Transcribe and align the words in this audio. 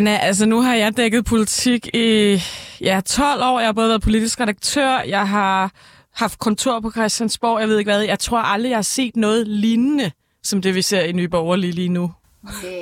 Anna, 0.00 0.16
altså 0.16 0.46
nu 0.46 0.60
har 0.60 0.74
jeg 0.74 0.96
dækket 0.96 1.24
politik 1.24 1.86
i 1.94 2.42
ja, 2.80 3.00
12 3.06 3.42
år. 3.42 3.58
Jeg 3.58 3.68
har 3.68 3.72
både 3.72 3.88
været 3.88 4.02
politisk 4.02 4.40
redaktør, 4.40 5.00
jeg 5.00 5.28
har 5.28 5.72
haft 6.14 6.38
kontor 6.38 6.80
på 6.80 6.90
Christiansborg, 6.90 7.60
jeg 7.60 7.68
ved 7.68 7.78
ikke 7.78 7.90
hvad. 7.90 8.02
Jeg 8.02 8.18
tror 8.18 8.38
aldrig, 8.38 8.70
jeg 8.70 8.76
har 8.76 8.82
set 8.82 9.16
noget 9.16 9.46
lignende, 9.46 10.10
som 10.42 10.62
det 10.62 10.74
vi 10.74 10.82
ser 10.82 11.00
i 11.00 11.12
Nye 11.12 11.28
Borgerlige 11.28 11.72
lige 11.72 11.88
nu. 11.88 12.12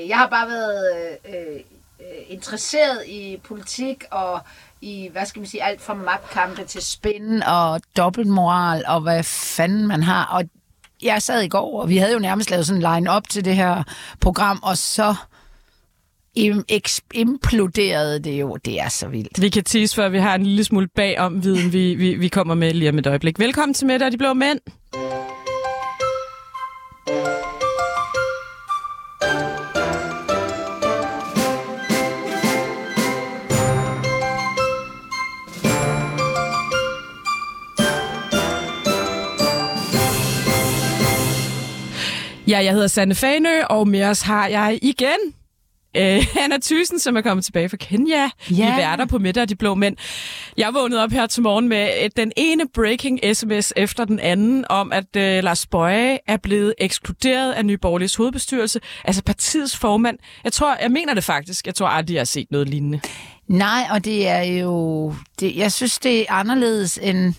Jeg 0.08 0.16
har 0.16 0.28
bare 0.28 0.48
været 0.48 1.18
øh, 1.28 1.34
øh, 1.34 1.60
interesseret 2.28 3.06
i 3.06 3.40
politik 3.44 4.04
og 4.10 4.40
i, 4.80 5.08
hvad 5.12 5.26
skal 5.26 5.40
man 5.40 5.48
sige, 5.48 5.62
alt 5.62 5.80
fra 5.80 5.94
magtkampe 5.94 6.64
til 6.64 6.82
spænd 6.82 7.42
og 7.42 7.80
dobbeltmoral 7.96 8.84
og 8.86 9.00
hvad 9.00 9.22
fanden 9.22 9.86
man 9.86 10.02
har. 10.02 10.24
Og 10.24 10.44
jeg 11.02 11.22
sad 11.22 11.42
i 11.42 11.48
går, 11.48 11.82
og 11.82 11.88
vi 11.88 11.96
havde 11.96 12.12
jo 12.12 12.18
nærmest 12.18 12.50
lavet 12.50 12.66
sådan 12.66 12.82
en 12.82 12.94
line-up 12.94 13.28
til 13.28 13.44
det 13.44 13.56
her 13.56 13.82
program, 14.20 14.60
og 14.62 14.76
så 14.76 15.14
imploderede 17.14 18.18
det 18.18 18.40
jo. 18.40 18.56
Det 18.64 18.80
er 18.80 18.88
så 18.88 19.08
vildt. 19.08 19.42
Vi 19.42 19.48
kan 19.48 19.64
tease, 19.64 19.94
før 19.94 20.08
vi 20.08 20.18
har 20.18 20.34
en 20.34 20.42
lille 20.42 20.64
smule 20.64 20.88
bagom 20.88 21.44
viden, 21.44 21.72
vi, 21.72 21.94
vi, 21.94 22.14
vi 22.14 22.28
kommer 22.28 22.54
med 22.54 22.72
lige 22.72 22.88
om 22.88 22.98
et 22.98 23.06
øjeblik. 23.06 23.38
Velkommen 23.38 23.74
til 23.74 23.86
Mette 23.86 24.04
og 24.04 24.12
de 24.12 24.18
blå 24.18 24.32
mænd. 24.32 24.60
Ja, 42.48 42.64
jeg 42.64 42.72
hedder 42.72 42.86
Sanne 42.86 43.14
Fanø, 43.14 43.62
og 43.70 43.88
med 43.88 44.04
os 44.04 44.22
har 44.22 44.46
jeg 44.46 44.78
igen 44.82 45.34
øh, 45.96 46.26
Anna 46.44 46.56
Thyssen, 46.62 46.98
som 46.98 47.16
er 47.16 47.20
kommet 47.20 47.44
tilbage 47.44 47.68
fra 47.68 47.76
Kenya. 47.76 48.16
Ja. 48.16 48.30
Vi 48.50 48.60
værter 48.60 49.06
på 49.06 49.18
middag 49.18 49.40
af 49.40 49.48
de 49.48 49.56
blå 49.56 49.74
mænd. 49.74 49.96
Jeg 50.56 50.74
vågnede 50.74 51.02
op 51.02 51.10
her 51.10 51.26
til 51.26 51.42
morgen 51.42 51.68
med 51.68 51.90
øh, 52.02 52.10
den 52.16 52.32
ene 52.36 52.64
breaking 52.74 53.20
sms 53.32 53.72
efter 53.76 54.04
den 54.04 54.20
anden 54.20 54.64
om, 54.70 54.92
at 54.92 55.16
øh, 55.16 55.44
Lars 55.44 55.66
Bøje 55.66 56.18
er 56.26 56.36
blevet 56.36 56.74
ekskluderet 56.78 57.52
af 57.52 57.64
Nye 57.64 57.78
Borgerliges 57.78 58.14
hovedbestyrelse. 58.14 58.80
Altså 59.04 59.22
partiets 59.22 59.76
formand. 59.76 60.18
Jeg 60.44 60.52
tror, 60.52 60.76
jeg 60.82 60.90
mener 60.90 61.14
det 61.14 61.24
faktisk. 61.24 61.66
Jeg 61.66 61.74
tror 61.74 61.86
aldrig, 61.86 62.14
jeg 62.14 62.20
har 62.20 62.24
set 62.24 62.46
noget 62.50 62.68
lignende. 62.68 63.00
Nej, 63.48 63.86
og 63.90 64.04
det 64.04 64.28
er 64.28 64.42
jo... 64.42 65.14
Det, 65.40 65.56
jeg 65.56 65.72
synes, 65.72 65.98
det 65.98 66.20
er 66.20 66.24
anderledes 66.32 66.98
end... 67.02 67.34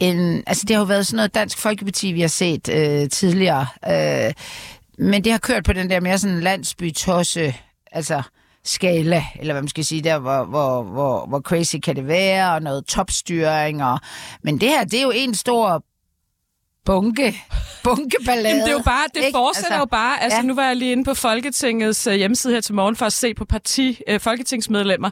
end 0.00 0.42
altså, 0.46 0.64
det 0.68 0.76
har 0.76 0.82
jo 0.82 0.86
været 0.86 1.06
sådan 1.06 1.16
noget 1.16 1.34
Dansk 1.34 1.58
Folkeparti, 1.58 2.12
vi 2.12 2.20
har 2.20 2.28
set 2.28 2.68
øh, 2.68 3.08
tidligere. 3.08 3.66
Øh, 3.88 4.32
men 4.98 5.24
det 5.24 5.32
har 5.32 5.38
kørt 5.38 5.64
på 5.64 5.72
den 5.72 5.90
der 5.90 6.00
mere 6.00 6.18
sådan 6.18 6.40
landsbytosse, 6.40 7.54
altså 7.94 8.22
skala, 8.64 9.24
eller 9.40 9.54
hvad 9.54 9.62
man 9.62 9.68
skal 9.68 9.84
sige, 9.84 10.02
der 10.02 10.18
hvor, 10.18 10.44
hvor, 10.44 10.82
hvor, 10.82 11.26
hvor 11.26 11.40
crazy 11.40 11.76
kan 11.76 11.96
det 11.96 12.06
være, 12.06 12.54
og 12.54 12.62
noget 12.62 12.86
topstyring. 12.86 13.84
Og, 13.84 13.98
men 14.42 14.60
det 14.60 14.68
her, 14.68 14.84
det 14.84 14.98
er 14.98 15.02
jo 15.02 15.12
en 15.14 15.34
stor 15.34 15.84
bunke, 16.84 17.42
bunkeballade. 17.82 18.48
Jamen, 18.48 18.60
det 18.62 18.68
er 18.68 18.72
jo 18.72 18.82
bare, 18.84 19.04
det 19.14 19.20
ikke? 19.24 19.36
fortsætter 19.36 19.70
altså, 19.70 19.78
jo 19.78 19.84
bare. 19.84 20.22
Altså, 20.22 20.36
ja. 20.36 20.42
nu 20.42 20.54
var 20.54 20.66
jeg 20.66 20.76
lige 20.76 20.92
inde 20.92 21.04
på 21.04 21.14
Folketingets 21.14 22.06
øh, 22.06 22.14
hjemmeside 22.14 22.52
her 22.54 22.60
til 22.60 22.74
morgen 22.74 22.96
for 22.96 23.06
at 23.06 23.12
se 23.12 23.34
på 23.34 23.44
parti, 23.44 24.00
øh, 24.08 24.20
folketingsmedlemmer, 24.20 25.10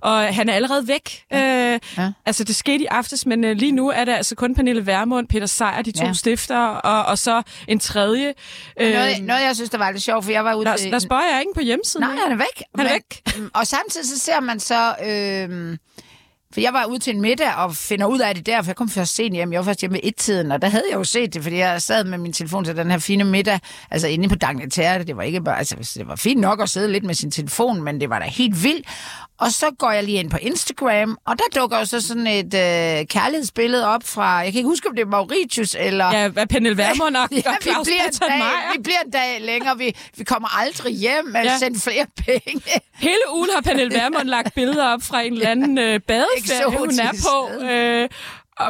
og 0.00 0.34
han 0.34 0.48
er 0.48 0.52
allerede 0.54 0.88
væk. 0.88 1.22
Ja. 1.32 1.72
Øh, 1.74 1.80
Ja. 1.96 2.12
Altså, 2.26 2.44
det 2.44 2.56
skete 2.56 2.84
i 2.84 2.86
aftes, 2.86 3.26
men 3.26 3.44
øh, 3.44 3.56
lige 3.56 3.72
nu 3.72 3.88
er 3.90 4.04
det 4.04 4.12
altså 4.12 4.34
kun 4.34 4.54
Pernille 4.54 4.86
Vermund, 4.86 5.28
Peter 5.28 5.46
Sejer, 5.46 5.82
de 5.82 5.92
to 5.92 6.04
Ja. 6.04 6.12
stiftere, 6.12 6.80
og, 6.80 7.04
og 7.04 7.18
så 7.18 7.42
en 7.68 7.80
tredje. 7.80 8.34
Øh, 8.80 8.92
Noget, 8.92 9.22
noget, 9.22 9.42
jeg 9.42 9.54
synes, 9.56 9.70
der 9.70 9.78
var 9.78 9.90
lidt 9.90 10.02
sjovt, 10.02 10.24
for 10.24 10.32
jeg 10.32 10.44
var 10.44 10.54
ude 10.54 10.64
Lars, 10.64 10.80
til... 10.80 10.90
Lars 10.90 11.06
Bøje 11.06 11.30
er 11.32 11.38
ikke 11.40 11.52
på 11.54 11.60
hjemmesiden. 11.60 12.06
Nej, 12.06 12.16
han 12.16 12.32
er 12.32 12.36
væk. 12.36 12.62
Han 12.78 12.86
er 12.86 12.92
væk. 12.92 13.22
Og 13.54 13.66
samtidig 13.66 14.06
så 14.08 14.18
ser 14.18 14.40
man 14.40 14.60
så... 14.60 14.94
Øh, 15.04 15.76
for 16.52 16.60
jeg 16.60 16.72
var 16.72 16.84
ude 16.84 16.98
til 16.98 17.14
en 17.14 17.20
middag 17.20 17.54
og 17.54 17.76
finder 17.76 18.06
ud 18.06 18.18
af 18.18 18.34
det 18.34 18.46
der, 18.46 18.62
for 18.62 18.68
jeg 18.68 18.76
kom 18.76 18.88
først 18.88 19.14
sent 19.14 19.34
hjem. 19.34 19.52
Jeg 19.52 19.58
var 19.58 19.64
først 19.64 19.80
hjemme 19.80 19.94
ved 19.94 20.00
et-tiden, 20.04 20.52
og 20.52 20.62
der 20.62 20.68
havde 20.68 20.84
jeg 20.90 20.96
jo 20.96 21.04
set 21.04 21.34
det, 21.34 21.42
fordi 21.42 21.56
jeg 21.56 21.82
sad 21.82 22.04
med 22.04 22.18
min 22.18 22.32
telefon 22.32 22.64
til 22.64 22.76
den 22.76 22.90
her 22.90 22.98
fine 22.98 23.24
middag, 23.24 23.60
altså 23.90 24.08
inde 24.08 24.28
på 24.28 24.34
Dagnetære. 24.34 25.04
Det 25.04 25.16
var 25.16 25.22
ikke 25.22 25.40
bare, 25.40 25.58
altså 25.58 25.94
det 25.94 26.08
var 26.08 26.16
fint 26.16 26.40
nok 26.40 26.60
at 26.62 26.68
sidde 26.68 26.92
lidt 26.92 27.04
med 27.04 27.14
sin 27.14 27.30
telefon, 27.30 27.82
men 27.82 28.00
det 28.00 28.10
var 28.10 28.18
da 28.18 28.24
helt 28.24 28.64
vildt. 28.64 28.88
Og 29.40 29.52
så 29.52 29.66
går 29.78 29.90
jeg 29.90 30.04
lige 30.04 30.18
ind 30.18 30.30
på 30.30 30.36
Instagram, 30.40 31.18
og 31.26 31.36
der 31.38 31.60
dukker 31.60 31.78
jo 31.78 31.84
så 31.84 32.00
sådan 32.00 32.26
et 32.26 32.44
øh, 32.54 33.06
kærlighedsbillede 33.06 33.86
op 33.86 34.02
fra, 34.04 34.26
jeg 34.36 34.52
kan 34.52 34.58
ikke 34.58 34.68
huske, 34.68 34.88
om 34.88 34.94
det 34.94 35.02
er 35.02 35.06
Mauritius 35.06 35.76
eller... 35.78 36.16
Ja, 36.16 36.28
hvad 36.28 36.46
Pernille 36.46 36.76
Vermund 36.84 37.16
og, 37.16 37.28
Ja, 37.32 37.36
og 37.46 37.56
vi 37.64 37.70
Claus 37.70 37.86
bliver, 37.86 38.04
en 38.04 38.12
dag, 38.40 38.42
vi 38.76 38.82
bliver 38.82 38.98
en 39.04 39.10
dag 39.10 39.40
længere. 39.40 39.78
Vi, 39.78 39.96
vi 40.16 40.24
kommer 40.24 40.58
aldrig 40.60 40.94
hjem 40.94 41.24
med 41.24 41.42
Ja. 41.42 41.58
sendt 41.58 41.82
flere 41.82 42.06
penge. 42.26 42.62
Hele 43.08 43.20
ugen 43.32 43.50
har 43.54 43.60
Pernille 43.60 43.94
Vermund 43.94 44.28
lagt 44.28 44.54
billeder 44.54 44.86
op 44.86 45.02
fra 45.02 45.20
en 45.22 45.32
eller 45.32 45.48
anden 45.48 45.78
øh, 45.78 46.00
badeferie, 46.00 46.78
hun 46.78 46.90
er 47.00 47.12
på. 47.28 47.64
Øh, 47.64 48.08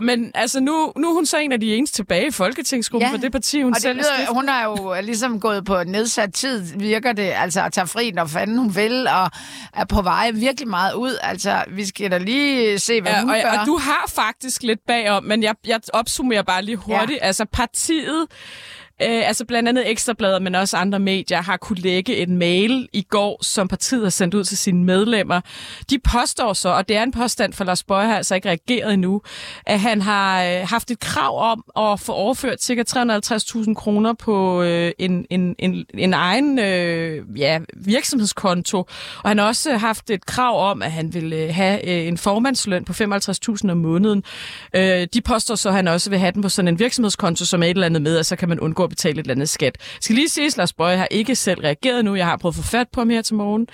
men 0.02 0.30
altså, 0.34 0.60
nu, 0.60 0.92
nu 0.96 1.08
er 1.10 1.14
hun 1.14 1.26
så 1.26 1.38
en 1.38 1.52
af 1.52 1.60
de 1.60 1.74
eneste 1.74 1.96
tilbage 1.96 2.26
i 2.26 2.30
Folketingsgruppen 2.30 3.08
Ja. 3.10 3.14
for 3.14 3.18
det 3.20 3.32
parti, 3.32 3.62
hun 3.62 3.72
Og 3.72 3.74
det 3.74 3.82
selv 3.82 3.98
er 3.98 4.02
lyder, 4.02 4.34
hun 4.34 4.48
har 4.48 4.64
jo 4.64 4.94
ligesom 5.02 5.40
gået 5.40 5.64
på 5.64 5.84
nedsat 5.84 6.34
tid, 6.34 6.62
virker 6.78 7.12
det, 7.12 7.32
altså 7.36 7.62
at 7.64 7.72
tage 7.72 7.86
fri, 7.86 8.10
når 8.10 8.26
fanden 8.26 8.58
hun 8.58 8.76
vil, 8.76 9.06
og 9.08 9.30
er 9.74 9.84
på 9.84 10.02
vej 10.02 10.30
virkelig 10.30 10.68
meget 10.68 10.94
ud. 10.94 11.16
Altså, 11.22 11.64
vi 11.68 11.86
skal 11.86 12.10
da 12.10 12.18
lige 12.18 12.78
se, 12.78 13.00
hvad 13.02 13.12
Ja, 13.12 13.20
hun 13.20 13.30
og, 13.30 13.36
gør. 13.44 13.50
og 13.58 13.66
du 13.66 13.76
har 13.76 14.04
faktisk 14.14 14.62
lidt 14.62 14.80
bagom, 14.86 15.24
men 15.24 15.42
jeg, 15.42 15.54
jeg 15.66 15.80
opsummerer 15.92 16.42
bare 16.42 16.62
lige 16.62 16.76
hurtigt. 16.76 17.18
Ja. 17.22 17.26
Altså 17.26 17.44
partiet, 17.52 18.26
øh, 19.02 19.28
altså 19.28 19.44
blandt 19.44 19.68
andet 19.68 19.90
Ekstrabladet, 19.90 20.42
men 20.42 20.54
også 20.54 20.76
andre 20.76 20.98
medier, 20.98 21.42
har 21.42 21.56
kunne 21.56 21.80
lægge 21.80 22.16
en 22.16 22.36
mail 22.36 22.88
i 22.92 23.02
går, 23.02 23.44
som 23.44 23.68
partiet 23.68 24.02
har 24.02 24.10
sendt 24.10 24.34
ud 24.34 24.44
til 24.44 24.58
sine 24.58 24.84
medlemmer. 24.84 25.40
De 25.90 25.98
påstår 25.98 26.52
så, 26.52 26.68
og 26.68 26.88
det 26.88 26.96
er 26.96 27.02
en 27.02 27.12
påstand, 27.12 27.52
for 27.52 27.64
Lars 27.64 27.82
Bøge 27.82 28.06
har 28.06 28.16
altså 28.16 28.34
ikke 28.34 28.48
reageret 28.48 28.92
endnu, 28.92 29.22
at 29.66 29.80
han 29.80 30.02
har 30.02 30.44
øh, 30.44 30.68
haft 30.68 30.90
et 30.90 31.00
krav 31.00 31.50
om 31.52 31.64
at 31.92 32.00
få 32.00 32.12
overført 32.12 32.62
ca. 32.62 32.84
350.000 33.66 33.74
kroner 33.74 34.12
på 34.12 34.62
øh, 34.62 34.92
en, 34.98 35.26
en, 35.30 35.54
en, 35.58 35.84
en 35.94 36.14
egen 36.14 36.58
øh, 36.58 37.38
ja, 37.38 37.58
virksomhedskonto. 37.76 38.78
Og 39.22 39.30
han 39.30 39.38
har 39.38 39.46
også 39.46 39.76
haft 39.76 40.10
et 40.10 40.26
krav 40.26 40.70
om, 40.70 40.82
at 40.82 40.92
han 40.92 41.14
vil 41.14 41.32
øh, 41.32 41.54
have 41.54 41.88
øh, 41.88 42.06
en 42.08 42.18
formandsløn 42.18 42.84
på 42.84 42.92
55.000 42.92 43.70
om 43.70 43.76
måneden. 43.76 44.24
Øh, 44.74 45.06
de 45.14 45.20
påstår 45.20 45.54
så, 45.54 45.68
at 45.68 45.74
han 45.74 45.88
også 45.88 46.10
vil 46.10 46.18
have 46.18 46.32
den 46.32 46.42
på 46.42 46.48
sådan 46.48 46.68
en 46.68 46.78
virksomhedskonto, 46.78 47.44
som 47.44 47.62
er 47.62 47.66
et 47.66 47.70
eller 47.70 47.86
andet 47.86 48.02
med, 48.02 48.18
og 48.18 48.26
så 48.26 48.36
kan 48.36 48.48
man 48.48 48.60
undgå 48.60 48.86
at 48.90 48.96
betale 48.96 49.12
et 49.12 49.18
eller 49.24 49.34
andet 49.34 49.48
skat. 49.48 49.76
Jeg 49.80 49.98
skal 50.00 50.14
lige 50.16 50.28
sige, 50.28 50.46
at 50.46 50.56
Lars 50.56 50.72
Bøje 50.72 50.96
har 50.96 51.08
ikke 51.10 51.34
selv 51.36 51.60
reageret 51.60 52.04
nu. 52.04 52.14
Jeg 52.14 52.26
har 52.26 52.36
prøvet 52.36 52.52
at 52.58 52.64
få 52.64 52.70
fat 52.70 52.86
på 52.92 53.00
ham 53.00 53.10
her 53.10 53.22
til 53.22 53.34
morgen. 53.34 53.66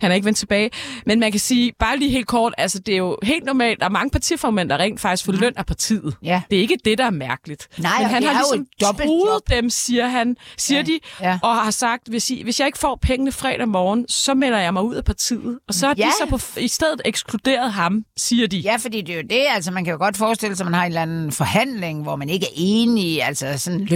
Han 0.00 0.10
er 0.10 0.14
ikke 0.14 0.24
vendt 0.24 0.38
tilbage. 0.38 0.70
Men 1.06 1.20
man 1.20 1.30
kan 1.30 1.40
sige, 1.40 1.72
bare 1.78 1.96
lige 1.98 2.10
helt 2.10 2.26
kort, 2.26 2.54
altså 2.58 2.78
det 2.78 2.92
er 2.94 2.98
jo 2.98 3.18
helt 3.22 3.44
normalt, 3.44 3.80
der 3.80 3.86
er 3.86 3.90
mange 3.90 4.10
partiformænd, 4.10 4.68
der 4.68 4.76
rent 4.78 5.00
faktisk 5.00 5.24
får 5.24 5.32
løn 5.32 5.52
af 5.56 5.66
partiet. 5.66 6.16
Ja. 6.22 6.42
Det 6.50 6.56
er 6.56 6.60
ikke 6.60 6.76
det, 6.84 6.98
der 6.98 7.04
er 7.04 7.10
mærkeligt. 7.10 7.68
Nej, 7.78 7.98
Men 8.00 8.08
han 8.10 8.22
har 8.22 8.32
ligesom 8.32 8.66
truet 9.06 9.40
dem, 9.50 9.70
siger 9.70 10.08
han, 10.08 10.36
siger 10.58 10.78
Ja, 10.78 10.82
de, 10.86 10.98
ja. 11.20 11.38
og 11.42 11.54
har 11.56 11.70
sagt, 11.70 12.08
hvis, 12.08 12.30
I, 12.30 12.42
hvis 12.42 12.60
jeg 12.60 12.66
ikke 12.66 12.78
får 12.78 12.98
pengene 13.02 13.32
fredag 13.32 13.68
morgen, 13.68 14.08
så 14.08 14.34
melder 14.34 14.58
jeg 14.58 14.72
mig 14.72 14.82
ud 14.82 14.94
af 14.94 15.04
partiet. 15.04 15.58
Og 15.68 15.74
så 15.74 15.86
har 15.86 15.94
Ja. 15.98 16.04
de 16.06 16.10
så 16.20 16.26
på, 16.54 16.60
i 16.60 16.68
stedet 16.68 17.00
ekskluderet 17.04 17.72
ham, 17.72 18.04
siger 18.16 18.46
de. 18.46 18.58
Ja, 18.58 18.76
fordi 18.76 19.00
det 19.00 19.12
er 19.12 19.16
jo 19.16 19.22
det, 19.30 19.42
altså 19.54 19.70
man 19.70 19.84
kan 19.84 19.92
jo 19.92 19.98
godt 19.98 20.16
forestille 20.16 20.56
sig, 20.56 20.64
at 20.64 20.70
man 20.70 20.74
har 20.74 20.86
en 20.86 20.90
eller 20.92 21.02
anden 21.02 21.32
forhandling, 21.32 22.02
hvor 22.02 22.16
man 22.16 22.28
ikke 22.28 22.46
er 22.46 22.52
enig, 22.56 23.22
altså 23.22 23.58
sådan 23.58 23.86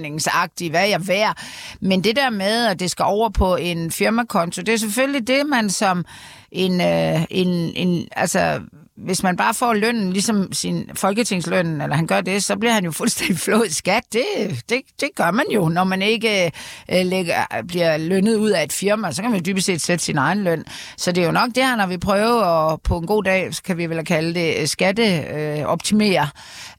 lønforhandlingsagtig, 0.00 0.70
hvad 0.70 0.88
jeg 0.88 1.08
værd. 1.08 1.36
Men 1.80 2.04
det 2.04 2.16
der 2.16 2.30
med, 2.30 2.66
at 2.66 2.80
det 2.80 2.90
skal 2.90 3.04
over 3.04 3.28
på 3.28 3.56
en 3.56 3.90
firmakonto, 3.90 4.62
det 4.62 4.74
er 4.74 4.78
selvfølgelig 4.78 5.26
det, 5.26 5.46
man 5.46 5.70
som 5.70 6.04
en, 6.52 6.80
øh, 6.80 7.22
en, 7.30 7.48
en 7.76 8.08
altså 8.16 8.60
hvis 9.06 9.22
man 9.22 9.36
bare 9.36 9.54
får 9.54 9.74
lønnen, 9.74 10.12
ligesom 10.12 10.52
sin 10.52 10.90
folketingsløn, 10.94 11.80
eller 11.80 11.96
han 11.96 12.06
gør 12.06 12.20
det, 12.20 12.44
så 12.44 12.56
bliver 12.56 12.72
han 12.72 12.84
jo 12.84 12.90
fuldstændig 12.90 13.38
flået 13.46 13.74
skat. 13.76 14.02
Det, 14.12 14.22
det, 14.68 14.80
det 15.00 15.08
gør 15.16 15.30
man 15.30 15.44
jo, 15.54 15.68
når 15.68 15.84
man 15.84 16.02
ikke 16.02 16.52
øh, 16.92 17.06
lægger, 17.06 17.34
bliver 17.68 17.96
lønnet 17.96 18.34
ud 18.36 18.50
af 18.50 18.62
et 18.62 18.72
firma. 18.72 19.12
Så 19.12 19.22
kan 19.22 19.30
man 19.30 19.40
jo 19.40 19.52
dybest 19.52 19.66
set 19.66 19.80
sætte 19.80 20.04
sin 20.04 20.18
egen 20.18 20.44
løn. 20.44 20.64
Så 20.96 21.12
det 21.12 21.22
er 21.22 21.26
jo 21.26 21.32
nok 21.32 21.48
det 21.54 21.64
her, 21.64 21.76
når 21.76 21.86
vi 21.86 21.96
prøver, 21.98 22.42
og 22.42 22.80
på 22.82 22.98
en 22.98 23.06
god 23.06 23.24
dag, 23.24 23.54
så 23.54 23.62
kan 23.62 23.78
vi 23.78 23.86
vel 23.86 24.04
kalde 24.04 24.34
det 24.34 24.54
øh, 24.60 24.66
skatteoptimere. 24.66 26.28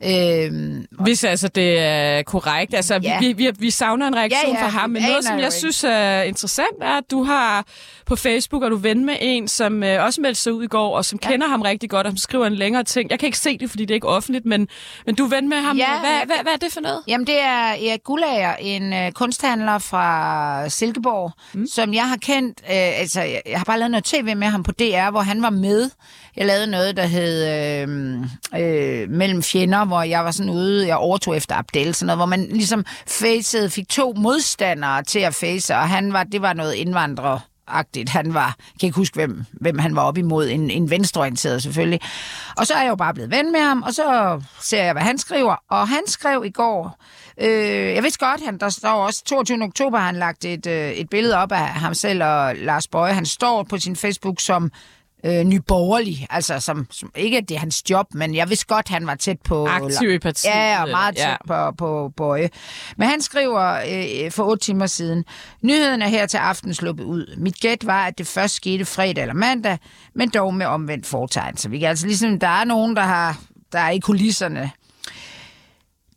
Øh, 0.06 0.46
øh, 0.46 0.82
Hvis 0.92 1.24
altså 1.24 1.48
det 1.48 1.80
er 1.80 2.22
korrekt. 2.24 2.74
Altså, 2.74 3.00
Ja. 3.04 3.20
vi, 3.20 3.34
vi, 3.34 3.52
vi 3.60 3.70
savner 3.70 4.08
en 4.08 4.16
reaktion 4.16 4.54
Ja, 4.54 4.60
ja, 4.60 4.66
fra 4.66 4.70
ham, 4.80 4.90
men 4.90 5.02
noget, 5.04 5.24
som 5.26 5.36
jeg 5.38 5.46
ikke. 5.46 5.56
synes 5.58 5.84
er 5.84 6.22
interessant, 6.22 6.78
er, 6.82 6.98
at 6.98 7.04
du 7.12 7.24
har 7.24 7.66
på 8.06 8.16
Facebook, 8.16 8.64
og 8.64 8.72
du 8.72 8.76
ven 8.78 9.06
med 9.06 9.16
en, 9.22 9.48
som 9.62 9.84
øh, 9.84 10.04
også 10.06 10.22
meldte 10.22 10.42
sig 10.42 10.54
ud 10.54 10.64
i 10.64 10.68
går, 10.68 10.98
og 10.98 11.06
som 11.06 11.20
ja. 11.24 11.30
kender 11.30 11.48
ham 11.48 11.62
rigtig 11.62 11.90
godt, 11.90 12.08
og 12.08 12.12
som 12.12 12.18
skriver 12.18 12.46
en 12.48 12.56
længere 12.56 12.84
ting. 12.84 13.12
Jeg 13.12 13.20
kan 13.20 13.26
ikke 13.28 13.38
se 13.38 13.58
det, 13.58 13.70
fordi 13.70 13.86
det 13.86 13.92
er 13.92 13.96
ikke 13.96 14.08
offentligt, 14.08 14.46
men, 14.46 14.68
men 15.06 15.16
du 15.16 15.24
er 15.26 15.30
ven 15.30 15.50
med 15.50 15.58
ham. 15.58 15.78
Ja, 15.78 16.00
hvad, 16.00 16.10
jeg- 16.10 16.24
hvad, 16.26 16.36
hvad 16.44 16.54
er 16.54 16.58
det 16.58 16.74
for 16.74 16.82
noget? 16.82 17.02
Jamen, 17.08 17.28
det 17.28 17.42
er 17.42 17.64
Erik 17.68 18.04
Gullager, 18.04 18.56
en 18.56 18.94
øh, 18.94 19.12
kunsthandler 19.12 19.78
fra 19.78 20.70
Silkeborg, 20.70 21.32
mm. 21.54 21.68
som 21.68 21.94
jeg 21.94 22.10
har 22.10 22.18
kendt. 22.18 22.62
Øh, 22.64 23.00
altså, 23.00 23.22
jeg, 23.22 23.42
jeg 23.46 23.60
har 23.60 23.66
bare 23.66 23.80
lavet 23.80 23.92
noget 23.92 24.04
tv 24.06 24.36
med 24.38 24.48
ham 24.48 24.64
på 24.64 24.72
DR, 24.72 25.12
hvor 25.12 25.22
han 25.22 25.42
var 25.42 25.50
med. 25.50 25.90
Jeg 26.38 26.46
lavede 26.46 26.68
noget, 26.68 26.98
der 26.98 27.04
hed 27.06 27.48
øh, 27.50 28.20
øh, 28.62 29.10
Mellem 29.10 29.44
fjender, 29.44 29.86
hvor 29.86 30.02
jeg 30.04 30.26
var 30.26 30.32
sådan 30.32 30.50
ude, 30.50 30.88
jeg 30.88 30.98
overtog 30.98 31.38
efter 31.38 31.56
Abdel, 31.56 31.96
sådan 31.96 32.06
noget, 32.08 32.18
hvor 32.18 32.26
man 32.26 32.46
ligesom 32.52 32.86
facede, 33.08 33.70
fik 33.70 33.90
to 33.90 34.14
modstandere 34.18 35.04
til 35.04 35.20
at 35.20 35.36
face, 35.36 35.76
og 35.76 35.90
han 35.90 36.14
var, 36.14 36.24
det 36.24 36.42
var 36.42 36.54
noget 36.54 36.74
indvandrer 36.74 37.40
agtigt 37.72 38.10
Han 38.10 38.34
var, 38.34 38.56
kan 38.80 38.88
ikke 38.88 38.96
huske, 38.96 39.16
hvem, 39.16 39.44
hvem 39.52 39.80
han 39.80 39.96
var 39.96 40.02
op 40.02 40.18
imod, 40.18 40.50
en, 40.50 40.70
en 40.70 40.90
venstreorienteret 40.90 41.64
selvfølgelig. 41.64 42.00
Og 42.58 42.68
så 42.68 42.74
er 42.74 42.82
jeg 42.82 42.90
jo 42.90 42.96
bare 42.96 43.14
blevet 43.14 43.32
ven 43.32 43.52
med 43.52 43.60
ham, 43.60 43.82
og 43.82 43.94
så 43.94 44.42
ser 44.62 44.84
jeg, 44.84 44.94
hvad 44.94 45.04
han 45.04 45.18
skriver. 45.18 45.56
Og 45.70 45.88
han 45.88 46.02
skrev 46.08 46.44
i 46.46 46.50
går, 46.50 47.00
øh, 47.38 47.96
jeg 47.96 48.04
vidste 48.04 48.26
godt, 48.26 48.46
han, 48.46 48.58
der 48.58 48.70
står 48.70 49.06
også 49.06 49.24
22. 49.24 49.64
oktober, 49.64 49.98
har 49.98 50.06
han 50.06 50.16
lagt 50.16 50.46
et, 50.46 50.68
øh, 50.68 50.92
et 50.92 51.10
billede 51.10 51.38
op 51.38 51.52
af 51.52 51.68
ham 51.68 51.94
selv 51.94 52.24
og 52.24 52.56
Lars 52.56 52.88
Bøje. 52.88 53.14
Han 53.14 53.26
står 53.26 53.64
på 53.64 53.78
sin 53.78 53.96
Facebook 53.96 54.40
som 54.40 54.72
øh, 55.24 55.44
nyborgerlig, 55.44 56.28
altså 56.30 56.60
som, 56.60 56.88
som, 56.92 57.12
ikke 57.16 57.38
at 57.38 57.50
det 57.50 57.56
er 57.56 57.60
hans 57.60 57.90
job, 57.90 58.14
men 58.14 58.36
jeg 58.36 58.50
vidste 58.50 58.66
godt, 58.66 58.90
han 58.90 59.08
var 59.08 59.16
tæt 59.16 59.38
på... 59.46 59.66
Aktiv 59.66 60.12
i 60.12 60.20
partiet. 60.20 60.52
Ja, 60.52 60.84
og 60.84 60.90
meget 60.90 61.16
tæt 61.16 61.28
ja. 61.28 61.36
på, 61.48 61.72
på 61.78 62.12
Bøje. 62.18 62.50
Men 62.98 63.08
han 63.08 63.22
skriver 63.22 63.82
øh, 64.26 64.32
for 64.32 64.44
otte 64.44 64.66
timer 64.66 64.86
siden, 64.86 65.26
nyheden 65.62 66.02
er 66.02 66.08
her 66.08 66.26
til 66.26 66.38
aften 66.38 66.74
sluppet 66.74 67.04
ud. 67.04 67.36
Mit 67.38 67.60
gæt 67.60 67.86
var, 67.86 68.06
at 68.06 68.18
det 68.18 68.28
først 68.28 68.56
skete 68.56 68.86
fredag 68.86 69.22
eller 69.22 69.34
mandag, 69.34 69.78
men 70.16 70.30
dog 70.30 70.54
med 70.54 70.66
omvendt 70.66 71.06
fortegn. 71.06 71.58
Så 71.58 71.70
vi 71.70 71.80
kan 71.80 71.90
altså 71.90 72.08
ligesom, 72.08 72.40
der 72.40 72.48
er 72.48 72.64
nogen, 72.64 72.96
der 72.96 73.02
har 73.02 73.38
der 73.72 73.80
er 73.80 73.90
i 73.90 74.00
kulisserne. 74.00 74.72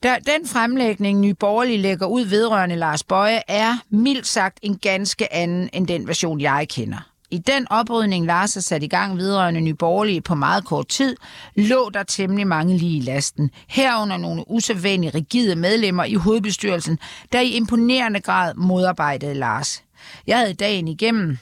Der, 0.03 0.19
den 0.19 0.49
fremlægning, 0.49 1.21
Nye 1.21 1.35
Borgerlige 1.35 1.79
lægger 1.79 2.07
ud 2.07 2.25
vedrørende 2.25 2.77
Lars 2.77 3.05
Bøje, 3.05 3.41
er 3.49 3.77
mildt 3.91 4.27
sagt 4.27 4.59
en 4.63 4.79
ganske 4.79 5.33
anden 5.33 5.71
end 5.73 5.87
den 5.87 6.09
version, 6.09 6.41
jeg 6.41 6.67
kender. 6.69 7.14
I 7.31 7.39
den 7.39 7.67
oprydning, 7.71 8.27
Lars 8.27 8.55
har 8.55 8.61
sat 8.61 8.83
i 8.83 8.87
gang 8.87 9.17
vedrørende 9.17 9.61
nyborgerlige 9.61 10.21
på 10.21 10.35
meget 10.35 10.65
kort 10.65 10.89
tid, 10.89 11.17
lå 11.55 11.91
der 11.95 12.03
temmelig 12.03 12.47
mange 12.47 12.77
lige 12.77 12.97
i 12.97 13.01
lasten. 13.01 13.51
Herunder 13.69 14.17
nogle 14.17 14.51
usædvanligt 14.51 15.15
rigide 15.15 15.57
medlemmer 15.57 16.05
i 16.05 16.15
hovedbestyrelsen, 16.15 16.99
der 17.33 17.41
i 17.41 17.49
imponerende 17.49 18.21
grad 18.21 18.55
modarbejdede 18.55 19.35
Lars. 19.35 19.83
Jeg 20.27 20.39
havde 20.39 20.55
dagen 20.55 20.89
igennem 20.89 21.39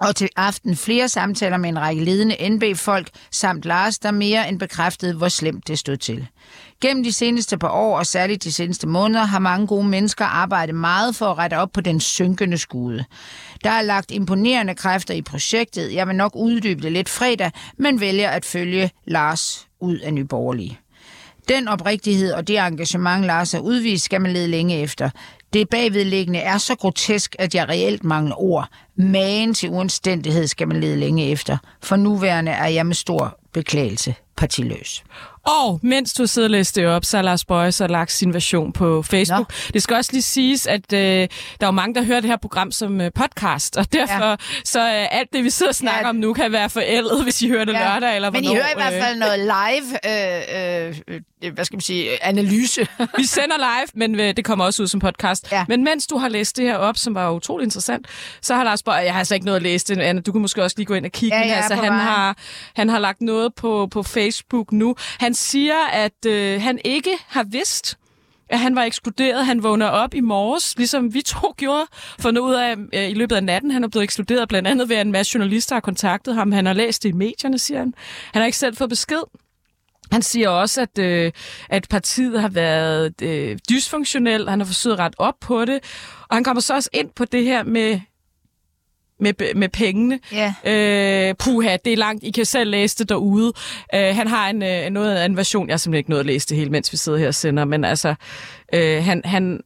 og 0.00 0.16
til 0.16 0.28
aften 0.36 0.76
flere 0.76 1.08
samtaler 1.08 1.56
med 1.56 1.68
en 1.68 1.78
række 1.78 2.04
ledende 2.04 2.48
NB-folk 2.48 3.10
samt 3.30 3.64
Lars, 3.64 3.98
der 3.98 4.10
mere 4.10 4.48
end 4.48 4.58
bekræftede, 4.58 5.14
hvor 5.14 5.28
slemt 5.28 5.68
det 5.68 5.78
stod 5.78 5.96
til. 5.96 6.28
Gennem 6.80 7.04
de 7.04 7.12
seneste 7.12 7.58
par 7.58 7.68
år, 7.68 7.98
og 7.98 8.06
særligt 8.06 8.44
de 8.44 8.52
seneste 8.52 8.86
måneder, 8.86 9.24
har 9.24 9.38
mange 9.38 9.66
gode 9.66 9.86
mennesker 9.86 10.24
arbejdet 10.24 10.74
meget 10.74 11.16
for 11.16 11.26
at 11.26 11.38
rette 11.38 11.54
op 11.58 11.72
på 11.72 11.80
den 11.80 12.00
synkende 12.00 12.58
skude. 12.58 13.04
Der 13.64 13.70
er 13.70 13.82
lagt 13.82 14.10
imponerende 14.10 14.74
kræfter 14.74 15.14
i 15.14 15.22
projektet. 15.22 15.94
Jeg 15.94 16.08
vil 16.08 16.16
nok 16.16 16.32
uddybe 16.36 16.82
det 16.82 16.92
lidt 16.92 17.08
fredag, 17.08 17.50
men 17.76 18.00
vælger 18.00 18.30
at 18.30 18.44
følge 18.44 18.90
Lars 19.04 19.68
ud 19.80 19.98
af 19.98 20.14
Nyborgerlige. 20.14 20.78
Den 21.48 21.68
oprigtighed 21.68 22.32
og 22.32 22.48
det 22.48 22.58
engagement, 22.58 23.26
Lars 23.26 23.52
har 23.52 23.60
udvist, 23.60 24.04
skal 24.04 24.20
man 24.20 24.32
lede 24.32 24.48
længe 24.48 24.80
efter. 24.80 25.10
Det 25.52 25.68
bagvedliggende 25.68 26.38
er 26.38 26.58
så 26.58 26.74
grotesk, 26.74 27.36
at 27.38 27.54
jeg 27.54 27.68
reelt 27.68 28.04
mangler 28.04 28.40
ord. 28.40 28.68
Magen 28.96 29.54
til 29.54 29.70
uanstændighed 29.70 30.46
skal 30.46 30.68
man 30.68 30.80
lede 30.80 30.96
længe 30.96 31.30
efter. 31.30 31.56
For 31.82 31.96
nuværende 31.96 32.52
er 32.52 32.66
jeg 32.66 32.86
med 32.86 32.94
stor 32.94 33.38
beklagelse 33.52 34.14
partiløs. 34.36 35.04
Og 35.46 35.80
mens 35.82 36.12
du 36.12 36.26
sidder 36.26 36.46
og 36.46 36.50
læste 36.50 36.80
det 36.80 36.88
op, 36.88 37.04
så 37.04 37.16
har 37.16 37.22
Lars 37.22 37.44
Bøje 37.44 37.72
så 37.72 37.86
lagt 37.86 38.12
sin 38.12 38.34
version 38.34 38.72
på 38.72 39.02
Facebook. 39.02 39.48
Nå. 39.48 39.70
Det 39.74 39.82
skal 39.82 39.96
også 39.96 40.12
lige 40.12 40.22
siges, 40.22 40.66
at 40.66 40.92
øh, 40.92 41.00
der 41.00 41.26
er 41.60 41.66
jo 41.66 41.70
mange, 41.70 41.94
der 41.94 42.02
hører 42.02 42.20
det 42.20 42.30
her 42.30 42.36
program 42.36 42.72
som 42.72 43.00
øh, 43.00 43.10
podcast, 43.14 43.76
og 43.76 43.92
derfor 43.92 44.30
ja. 44.30 44.36
så 44.64 44.80
øh, 44.80 45.18
alt 45.18 45.32
det, 45.32 45.44
vi 45.44 45.50
sidder 45.50 45.70
og 45.70 45.74
snakker 45.74 46.00
ja. 46.00 46.08
om 46.08 46.16
nu, 46.16 46.32
kan 46.32 46.52
være 46.52 46.70
forældet, 46.70 47.22
hvis 47.22 47.42
I 47.42 47.48
hører 47.48 47.64
det 47.64 47.72
ja. 47.72 47.92
lørdag 47.92 48.16
eller 48.16 48.30
Men 48.30 48.44
hvornår. 48.44 48.56
I 48.56 48.60
hører 48.60 48.70
i 48.70 48.74
hvert 48.76 49.02
fald 49.02 49.14
øh... 49.14 49.20
noget 49.20 49.38
live, 49.38 49.98
øh, 51.08 51.18
øh, 51.42 51.54
hvad 51.54 51.64
skal 51.64 51.76
man 51.76 51.80
sige, 51.80 52.24
analyse. 52.24 52.86
vi 53.18 53.24
sender 53.24 53.56
live, 53.56 53.88
men 53.94 54.20
øh, 54.20 54.36
det 54.36 54.44
kommer 54.44 54.64
også 54.64 54.82
ud 54.82 54.86
som 54.86 55.00
podcast. 55.00 55.52
Ja. 55.52 55.64
Men 55.68 55.84
mens 55.84 56.06
du 56.06 56.18
har 56.18 56.28
læst 56.28 56.56
det 56.56 56.64
her 56.64 56.76
op, 56.76 56.96
som 56.96 57.14
var 57.14 57.30
utrolig 57.30 57.64
interessant, 57.64 58.06
så 58.42 58.54
har 58.54 58.64
Lars 58.64 58.82
Bøje, 58.82 59.04
jeg 59.04 59.12
har 59.12 59.18
altså 59.18 59.34
ikke 59.34 59.46
noget 59.46 59.56
at 59.56 59.62
læse 59.62 59.94
det, 59.94 60.02
Anna, 60.02 60.20
du 60.20 60.32
kan 60.32 60.40
måske 60.40 60.62
også 60.62 60.74
lige 60.76 60.86
gå 60.86 60.94
ind 60.94 61.04
og 61.04 61.12
kigge. 61.12 61.36
Ja, 61.36 61.54
altså, 61.54 61.74
han, 61.74 61.92
har, 61.92 62.36
han 62.76 62.88
har 62.88 62.98
lagt 62.98 63.20
noget 63.20 63.54
på, 63.54 63.88
på 63.90 64.02
Facebook 64.02 64.72
nu. 64.72 64.94
Han 65.18 65.29
han 65.30 65.34
siger, 65.34 65.86
at 65.92 66.26
øh, 66.26 66.62
han 66.62 66.78
ikke 66.84 67.10
har 67.26 67.44
vidst, 67.44 67.98
at 68.48 68.58
han 68.58 68.74
var 68.76 68.82
ekskluderet. 68.82 69.46
Han 69.46 69.62
vågner 69.62 69.86
op 69.86 70.14
i 70.14 70.20
morges, 70.20 70.76
ligesom 70.76 71.14
vi 71.14 71.22
to 71.22 71.52
gjorde, 71.56 71.86
for 72.18 72.30
noget 72.30 72.60
af 72.60 72.76
øh, 72.94 73.10
i 73.10 73.14
løbet 73.14 73.36
af 73.36 73.44
natten. 73.44 73.70
Han 73.70 73.84
er 73.84 73.88
blevet 73.88 74.04
ekskluderet 74.04 74.48
blandt 74.48 74.68
andet 74.68 74.88
ved, 74.88 74.96
at 74.96 75.06
en 75.06 75.12
masse 75.12 75.34
journalister 75.34 75.74
har 75.76 75.80
kontaktet 75.80 76.34
ham. 76.34 76.52
Han 76.52 76.66
har 76.66 76.72
læst 76.72 77.02
det 77.02 77.08
i 77.08 77.12
medierne, 77.12 77.58
siger 77.58 77.78
han. 77.78 77.94
Han 78.32 78.40
har 78.40 78.46
ikke 78.46 78.58
selv 78.58 78.76
fået 78.76 78.90
besked. 78.90 79.22
Han 80.12 80.22
siger 80.22 80.48
også, 80.48 80.80
at, 80.80 80.98
øh, 80.98 81.32
at 81.68 81.86
partiet 81.90 82.40
har 82.40 82.48
været 82.48 83.22
øh, 83.22 83.58
dysfunktionelt, 83.70 84.50
han 84.50 84.60
har 84.60 84.66
forsøgt 84.66 84.92
at 84.92 84.98
rette 84.98 85.20
op 85.20 85.34
på 85.40 85.64
det, 85.64 85.80
og 86.28 86.36
han 86.36 86.44
kommer 86.44 86.60
så 86.60 86.74
også 86.74 86.90
ind 86.92 87.10
på 87.16 87.24
det 87.24 87.44
her 87.44 87.62
med 87.62 88.00
med, 89.20 89.54
med 89.54 89.68
pengene. 89.68 90.18
Yeah. 90.34 91.28
Øh, 91.28 91.34
puha, 91.34 91.76
det 91.84 91.92
er 91.92 91.96
langt. 91.96 92.24
I 92.24 92.30
kan 92.30 92.44
selv 92.44 92.70
læse 92.70 92.98
det 92.98 93.08
derude. 93.08 93.52
Øh, 93.94 94.14
han 94.16 94.28
har 94.28 94.50
en, 94.50 94.62
øh, 94.62 94.90
noget 94.90 95.14
af 95.14 95.24
en 95.24 95.36
version, 95.36 95.68
jeg 95.68 95.72
har 95.72 95.78
simpelthen 95.78 95.98
ikke 95.98 96.10
nået 96.10 96.20
at 96.20 96.26
læse 96.26 96.48
det 96.48 96.56
hele, 96.56 96.70
mens 96.70 96.92
vi 96.92 96.96
sidder 96.96 97.18
her 97.18 97.26
og 97.26 97.34
sender, 97.34 97.64
men 97.64 97.84
altså, 97.84 98.14
øh, 98.74 99.04
han, 99.04 99.22
han, 99.24 99.60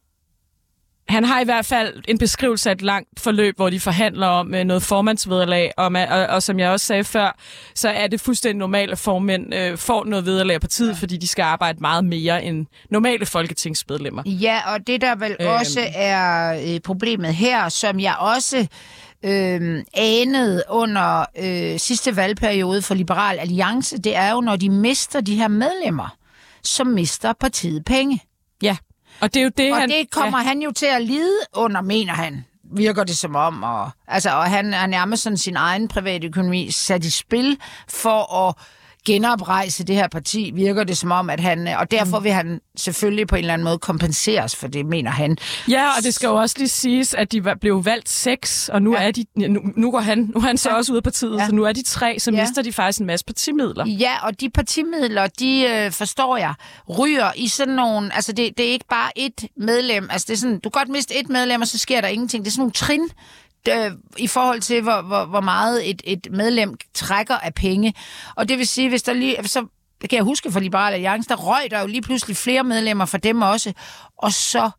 han 1.09 1.23
har 1.23 1.41
i 1.41 1.43
hvert 1.43 1.65
fald 1.65 2.03
en 2.07 2.17
beskrivelse 2.17 2.69
af 2.69 2.73
et 2.73 2.81
langt 2.81 3.19
forløb, 3.19 3.55
hvor 3.55 3.69
de 3.69 3.79
forhandler 3.79 4.27
om 4.27 4.53
øh, 4.53 4.63
noget 4.63 4.83
formandsvederlag, 4.83 5.71
og, 5.77 5.85
og, 5.85 6.05
og, 6.09 6.27
og 6.27 6.43
som 6.43 6.59
jeg 6.59 6.69
også 6.69 6.85
sagde 6.85 7.03
før, 7.03 7.37
så 7.75 7.89
er 7.89 8.07
det 8.07 8.21
fuldstændig 8.21 8.57
normalt, 8.57 8.91
at 8.91 8.99
formænd 8.99 9.55
øh, 9.55 9.77
får 9.77 10.05
noget 10.05 10.25
vederlag 10.25 10.61
på 10.61 10.67
tid, 10.67 10.87
ja. 10.87 10.93
fordi 10.93 11.17
de 11.17 11.27
skal 11.27 11.43
arbejde 11.43 11.79
meget 11.81 12.05
mere 12.05 12.43
end 12.43 12.65
normale 12.89 13.25
folketingsmedlemmer. 13.25 14.23
Ja, 14.25 14.73
og 14.73 14.87
det 14.87 15.01
der 15.01 15.15
vel 15.15 15.35
øh, 15.39 15.47
også 15.47 15.81
er 15.95 16.59
øh, 16.73 16.79
problemet 16.79 17.35
her, 17.35 17.69
som 17.69 17.99
jeg 17.99 18.15
også 18.19 18.67
øh, 19.25 19.83
anede 19.93 20.63
under 20.69 21.25
øh, 21.37 21.79
sidste 21.79 22.15
valgperiode 22.15 22.81
for 22.81 22.95
Liberal 22.95 23.39
Alliance, 23.39 23.97
det 23.97 24.15
er 24.15 24.31
jo, 24.31 24.41
når 24.41 24.55
de 24.55 24.69
mister 24.69 25.21
de 25.21 25.35
her 25.35 25.47
medlemmer, 25.47 26.17
så 26.63 26.83
mister 26.83 27.33
partiet 27.33 27.85
penge. 27.85 28.23
Ja, 28.61 28.77
og 29.21 29.33
det 29.33 29.39
er 29.39 29.43
jo 29.43 29.51
det, 29.57 29.71
og 29.71 29.77
han... 29.77 29.89
det 29.89 30.11
kommer 30.11 30.39
ja. 30.39 30.43
han 30.43 30.61
jo 30.61 30.71
til 30.71 30.85
at 30.85 31.01
lide 31.01 31.37
under, 31.53 31.81
mener 31.81 32.13
han 32.13 32.45
virker 32.71 33.03
det 33.03 33.17
som 33.17 33.35
om. 33.35 33.63
Og, 33.63 33.91
altså, 34.07 34.29
og 34.29 34.49
han 34.49 34.73
er 34.73 34.85
nærmest 34.87 35.23
sådan 35.23 35.37
sin 35.37 35.55
egen 35.55 35.87
private 35.87 36.27
økonomi 36.27 36.71
sat 36.71 37.05
i 37.05 37.11
spil 37.11 37.57
for 37.89 38.47
at 38.47 38.55
genoprejse 39.05 39.83
det 39.83 39.95
her 39.95 40.07
parti, 40.07 40.51
virker 40.53 40.83
det 40.83 40.97
som 40.97 41.11
om, 41.11 41.29
at 41.29 41.39
han... 41.39 41.67
Og 41.67 41.91
derfor 41.91 42.19
mm. 42.19 42.23
vil 42.23 42.31
han 42.31 42.61
selvfølgelig 42.77 43.27
på 43.27 43.35
en 43.35 43.39
eller 43.39 43.53
anden 43.53 43.65
måde 43.65 43.77
kompenseres 43.77 44.55
for 44.55 44.67
det, 44.67 44.85
mener 44.85 45.11
han. 45.11 45.37
Ja, 45.69 45.87
og 45.97 46.03
det 46.03 46.13
skal 46.13 46.27
jo 46.27 46.35
også 46.35 46.55
lige 46.57 46.69
siges, 46.69 47.13
at 47.13 47.31
de 47.31 47.41
blev 47.61 47.85
valgt 47.85 48.09
seks, 48.09 48.69
og 48.69 48.81
nu 48.81 48.93
ja. 48.93 49.07
er 49.07 49.11
de 49.11 49.25
nu, 49.35 49.61
nu 49.75 49.91
går 49.91 49.99
han, 49.99 50.31
nu 50.35 50.39
er 50.39 50.45
han 50.45 50.57
så 50.57 50.69
ja. 50.69 50.75
også 50.75 50.91
ude 50.91 50.97
af 50.97 51.03
partiet, 51.03 51.39
ja. 51.39 51.45
så 51.45 51.55
nu 51.55 51.63
er 51.63 51.71
de 51.71 51.83
tre, 51.83 52.19
så 52.19 52.31
ja. 52.31 52.41
mister 52.41 52.61
de 52.61 52.73
faktisk 52.73 52.99
en 52.99 53.05
masse 53.05 53.25
partimidler. 53.25 53.85
Ja, 53.87 54.25
og 54.27 54.39
de 54.39 54.49
partimidler, 54.49 55.27
de 55.27 55.61
øh, 55.61 55.91
forstår 55.91 56.37
jeg, 56.37 56.53
ryger 56.99 57.31
i 57.35 57.47
sådan 57.47 57.73
nogle... 57.73 58.15
Altså, 58.15 58.31
det, 58.31 58.57
det 58.57 58.67
er 58.67 58.71
ikke 58.71 58.87
bare 58.89 59.11
et 59.15 59.45
medlem. 59.57 60.07
Altså, 60.11 60.25
det 60.29 60.33
er 60.33 60.37
sådan, 60.37 60.59
du 60.59 60.69
kan 60.69 60.79
godt 60.79 60.89
miste 60.89 61.19
et 61.19 61.29
medlem, 61.29 61.61
og 61.61 61.67
så 61.67 61.77
sker 61.77 62.01
der 62.01 62.07
ingenting. 62.07 62.45
Det 62.45 62.49
er 62.49 62.51
sådan 62.51 62.61
nogle 62.61 62.71
trin, 62.71 63.09
øh, 63.67 63.91
i 64.17 64.27
forhold 64.27 64.61
til, 64.61 64.81
hvor, 64.81 65.01
hvor, 65.01 65.25
hvor 65.25 65.41
meget 65.41 65.89
et, 65.89 66.01
et 66.03 66.27
medlem 66.31 66.77
trækker 66.93 67.35
af 67.35 67.53
penge. 67.53 67.93
Og 68.35 68.49
det 68.49 68.57
vil 68.57 68.67
sige, 68.67 68.89
hvis 68.89 69.03
der 69.03 69.13
lige... 69.13 69.47
Så 69.47 69.65
det 70.01 70.09
kan 70.09 70.17
jeg 70.17 70.23
huske 70.23 70.51
for 70.51 70.59
Liberal 70.59 70.93
Alliance, 70.93 71.29
der 71.29 71.35
røg 71.35 71.71
der 71.71 71.81
jo 71.81 71.87
lige 71.87 72.01
pludselig 72.01 72.37
flere 72.37 72.63
medlemmer 72.63 73.05
for 73.05 73.17
dem 73.17 73.41
også, 73.41 73.73
og 74.17 74.33
så 74.33 74.69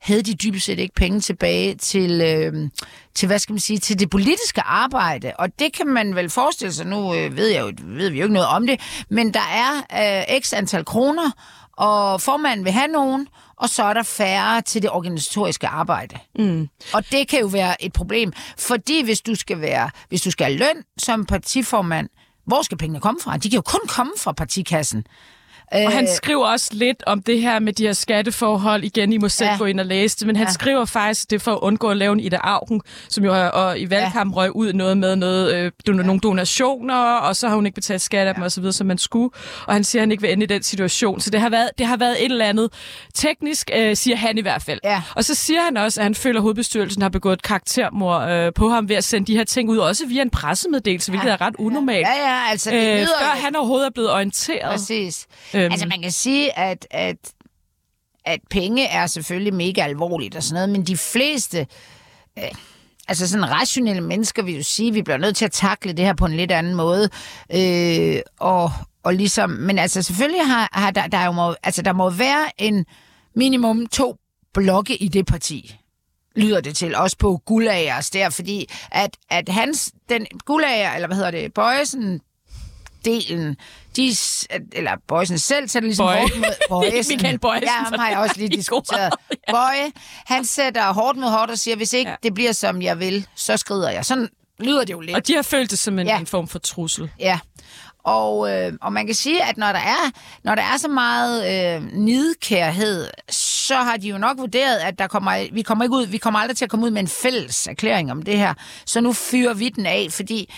havde 0.00 0.22
de 0.22 0.34
dybest 0.34 0.66
set 0.66 0.78
ikke 0.78 0.94
penge 0.94 1.20
tilbage 1.20 1.74
til, 1.74 2.20
øh, 2.20 2.70
til, 3.14 3.26
hvad 3.26 3.38
skal 3.38 3.52
man 3.52 3.60
sige, 3.60 3.78
til 3.78 3.98
det 3.98 4.10
politiske 4.10 4.60
arbejde. 4.60 5.32
Og 5.38 5.58
det 5.58 5.72
kan 5.72 5.86
man 5.86 6.14
vel 6.14 6.30
forestille 6.30 6.72
sig, 6.72 6.86
nu 6.86 7.14
øh, 7.14 7.36
ved, 7.36 7.48
jeg 7.48 7.60
jo, 7.60 7.72
ved 7.84 8.10
vi 8.10 8.18
jo 8.18 8.24
ikke 8.24 8.34
noget 8.34 8.48
om 8.48 8.66
det, 8.66 8.80
men 9.10 9.34
der 9.34 9.40
er 9.40 10.22
øh, 10.32 10.40
x 10.40 10.52
antal 10.52 10.84
kroner, 10.84 11.30
og 11.76 12.20
formanden 12.20 12.64
vil 12.64 12.72
have 12.72 12.88
nogen, 12.88 13.28
og 13.58 13.68
så 13.68 13.82
er 13.82 13.92
der 13.92 14.02
færre 14.02 14.62
til 14.62 14.82
det 14.82 14.90
organisatoriske 14.90 15.66
arbejde. 15.66 16.18
Mm. 16.38 16.68
Og 16.92 17.10
det 17.12 17.28
kan 17.28 17.40
jo 17.40 17.46
være 17.46 17.84
et 17.84 17.92
problem, 17.92 18.32
fordi 18.58 19.04
hvis 19.04 19.20
du 19.20 19.34
skal 19.34 19.60
være, 19.60 19.90
hvis 20.08 20.22
du 20.22 20.30
skal 20.30 20.46
have 20.46 20.58
løn 20.58 20.84
som 20.98 21.26
partiformand, 21.26 22.08
hvor 22.46 22.62
skal 22.62 22.78
pengene 22.78 23.00
komme 23.00 23.20
fra? 23.20 23.36
De 23.36 23.50
kan 23.50 23.56
jo 23.56 23.62
kun 23.62 23.80
komme 23.88 24.12
fra 24.18 24.32
partikassen. 24.32 25.06
Og 25.72 25.92
han 25.92 26.04
øh, 26.04 26.10
skriver 26.16 26.46
også 26.46 26.70
lidt 26.72 27.02
om 27.06 27.22
det 27.22 27.40
her 27.40 27.58
med 27.58 27.72
de 27.72 27.82
her 27.82 27.92
skatteforhold. 27.92 28.84
Igen, 28.84 29.12
I 29.12 29.18
må 29.18 29.28
selv 29.28 29.50
ja. 29.50 29.56
gå 29.56 29.64
ind 29.64 29.80
og 29.80 29.86
læse 29.86 30.18
det. 30.18 30.26
Men 30.26 30.36
han 30.36 30.46
ja. 30.46 30.52
skriver 30.52 30.84
faktisk, 30.84 31.30
det 31.30 31.42
for 31.42 31.52
at 31.52 31.58
undgå 31.58 31.88
at 31.88 31.96
lave 31.96 32.12
en 32.12 32.20
Ida 32.20 32.38
Augen, 32.42 32.80
som 33.08 33.24
jo 33.24 33.32
har, 33.32 33.48
og 33.48 33.78
i 33.78 33.90
valgkampen 33.90 34.34
ja. 34.34 34.40
røg 34.40 34.56
ud 34.56 34.72
noget 34.72 34.98
med 34.98 35.16
noget, 35.16 35.54
øh, 35.54 35.72
ja. 35.86 35.92
nogle 35.92 36.20
donationer, 36.20 36.94
og 36.96 37.36
så 37.36 37.48
har 37.48 37.54
hun 37.54 37.66
ikke 37.66 37.74
betalt 37.74 38.02
skat 38.02 38.26
af 38.26 38.30
ja. 38.30 38.32
dem 38.32 38.42
osv., 38.42 38.72
som 38.72 38.86
man 38.86 38.98
skulle. 38.98 39.30
Og 39.66 39.74
han 39.74 39.84
siger, 39.84 40.00
at 40.00 40.02
han 40.02 40.10
ikke 40.10 40.22
vil 40.22 40.32
ende 40.32 40.44
i 40.44 40.46
den 40.46 40.62
situation. 40.62 41.20
Så 41.20 41.30
det 41.30 41.40
har 41.40 41.48
været, 41.48 41.70
det 41.78 41.86
har 41.86 41.96
været 41.96 42.24
et 42.24 42.30
eller 42.30 42.44
andet 42.44 42.72
teknisk, 43.14 43.70
øh, 43.76 43.96
siger 43.96 44.16
han 44.16 44.38
i 44.38 44.40
hvert 44.40 44.62
fald. 44.62 44.80
Ja. 44.84 45.02
Og 45.14 45.24
så 45.24 45.34
siger 45.34 45.62
han 45.62 45.76
også, 45.76 46.00
at 46.00 46.04
han 46.04 46.14
føler, 46.14 46.38
at 46.38 46.42
hovedbestyrelsen 46.42 47.02
har 47.02 47.08
begået 47.08 47.32
et 47.32 47.42
karaktermord 47.42 48.30
øh, 48.30 48.52
på 48.52 48.68
ham 48.68 48.88
ved 48.88 48.96
at 48.96 49.04
sende 49.04 49.26
de 49.26 49.36
her 49.36 49.44
ting 49.44 49.70
ud, 49.70 49.78
også 49.78 50.06
via 50.06 50.22
en 50.22 50.30
pressemeddelelse, 50.30 51.10
hvilket 51.10 51.28
ja. 51.28 51.32
er 51.32 51.40
ret 51.40 51.54
unormalt. 51.58 52.06
Ja, 52.06 52.30
ja, 52.30 52.50
altså 52.50 52.70
det. 52.70 53.00
Øh, 53.00 53.06
før 53.06 53.36
han 53.44 53.56
overhovedet 53.56 53.86
er 53.86 53.90
blevet 53.90 54.12
orienteret. 54.12 54.70
Præcis. 54.70 55.26
Øhm. 55.56 55.72
Altså 55.72 55.86
man 55.86 56.02
kan 56.02 56.12
sige, 56.12 56.58
at, 56.58 56.86
at, 56.90 57.16
at 58.24 58.40
penge 58.50 58.86
er 58.86 59.06
selvfølgelig 59.06 59.54
mega 59.54 59.80
alvorligt 59.80 60.36
og 60.36 60.42
sådan 60.42 60.54
noget, 60.54 60.68
men 60.68 60.86
de 60.86 60.96
fleste... 60.96 61.66
Øh, 62.38 62.44
altså 63.08 63.28
sådan 63.28 63.50
rationelle 63.50 64.02
mennesker 64.02 64.42
vil 64.42 64.56
jo 64.56 64.62
sige, 64.62 64.88
at 64.88 64.94
vi 64.94 65.02
bliver 65.02 65.18
nødt 65.18 65.36
til 65.36 65.44
at 65.44 65.52
takle 65.52 65.92
det 65.92 66.04
her 66.04 66.14
på 66.14 66.26
en 66.26 66.36
lidt 66.36 66.52
anden 66.52 66.74
måde. 66.74 67.08
Øh, 67.54 68.20
og, 68.38 68.72
og 69.02 69.14
ligesom, 69.14 69.50
men 69.50 69.78
altså 69.78 70.02
selvfølgelig 70.02 70.46
har, 70.46 70.68
har 70.72 70.90
der, 70.90 71.06
der, 71.06 71.24
jo 71.24 71.32
må, 71.32 71.54
altså 71.62 71.82
der 71.82 71.92
må 71.92 72.10
være 72.10 72.50
en 72.58 72.86
minimum 73.34 73.86
to 73.86 74.16
blokke 74.54 74.96
i 74.96 75.08
det 75.08 75.26
parti 75.26 75.76
lyder 76.36 76.60
det 76.60 76.76
til, 76.76 76.96
også 76.96 77.16
på 77.18 77.42
Gullagers 77.46 78.10
der, 78.10 78.30
fordi 78.30 78.66
at, 78.90 79.16
at 79.30 79.48
hans, 79.48 79.92
den 80.08 80.26
Gullager, 80.44 80.94
eller 80.94 81.06
hvad 81.06 81.16
hedder 81.16 81.30
det, 81.30 81.54
Bøjesen, 81.54 82.20
delen, 83.06 83.56
de, 83.96 84.16
eller 84.72 84.92
Bøjsen 85.08 85.38
selv 85.38 85.68
sætter 85.68 85.86
ligesom 85.86 86.06
Bøje. 86.06 86.20
hårdt 86.20 86.36
mod 86.36 86.44
Bøjesen. 86.70 87.14
Michael 87.16 87.38
Bøjsen. 87.38 87.64
Ja, 87.64 87.70
ham 87.72 87.98
har 87.98 88.08
jeg 88.10 88.18
også 88.18 88.34
lige 88.38 88.48
diskuteret. 88.56 89.14
Bøje, 89.50 89.92
han 90.26 90.44
sætter 90.44 90.92
hårdt 90.92 91.18
mod 91.18 91.28
hårdt 91.30 91.50
og 91.50 91.58
siger, 91.58 91.76
hvis 91.76 91.92
ikke 91.92 92.08
Ja. 92.08 92.16
ja. 92.22 92.28
det 92.28 92.34
bliver 92.34 92.52
som 92.52 92.82
jeg 92.82 92.98
vil, 93.00 93.26
så 93.34 93.56
skrider 93.56 93.90
jeg. 93.90 94.04
Sådan 94.04 94.28
lyder 94.60 94.84
det 94.84 94.92
jo 94.92 95.00
lidt. 95.00 95.16
Og 95.16 95.26
de 95.26 95.34
har 95.34 95.42
følt 95.42 95.70
det 95.70 95.78
som 95.78 95.98
en, 95.98 96.06
Ja. 96.06 96.18
en 96.18 96.26
form 96.26 96.48
for 96.48 96.58
trussel. 96.58 97.10
Ja. 97.18 97.38
Og, 98.04 98.50
øh, 98.50 98.72
og 98.82 98.92
man 98.92 99.06
kan 99.06 99.14
sige, 99.14 99.42
at 99.44 99.56
når 99.56 99.66
der 99.72 99.78
er, 99.78 100.10
når 100.44 100.54
der 100.54 100.62
er 100.62 100.76
så 100.76 100.88
meget 100.88 101.76
øh, 101.76 101.92
nidkærhed, 101.92 103.08
så 103.30 103.74
har 103.76 103.96
de 103.96 104.08
jo 104.08 104.18
nok 104.18 104.38
vurderet, 104.38 104.76
at 104.76 104.98
der 104.98 105.06
kommer, 105.06 105.46
vi, 105.52 105.62
kommer 105.62 105.84
ikke 105.84 105.94
ud, 105.96 106.06
vi 106.06 106.18
kommer 106.18 106.40
aldrig 106.40 106.56
til 106.56 106.64
at 106.64 106.70
komme 106.70 106.86
ud 106.86 106.90
med 106.90 107.00
en 107.00 107.08
fælles 107.08 107.66
erklæring 107.66 108.10
om 108.10 108.22
det 108.22 108.38
her. 108.38 108.54
Så 108.86 109.00
nu 109.00 109.12
fyrer 109.12 109.54
vi 109.54 109.68
den 109.68 109.86
af, 109.86 110.06
fordi 110.10 110.52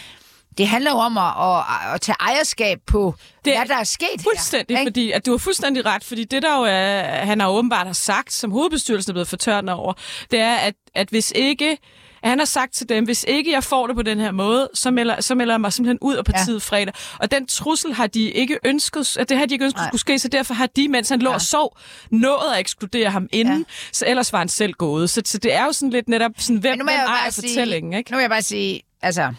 det 0.58 0.68
handler 0.68 0.90
jo 0.90 0.96
om 0.96 1.18
at, 1.18 1.24
at, 1.40 1.94
at 1.94 2.00
tage 2.00 2.16
ejerskab 2.20 2.78
på, 2.86 3.14
Det 3.44 3.52
er 3.52 3.58
hvad 3.58 3.68
der 3.68 3.76
er 3.80 3.84
sket 3.84 4.06
Fuldstændig, 4.22 4.76
her. 4.76 4.80
ikke? 4.80 4.90
fordi 4.90 5.12
at 5.12 5.26
du 5.26 5.30
har 5.30 5.38
fuldstændig 5.38 5.86
ret, 5.86 6.04
fordi 6.04 6.24
det 6.24 6.42
der 6.42 6.56
jo 6.56 6.62
er, 6.68 7.00
han 7.24 7.40
har 7.40 7.48
åbenbart 7.48 7.86
har 7.86 7.94
sagt, 7.94 8.32
som 8.32 8.50
hovedbestyrelsen 8.50 9.10
er 9.10 9.14
blevet 9.14 9.28
fortørnet 9.28 9.74
over, 9.74 9.92
det 10.30 10.40
er, 10.40 10.54
at, 10.54 10.74
at 10.94 11.08
hvis 11.08 11.32
ikke, 11.36 11.78
at 12.22 12.28
han 12.30 12.38
har 12.38 12.46
sagt 12.46 12.74
til 12.74 12.88
dem, 12.88 13.04
hvis 13.04 13.24
ikke 13.28 13.52
jeg 13.52 13.64
får 13.64 13.86
det 13.86 13.96
på 13.96 14.02
den 14.02 14.20
her 14.20 14.30
måde, 14.30 14.68
så 14.74 14.90
melder, 14.90 15.20
så 15.20 15.34
melder 15.34 15.54
jeg 15.54 15.60
mig 15.60 15.72
simpelthen 15.72 15.98
ud 16.02 16.14
af 16.14 16.24
partiet 16.24 16.54
ja. 16.54 16.58
fredag. 16.76 16.94
Og 17.20 17.30
den 17.30 17.46
trussel 17.46 17.94
har 17.94 18.06
de 18.06 18.30
ikke 18.30 18.58
ønsket, 18.64 19.16
at 19.16 19.28
det 19.28 19.36
har 19.38 19.46
de 19.46 19.54
ikke 19.54 19.64
ønsket 19.64 19.78
Nej. 19.80 19.88
skulle 19.88 20.00
ske, 20.00 20.18
så 20.18 20.28
derfor 20.28 20.54
har 20.54 20.66
de, 20.66 20.88
mens 20.88 21.08
han 21.08 21.18
lå 21.20 21.30
Ja. 21.30 21.34
og 21.34 21.40
sov, 21.42 21.78
nået 22.10 22.52
at 22.54 22.60
ekskludere 22.60 23.10
ham 23.10 23.28
inden, 23.32 23.58
Ja. 23.58 23.64
så 23.92 24.04
ellers 24.08 24.32
var 24.32 24.38
han 24.38 24.48
selv 24.48 24.72
gået. 24.72 25.10
Så, 25.10 25.22
så 25.24 25.38
det 25.38 25.54
er 25.54 25.64
jo 25.64 25.72
sådan 25.72 25.90
lidt 25.90 26.08
netop, 26.08 26.30
sådan, 26.38 26.56
hvem, 26.56 26.76
hvem 26.78 26.88
ejer 26.88 27.30
sige- 27.30 27.48
fortællingen, 27.48 27.92
ikke? 27.92 28.10
Nu 28.10 28.16
vil 28.16 28.22
jeg 28.22 28.30
bare 28.30 28.42
sige, 28.42 28.82
altså... 29.02 29.32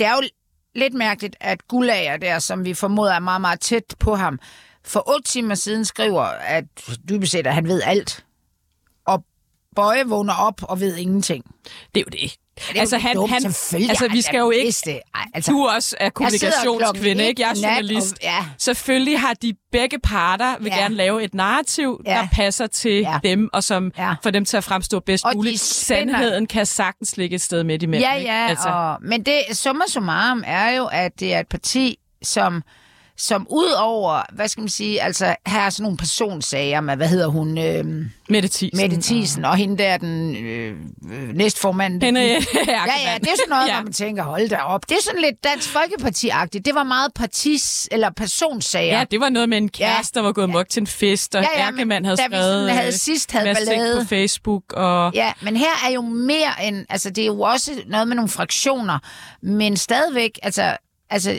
Det 0.00 0.06
er 0.06 0.14
jo 0.14 0.22
lidt 0.74 0.94
mærkeligt, 0.94 1.36
at 1.40 1.68
Gulager 1.68 2.16
der, 2.16 2.38
som 2.38 2.64
vi 2.64 2.74
formoder 2.74 3.12
er 3.12 3.18
meget, 3.18 3.40
meget 3.40 3.60
tæt 3.60 3.94
på 3.98 4.14
ham, 4.14 4.38
for 4.84 5.08
otte 5.08 5.30
timer 5.30 5.54
siden 5.54 5.84
skriver, 5.84 6.22
at 6.22 6.64
dybest 7.08 7.32
set, 7.32 7.46
at 7.46 7.54
han 7.54 7.68
ved 7.68 7.82
alt. 7.84 8.24
Og 9.06 9.24
Bøje 9.76 10.04
vågner 10.06 10.34
op 10.34 10.62
og 10.62 10.80
ved 10.80 10.96
ingenting. 10.96 11.44
Det 11.94 12.00
er 12.00 12.04
jo 12.04 12.10
det. 12.22 12.36
Det 12.68 12.78
altså, 12.80 12.98
han, 12.98 13.16
dumt, 13.16 13.30
han, 13.32 13.44
altså, 13.44 14.08
vi 14.12 14.20
skal 14.20 14.38
jo 14.38 14.50
ikke. 14.50 14.74
Ej, 15.14 15.24
altså, 15.34 15.50
Du 15.52 15.66
også 15.66 15.96
er 16.00 16.10
kommunikationskvinde, 16.10 17.24
ikke? 17.26 17.42
Jeg 17.42 17.50
er 17.50 17.54
journalist. 17.68 18.12
og- 18.12 18.18
ja. 18.22 18.44
Selvfølgelig 18.58 19.20
har 19.20 19.34
de 19.34 19.52
begge 19.72 19.98
parter 19.98 20.54
vil 20.60 20.72
Ja. 20.76 20.80
gerne 20.82 20.94
lave 20.94 21.22
et 21.24 21.34
narrativ, 21.34 22.00
Ja. 22.06 22.10
der 22.10 22.28
passer 22.32 22.66
til 22.66 22.92
Ja. 22.92 23.18
dem, 23.24 23.48
og 23.52 23.64
som 23.64 23.92
Ja. 23.98 24.14
får 24.22 24.30
dem 24.30 24.44
til 24.44 24.56
at 24.56 24.64
fremstå 24.64 25.00
bedst 25.00 25.24
Og 25.24 25.32
muligt. 25.34 25.60
Sandheden 25.60 26.46
kan 26.46 26.66
sagtens 26.66 27.16
ligge 27.16 27.34
et 27.34 27.42
sted 27.42 27.64
midt 27.64 27.82
imellem. 27.82 28.10
Ja, 28.10 28.14
ikke? 28.16 28.30
ja, 28.32 28.46
Altså, 28.48 28.68
og, 28.68 28.96
men 29.02 29.22
det 29.26 29.42
summa 29.52 29.84
summarum 29.88 30.42
er 30.46 30.70
jo, 30.70 30.86
at 30.92 31.20
det 31.20 31.34
er 31.34 31.40
et 31.40 31.48
parti, 31.48 31.96
som 32.22 32.62
som 33.20 33.46
ud 33.50 33.70
over, 33.78 34.22
hvad 34.32 34.48
skal 34.48 34.60
man 34.60 34.68
sige, 34.68 35.02
altså 35.02 35.34
her 35.46 35.60
er 35.60 35.70
sådan 35.70 35.82
nogle 35.82 35.96
personsager 35.98 36.80
med, 36.80 36.96
hvad 36.96 37.08
hedder 37.08 37.26
hun, 37.26 37.58
øh, 37.58 37.84
Mette 38.28 38.48
Thiesen. 38.48 38.70
Mette 38.82 39.02
Thiesen, 39.02 39.44
og 39.44 39.56
hende 39.56 39.78
der, 39.82 39.96
den 39.96 40.36
øh, 40.36 40.76
øh, 41.12 41.28
næstformand. 41.34 42.02
Henriette 42.02 42.46
Ja, 42.66 42.72
ja, 43.10 43.18
det 43.18 43.28
er 43.28 43.36
sådan 43.36 43.48
noget, 43.48 43.62
ja. 43.62 43.72
ja. 43.72 43.74
hvor 43.74 43.84
man 43.84 43.92
tænker, 43.92 44.22
hold 44.22 44.48
da 44.48 44.56
op. 44.56 44.88
Det 44.88 44.96
er 44.96 45.02
sådan 45.02 45.20
lidt 45.20 45.44
Dansk 45.44 45.68
Folkeparti-agtigt. 45.76 46.64
Det 46.64 46.74
var 46.74 46.82
meget 46.84 47.10
partis- 47.18 47.86
eller 47.90 48.10
personsager. 48.10 48.98
Ja, 48.98 49.04
det 49.10 49.20
var 49.20 49.28
noget 49.28 49.48
med 49.48 49.58
en 49.58 49.68
kæreste, 49.68 50.14
der 50.18 50.24
var 50.24 50.32
gået 50.32 50.50
mok 50.50 50.68
til 50.68 50.80
en 50.80 50.86
fest, 50.86 51.34
og 51.34 51.42
Ja, 51.42 51.48
ja, 51.54 51.58
ja, 51.58 51.64
ja, 51.64 51.72
Ærkemand 51.72 52.04
havde 52.04 52.16
da 52.16 52.22
vi 52.22 52.34
skrevet 52.34 52.44
sådan 52.68 52.76
havde 52.76 52.86
øh, 52.88 52.92
sidst 52.92 53.32
havde 53.32 53.54
ballade. 53.54 54.00
på 54.02 54.08
Facebook. 54.08 54.72
Og... 54.72 55.12
Ja, 55.14 55.32
men 55.42 55.56
her 55.56 55.86
er 55.88 55.90
jo 55.92 56.00
mere 56.02 56.64
end, 56.64 56.86
altså 56.88 57.10
det 57.10 57.22
er 57.22 57.26
jo 57.26 57.40
også 57.40 57.70
noget 57.86 58.08
med 58.08 58.16
nogle 58.16 58.28
fraktioner, 58.28 58.98
men 59.42 59.76
stadigvæk, 59.76 60.38
altså, 60.42 60.76
altså 61.10 61.38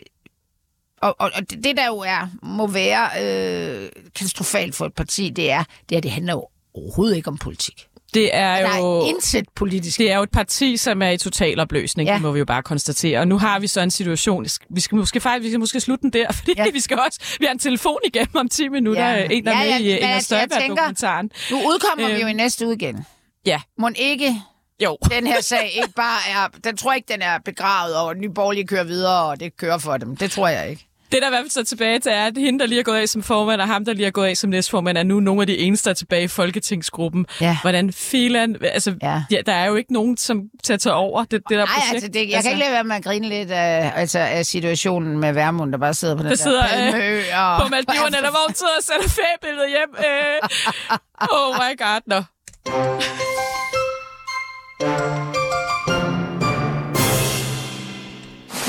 og, 1.02 1.16
og, 1.20 1.32
og 1.36 1.50
det 1.50 1.78
der 1.78 1.88
jo 1.88 1.98
er, 1.98 2.28
må 2.44 2.68
være 2.68 3.10
øh, 3.24 3.90
katastrofalt 4.16 4.76
for 4.76 4.86
et 4.86 4.94
parti, 4.94 5.30
det 5.30 5.52
er, 5.52 5.64
det 5.90 5.96
er, 5.98 6.02
det 6.02 6.12
handler 6.12 6.34
jo 6.34 6.48
overhovedet 6.74 7.16
ikke 7.16 7.28
om 7.28 7.38
politik. 7.38 7.88
Det 8.14 8.36
er 8.36 8.56
Der 8.68 8.78
jo... 8.78 9.00
er 9.00 9.06
intet 9.06 9.46
politisk. 9.56 9.98
Det 9.98 10.12
er 10.12 10.16
jo 10.18 10.24
et 10.24 10.32
parti, 10.32 10.78
som 10.78 11.02
er 11.02 11.10
i 11.10 11.18
total 11.18 11.60
opløsning, 11.60 12.08
ja. 12.10 12.14
Det 12.14 12.22
må 12.22 12.32
vi 12.32 12.40
jo 12.40 12.46
bare 12.46 12.64
konstatere. 12.64 13.20
Og 13.20 13.28
nu 13.28 13.38
har 13.38 13.60
vi 13.60 13.68
så 13.68 13.82
en 13.82 13.92
situation, 13.92 14.46
vi 14.70 14.82
skal 14.82 14.96
måske 14.98 15.20
faktisk 15.20 15.44
vi 15.46 15.50
skal 15.50 15.60
måske 15.60 15.80
slutte 15.80 16.02
den 16.02 16.14
der, 16.14 16.32
fordi 16.38 16.54
ja. 16.58 16.66
Vi 16.74 16.80
skal 16.80 17.00
også, 17.00 17.20
vi 17.40 17.46
har 17.46 17.52
en 17.54 17.60
telefon 17.60 17.98
igennem 18.06 18.36
om 18.36 18.50
10 18.50 18.68
minutter, 18.70 19.10
Ja. 19.10 19.28
en 19.32 19.46
der 19.46 19.52
er 19.56 19.64
Ja, 19.64 19.64
med 19.64 19.70
ja, 19.70 19.78
i 19.80 19.84
men 19.84 19.98
Inger 19.98 20.08
altså, 20.16 20.26
Støjberg-dokumentaren. 20.28 21.32
Nu 21.52 21.58
udkommer 21.58 22.10
øh, 22.10 22.16
vi 22.16 22.22
jo 22.22 22.28
i 22.28 22.30
Øhm. 22.30 22.38
næste 22.38 22.66
uge 22.66 22.76
igen. 22.76 23.06
Ja, 23.46 23.62
Må 23.80 23.90
ikke 23.96 24.36
jo. 24.84 24.98
den 25.18 25.28
her 25.28 25.42
sag 25.42 25.72
ikke 25.76 25.94
bare 25.96 26.20
er... 26.30 26.48
Den 26.64 26.78
tror 26.78 26.92
jeg 26.92 26.98
ikke, 26.98 27.14
den 27.14 27.22
er 27.22 27.38
begravet, 27.46 27.96
og 27.96 28.16
Nye 28.18 28.30
Borgerlige 28.30 28.68
kører 28.68 28.84
videre, 28.84 29.24
og 29.26 29.40
det 29.40 29.58
kører 29.58 29.78
for 29.78 29.98
dem. 29.98 30.16
Det 30.18 30.32
tror 30.32 30.48
jeg 30.48 30.70
ikke. 30.70 30.88
Det, 31.12 31.22
der 31.22 31.28
i 31.28 31.30
hvert 31.30 31.42
fald 31.42 31.50
så 31.50 31.64
tilbage 31.64 32.00
til, 32.00 32.12
er, 32.12 32.26
at 32.26 32.38
hende, 32.38 32.60
der 32.60 32.66
lige 32.66 32.80
er 32.80 32.84
gået 32.84 32.98
af 32.98 33.10
som 33.10 33.24
formand, 33.24 33.62
og 33.62 33.68
ham, 33.68 33.86
der 33.86 33.94
lige 33.94 34.06
er 34.08 34.12
gået 34.12 34.28
af 34.28 34.38
som 34.38 34.50
næstformand, 34.50 34.98
er 34.98 35.04
nu 35.04 35.20
nogle 35.20 35.42
af 35.42 35.48
de 35.48 35.58
eneste, 35.58 35.86
der 35.86 35.90
er 35.90 35.96
tilbage 35.96 36.24
i 36.24 36.28
Folketingsgruppen. 36.28 37.26
Ja. 37.42 37.58
Hvordan 37.62 37.94
filan... 37.94 38.56
Altså, 38.62 38.94
Ja. 39.02 39.24
ja. 39.32 39.38
der 39.46 39.54
er 39.54 39.66
jo 39.66 39.76
ikke 39.76 39.94
nogen, 39.94 40.18
som 40.18 40.42
til 40.64 40.74
at 40.74 40.80
tage 40.80 40.94
over 40.94 41.24
det, 41.24 41.32
det 41.32 41.42
der 41.50 41.56
Nej, 41.58 41.66
projekt. 41.66 41.94
altså, 41.94 42.08
det, 42.08 42.16
jeg 42.16 42.24
altså, 42.36 42.42
kan 42.42 42.52
ikke 42.52 42.60
lade 42.66 42.74
være 42.74 42.84
med 42.84 42.96
at 42.96 43.04
grine 43.04 43.30
lidt 43.30 43.52
af, 43.52 43.92
altså, 43.96 44.20
af 44.20 44.46
situationen 44.46 45.20
med 45.20 45.34
Værmund, 45.34 45.72
der 45.72 45.78
bare 45.78 45.94
sidder 45.94 46.16
på 46.16 46.24
den 46.24 46.30
Der 46.30 46.36
der 46.36 46.44
sidder, 46.44 46.64
øh, 46.64 46.92
Palmeø. 46.92 47.22
Og, 47.36 47.62
på 47.62 47.68
Maldiverne, 47.70 48.18
eller 48.18 48.30
hvor 48.30 48.48
hun 48.48 48.56
sidder 48.56 48.74
og 48.78 48.84
sætter 48.84 49.10
feriebilledet 49.10 49.70
hjem. 49.70 49.96
Øh. 50.00 50.50
Oh 51.32 51.56
my 51.56 51.78
god, 51.78 52.02
no. 52.06 52.22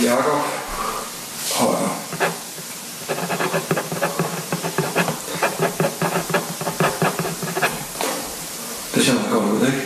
Jakob 0.03 0.62
Det 9.03 9.11
ser 9.11 9.15
meget 9.15 9.33
godt 9.33 9.45
ud, 9.45 9.67
ikke? 9.67 9.79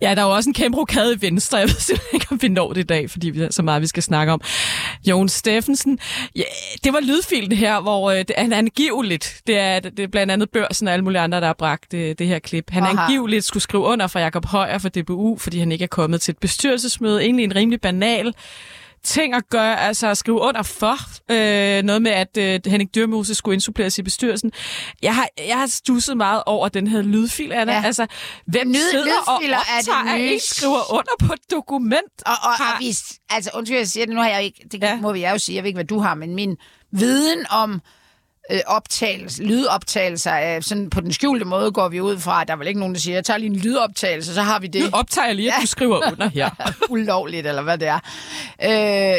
Ja, 0.00 0.14
der 0.14 0.22
er 0.22 0.26
jo 0.26 0.34
også 0.34 0.50
en 0.50 0.54
kæmpe 0.54 0.78
rokade 0.78 1.14
i 1.14 1.20
Venstre. 1.20 1.58
Jeg 1.58 1.68
ved 1.68 1.74
simpelthen 1.74 2.14
ikke, 2.14 2.26
om 2.30 2.42
vi 2.42 2.48
når 2.48 2.72
det 2.72 2.80
i 2.80 2.86
dag, 2.86 3.10
fordi 3.10 3.30
vi 3.30 3.40
har 3.40 3.48
så 3.50 3.62
meget, 3.62 3.82
vi 3.82 3.86
skal 3.86 4.02
snakke 4.02 4.32
om. 4.32 4.40
Jon 5.06 5.28
Steffensen, 5.28 5.98
ja, 6.36 6.42
det 6.84 6.92
var 6.92 7.00
lydfilen 7.00 7.52
her, 7.52 7.80
hvor 7.80 8.10
øh, 8.10 8.18
det 8.18 8.30
er 8.36 8.56
angiveligt. 8.56 9.40
Det 9.46 9.58
er, 9.58 9.80
det 9.80 10.00
er 10.00 10.08
blandt 10.08 10.32
andet 10.32 10.50
Børsen 10.50 10.86
og 10.88 10.92
alle 10.92 11.04
mulige 11.04 11.20
andre, 11.20 11.40
der 11.40 11.46
har 11.46 11.56
bragt 11.58 11.92
det, 11.92 12.18
det 12.18 12.26
her 12.26 12.38
klip. 12.38 12.70
Han 12.70 12.82
Aha. 12.82 13.02
angiveligt 13.02 13.44
skulle 13.44 13.62
skrive 13.62 13.82
under 13.82 14.06
for 14.06 14.18
Jakob 14.18 14.46
Højer 14.46 14.78
for 14.78 14.88
DBU, 14.88 15.38
fordi 15.38 15.58
han 15.58 15.72
ikke 15.72 15.82
er 15.82 15.88
kommet 15.88 16.20
til 16.20 16.32
et 16.32 16.38
bestyrelsesmøde. 16.38 17.22
Egentlig 17.22 17.44
en 17.44 17.56
rimelig 17.56 17.80
banal 17.80 18.34
ting 19.04 19.34
at 19.34 19.48
gøre, 19.50 19.80
altså 19.80 20.06
at 20.08 20.18
skrive 20.18 20.40
under 20.40 20.62
for 20.62 20.96
øh, 21.32 21.82
noget 21.82 22.02
med, 22.02 22.10
at 22.10 22.36
øh, 22.38 22.60
Henning 22.66 22.94
Dyrmose 22.94 23.34
skulle 23.34 23.54
indsupleres 23.54 23.98
i 23.98 24.02
bestyrelsen. 24.02 24.52
Jeg 25.02 25.14
har, 25.14 25.28
jeg 25.46 25.58
har 25.58 25.66
stusset 25.66 26.16
meget 26.16 26.42
over 26.46 26.68
den 26.68 26.86
her 26.86 27.02
lydfil, 27.02 27.52
Anna. 27.52 27.72
Ja. 27.72 27.82
Altså, 27.84 28.06
hvem 28.46 28.68
Lyd- 28.68 28.90
sidder 28.90 29.12
og 29.26 29.42
er 29.44 29.56
optager, 29.78 30.14
at 30.14 30.20
en 30.20 30.40
skriver 30.40 30.92
under 30.92 31.12
på 31.26 31.32
et 31.32 31.50
dokument? 31.50 32.22
og, 32.26 32.32
og, 32.42 32.50
har- 32.52 32.74
og 32.74 32.80
vi, 32.80 32.94
altså, 33.30 33.50
undskyld, 33.54 33.78
jeg 33.78 33.88
siger 33.88 34.06
det, 34.06 34.14
nu 34.14 34.20
har 34.20 34.28
jeg 34.28 34.42
ikke, 34.44 34.64
det 34.72 34.82
Ja. 34.82 34.96
må 34.96 35.12
vi 35.12 35.26
jo 35.26 35.38
sige, 35.38 35.56
jeg 35.56 35.62
ved 35.64 35.68
ikke, 35.68 35.76
hvad 35.76 35.84
du 35.84 35.98
har, 35.98 36.14
men 36.14 36.34
min 36.34 36.56
viden 36.92 37.46
om 37.50 37.80
øh, 38.50 38.60
optagelse, 38.66 39.42
lydoptagelser, 39.42 40.56
øh, 40.56 40.62
sådan 40.62 40.90
på 40.90 41.00
den 41.00 41.12
skjulte 41.12 41.44
måde 41.44 41.72
går 41.72 41.88
vi 41.88 42.00
ud 42.00 42.18
fra, 42.18 42.40
at 42.42 42.48
der 42.48 42.54
er 42.54 42.58
vel 42.58 42.66
ikke 42.68 42.80
nogen, 42.80 42.94
der 42.94 43.00
siger, 43.00 43.16
jeg 43.16 43.24
tager 43.24 43.38
lige 43.38 43.50
en 43.50 43.56
lydoptagelse, 43.56 44.34
så 44.34 44.42
har 44.42 44.58
vi 44.58 44.66
det. 44.66 44.82
Nu 44.82 44.88
optager 44.92 45.32
lige, 45.32 45.52
at 45.54 45.62
du 45.62 45.66
skriver 45.66 46.12
under 46.12 46.28
her. 46.28 46.50
ulovligt, 46.90 47.46
eller 47.46 47.62
hvad 47.62 47.78
det 47.78 47.88
er. 47.88 48.00
Øh, 48.62 48.70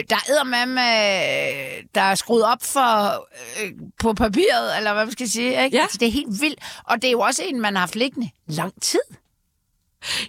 der 0.10 0.16
er 0.16 0.44
med, 0.44 0.66
med, 0.66 1.86
der 1.96 2.02
er 2.02 2.16
skruet 2.16 2.44
op 2.46 2.64
for 2.64 3.28
øh, 3.64 3.72
på 4.00 4.14
papiret, 4.14 4.78
eller 4.78 4.94
hvad 4.94 5.06
man 5.06 5.12
skal 5.12 5.30
sige. 5.30 5.64
Ikke? 5.64 5.78
Ja. 5.78 5.82
Altså, 5.84 5.98
det 5.98 6.08
er 6.08 6.12
helt 6.12 6.42
vildt. 6.42 6.60
Og 6.84 6.96
det 7.02 7.08
er 7.08 7.12
jo 7.12 7.20
også 7.20 7.44
en, 7.46 7.62
man 7.62 7.74
har 7.76 7.80
haft 7.80 7.96
liggende 7.96 8.30
lang 8.48 8.82
tid. 8.82 9.00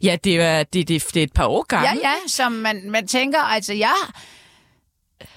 Ja, 0.03 0.17
det 0.25 0.41
er, 0.41 0.63
det, 0.63 0.89
det, 0.89 1.03
det 1.15 1.17
er 1.17 1.23
et 1.25 1.33
par 1.33 1.47
år 1.47 1.67
Ja, 1.73 1.77
gammel. 1.77 2.01
ja, 2.05 2.13
som 2.27 2.53
man, 2.53 2.91
man 2.91 3.07
tænker, 3.09 3.39
altså 3.41 3.73
jeg... 3.73 3.95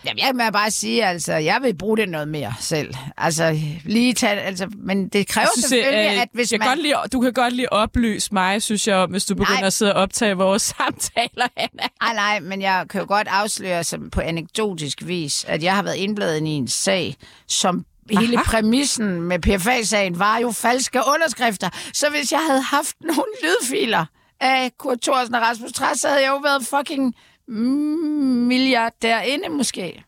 Jamen, 0.06 0.20
jeg 0.20 0.32
må 0.34 0.52
bare 0.52 0.72
sige, 0.72 1.06
altså, 1.06 1.34
jeg 1.34 1.60
vil 1.62 1.78
bruge 1.78 1.98
det 1.98 2.10
noget 2.10 2.28
mere 2.28 2.54
selv. 2.60 2.94
Altså, 3.18 3.60
lige 3.86 4.14
tage, 4.14 4.42
altså, 4.42 4.68
men 4.78 5.08
det 5.08 5.28
kræver 5.28 5.48
synes, 5.54 5.66
selvfølgelig, 5.66 6.16
øh, 6.16 6.22
at 6.22 6.28
hvis 6.34 6.52
jeg 6.52 6.60
man... 6.60 6.68
kan 6.68 6.78
godt 6.78 6.84
lide, 6.84 6.96
du 7.14 7.22
kan 7.22 7.34
godt 7.34 7.54
lige 7.54 7.74
oplyse 7.74 8.34
mig, 8.34 8.62
synes 8.62 8.88
jeg, 8.88 8.96
om, 8.96 9.10
hvis 9.12 9.26
du 9.26 9.36
begynder 9.36 9.60
Nej. 9.60 9.68
at 9.68 9.74
sidde 9.74 9.94
og 9.94 10.02
optage 10.02 10.34
vores 10.38 10.62
samtaler, 10.78 11.48
Anna. 11.56 11.84
Ej, 12.02 12.14
nej, 12.14 12.40
men 12.40 12.62
jeg 12.62 12.86
kan 12.90 13.02
jo 13.02 13.08
godt 13.08 13.28
afsløre 13.28 13.84
som 13.84 14.10
på 14.10 14.22
anekdotisk 14.22 15.06
vis, 15.06 15.46
at 15.48 15.64
jeg 15.64 15.76
har 15.76 15.84
været 15.84 15.96
indbladet 15.96 16.48
i 16.48 16.50
en 16.50 16.68
sag, 16.68 17.16
som 17.48 17.86
hele 18.12 18.38
præmissen 18.46 19.22
med 19.22 19.40
PFA-sagen 19.40 20.20
var 20.20 20.38
jo 20.38 20.52
falske 20.52 21.00
underskrifter. 21.16 21.70
Så 21.94 22.10
hvis 22.10 22.32
jeg 22.32 22.40
havde 22.50 22.62
haft 22.62 22.96
nogle 23.02 23.32
lydfiler 23.44 24.06
af 24.40 24.72
Kurt 24.78 25.02
Thorsen 25.02 25.36
og 25.36 25.42
Rasmus 25.42 25.72
Træs, 25.72 26.00
så 26.00 26.08
havde 26.08 26.22
jeg 26.22 26.30
jo 26.30 26.38
været 26.38 26.66
fucking 26.66 27.16
milliard 27.48 28.94
derinde 29.02 29.50
måske. 29.50 30.04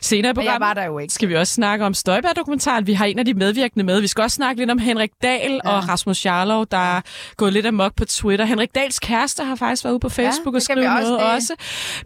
Senere 0.00 0.26
jeg 0.28 0.34
programmet 0.34 0.66
var 0.68 0.74
der 0.74 0.84
jo 0.84 0.98
ikke. 0.98 1.14
skal 1.14 1.28
vi 1.28 1.36
også 1.36 1.52
snakke 1.54 1.84
om 1.84 1.94
Støjberg-dokumentaren. 1.94 2.86
Vi 2.86 2.92
har 2.92 3.04
en 3.06 3.18
af 3.18 3.24
de 3.24 3.34
medvirkende 3.34 3.84
med. 3.84 4.00
Vi 4.00 4.06
skal 4.06 4.22
også 4.22 4.34
snakke 4.34 4.60
lidt 4.60 4.70
om 4.70 4.78
Henrik 4.78 5.10
Dahl 5.22 5.60
ja. 5.64 5.70
og 5.70 5.88
Rasmus 5.88 6.26
Jarlov, 6.26 6.66
der 6.70 6.96
er 6.96 7.00
gået 7.36 7.52
lidt 7.52 7.66
amok 7.66 7.94
på 7.96 8.04
Twitter. 8.04 8.44
Henrik 8.44 8.74
Dahls 8.74 8.98
kæreste 8.98 9.44
har 9.44 9.56
faktisk 9.56 9.84
været 9.84 9.92
ude 9.92 10.00
på 10.00 10.08
Facebook 10.08 10.54
det 10.54 10.58
og 10.58 10.62
skrevet 10.62 10.88
også 10.88 11.08
noget 11.08 11.20
det. 11.20 11.30
også. 11.34 11.54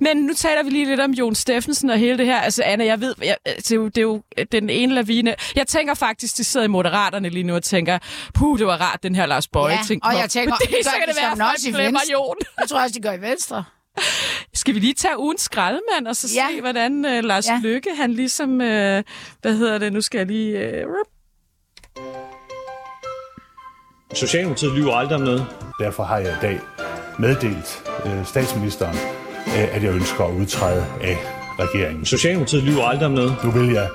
Men 0.01 0.17
nu 0.17 0.33
taler 0.35 0.63
vi 0.63 0.71
lige 0.71 0.85
lidt 0.85 1.01
om 1.01 1.11
Jon 1.11 1.35
Steffensen 1.35 1.91
og 1.91 1.99
hele 1.99 2.19
det 2.19 2.27
her. 2.27 2.41
Altså, 2.41 2.63
Anna, 2.63 2.85
jeg 2.85 3.01
ved, 3.01 3.15
jeg, 3.25 3.37
det, 3.57 3.73
er 3.73 3.77
jo, 3.77 3.89
det 3.89 3.99
er 3.99 4.03
jo 4.03 4.23
den 4.53 4.71
ene 4.71 4.95
lavine. 4.95 5.35
Jeg 5.55 5.67
tænker 5.67 5.95
faktisk, 5.95 6.37
de 6.37 6.45
sidder 6.45 6.67
i 6.67 6.69
Moderaterne 6.69 7.29
lige 7.29 7.43
nu 7.45 7.55
og 7.55 7.63
tænker, 7.63 7.99
puh, 8.35 8.59
det 8.59 8.67
var 8.67 8.77
rart, 8.81 9.03
den 9.03 9.15
her 9.15 9.27
Lars 9.27 9.49
Bøje 9.49 9.73
Ja, 9.75 9.81
ting. 9.87 10.05
og 10.05 10.13
jeg 10.15 10.25
op." 10.25 10.31
tænker, 10.31 10.55
det 10.57 10.69
så 10.83 10.91
kan 10.91 11.03
de 11.09 11.13
det 11.13 11.17
være, 11.23 11.33
at 11.33 11.39
folk 11.39 11.75
glemmer. 11.75 12.01
Jon. 12.13 12.37
Jeg 12.61 12.69
tror 12.69 12.81
også, 12.83 12.95
de 12.95 13.03
går 13.03 13.13
i 13.13 13.21
Venstre. 13.21 13.65
Skal 14.55 14.75
vi 14.75 14.81
lige 14.81 14.95
tage 14.95 15.19
ugens 15.19 15.41
skraldemand, 15.41 16.07
og 16.07 16.17
så 16.17 16.29
Ja. 16.35 16.47
se, 16.55 16.61
hvordan 16.61 17.05
uh, 17.05 17.25
Lars 17.25 17.47
ja. 17.49 17.61
Lykke, 17.63 17.91
han 17.97 18.13
ligesom, 18.13 18.51
uh, 18.51 18.59
hvad 18.59 19.03
hedder 19.57 19.79
det, 19.79 19.93
nu 19.93 20.01
skal 20.01 20.19
jeg 20.19 20.27
lige... 20.27 20.85
Uh, 20.87 20.97
Socialdemokratiet 24.15 24.73
lyver 24.73 24.95
aldrig 24.95 25.15
om 25.17 25.21
noget. 25.23 25.47
Derfor 25.81 26.05
har 26.05 26.19
jeg 26.19 26.33
i 26.33 26.37
dag 26.43 26.61
meddelt 27.19 27.83
øh, 28.07 28.27
statsministeren, 28.27 28.97
øh, 29.47 29.77
at 29.77 29.83
jeg 29.83 29.93
ønsker 29.95 30.25
at 30.25 30.35
udtræde 30.35 30.87
af 31.03 31.19
regeringen. 31.59 32.07
Socialdemokratiet 32.07 32.63
lyver 32.63 32.85
aldrig 32.85 33.07
om 33.07 33.13
noget. 33.13 33.37
Nu 33.45 33.51
vil 33.51 33.73
jeg 33.73 33.89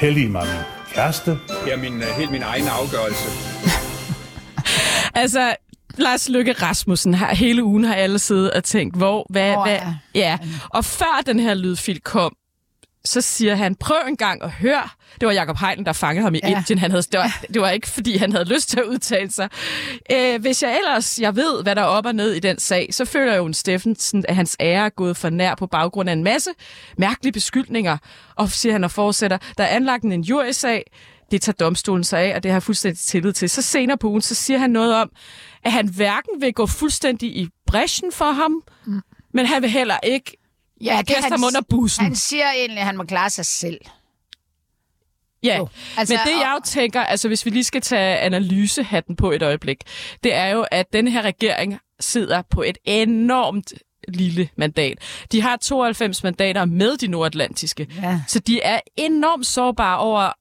hellige 0.00 0.28
mig 0.28 0.46
min 0.46 0.62
kæreste, 0.94 1.30
Det 1.64 1.72
er 1.72 1.76
min, 1.76 2.02
helt 2.02 2.30
min 2.30 2.42
egen 2.42 2.64
afgørelse. 2.68 3.28
Altså, 5.14 5.54
Lars 5.98 6.28
Løkke 6.28 6.52
Rasmussen 6.52 7.14
har 7.14 7.34
hele 7.34 7.64
ugen 7.64 7.84
har 7.84 7.94
alle 7.94 8.18
siddet 8.18 8.50
og 8.50 8.64
tænkt, 8.64 8.96
hvor, 8.96 9.26
hvad, 9.30 9.52
Hvor 9.52 9.62
hvad, 9.64 9.76
er- 9.76 9.94
ja. 10.14 10.38
Og 10.68 10.84
før 10.84 11.22
den 11.26 11.40
her 11.40 11.54
lydfil 11.54 12.00
kom, 12.00 12.36
så 13.04 13.20
siger 13.20 13.54
han, 13.54 13.74
prøv 13.74 13.96
en 14.08 14.16
gang 14.16 14.42
at 14.42 14.50
høre. 14.50 14.88
Det 15.20 15.26
var 15.26 15.32
Jacob 15.32 15.58
Heiden, 15.58 15.86
der 15.86 15.92
fangede 15.92 16.24
ham 16.24 16.34
i 16.34 16.40
ja. 16.42 16.48
Ja. 16.50 16.56
Indien. 16.58 16.78
Han 16.78 16.90
havde, 16.90 17.02
det, 17.02 17.18
var, 17.20 17.40
det 17.54 17.62
var 17.62 17.70
ikke, 17.70 17.88
fordi 17.88 18.16
han 18.16 18.32
havde 18.32 18.44
lyst 18.54 18.68
til 18.70 18.78
at 18.78 18.84
udtale 18.86 19.30
sig. 19.30 19.48
Øh, 20.12 20.40
hvis 20.40 20.62
jeg 20.62 20.76
ellers 20.78 21.18
jeg 21.20 21.36
ved, 21.36 21.62
hvad 21.62 21.74
der 21.76 21.82
er 21.82 21.86
op 21.86 22.06
og 22.06 22.14
ned 22.14 22.32
i 22.32 22.38
den 22.38 22.58
sag, 22.58 22.88
så 22.90 23.04
føler 23.04 23.32
jeg 23.32 23.38
jo 23.38 23.46
en 23.46 23.54
Steffensen, 23.54 24.24
at 24.28 24.34
hans 24.36 24.56
ære 24.60 24.84
er 24.84 24.88
gået 24.88 25.16
for 25.16 25.30
nær 25.30 25.54
på 25.54 25.66
baggrund 25.66 26.08
af 26.08 26.12
en 26.12 26.24
masse 26.24 26.50
mærkelige 26.98 27.32
beskyldninger. 27.32 27.98
Og 28.36 28.50
siger 28.50 28.72
han 28.72 28.84
og 28.84 28.90
fortsætter, 28.90 29.38
der 29.58 29.64
er 29.64 29.68
anlagt 29.76 30.04
en 30.04 30.12
injuriesag, 30.12 30.82
det 31.30 31.42
tager 31.42 31.54
domstolen 31.60 32.04
sig 32.04 32.20
af, 32.20 32.36
og 32.36 32.42
det 32.42 32.50
har 32.50 32.56
jeg 32.56 32.62
fuldstændig 32.62 32.98
tillid 32.98 33.32
til. 33.32 33.50
Så 33.50 33.62
senere 33.62 33.98
på 33.98 34.08
ugen, 34.08 34.22
så 34.22 34.34
siger 34.34 34.58
han 34.58 34.70
noget 34.70 34.94
om, 34.94 35.10
at 35.66 35.72
han 35.72 35.88
hverken 35.88 36.40
vil 36.40 36.52
gå 36.54 36.66
fuldstændig 36.66 37.36
i 37.36 37.48
bræschen 37.66 38.12
for 38.12 38.32
ham, 38.32 38.62
mm. 38.86 39.00
men 39.34 39.46
han 39.46 39.62
vil 39.62 39.70
heller 39.70 39.96
ikke 40.02 40.36
Ja, 40.80 40.96
det 40.98 41.06
kaste 41.14 41.30
ham 41.30 41.44
under 41.44 41.60
bussen. 41.70 42.04
Han 42.04 42.16
siger 42.16 42.52
egentlig, 42.52 42.78
at 42.80 42.86
han 42.86 42.96
må 42.96 43.04
klare 43.04 43.30
sig 43.30 43.46
selv. 43.46 43.78
Ja, 45.42 45.56
Jo, 45.56 45.68
altså, 45.96 46.14
men 46.14 46.34
det 46.34 46.40
jeg 46.40 46.52
jo 46.56 46.60
tænker, 46.64 47.00
altså 47.00 47.28
hvis 47.28 47.44
vi 47.44 47.50
lige 47.50 47.64
skal 47.64 47.80
tage 47.80 48.18
analysehatten 48.18 49.16
på 49.16 49.30
et 49.30 49.42
øjeblik, 49.42 49.76
det 50.24 50.34
er 50.34 50.46
jo, 50.46 50.66
at 50.70 50.92
den 50.92 51.08
her 51.08 51.22
regering 51.22 51.78
sidder 52.00 52.42
på 52.50 52.62
et 52.62 52.78
enormt 52.84 53.72
lille 54.08 54.48
mandat. 54.56 54.98
De 55.32 55.42
har 55.42 55.56
92 55.56 56.22
mandater 56.22 56.64
med 56.64 56.96
de 56.96 57.08
nordatlantiske, 57.08 57.86
Ja. 58.02 58.20
så 58.28 58.38
de 58.38 58.60
er 58.62 58.80
enormt 58.96 59.46
sårbare 59.46 59.98
over 59.98 60.32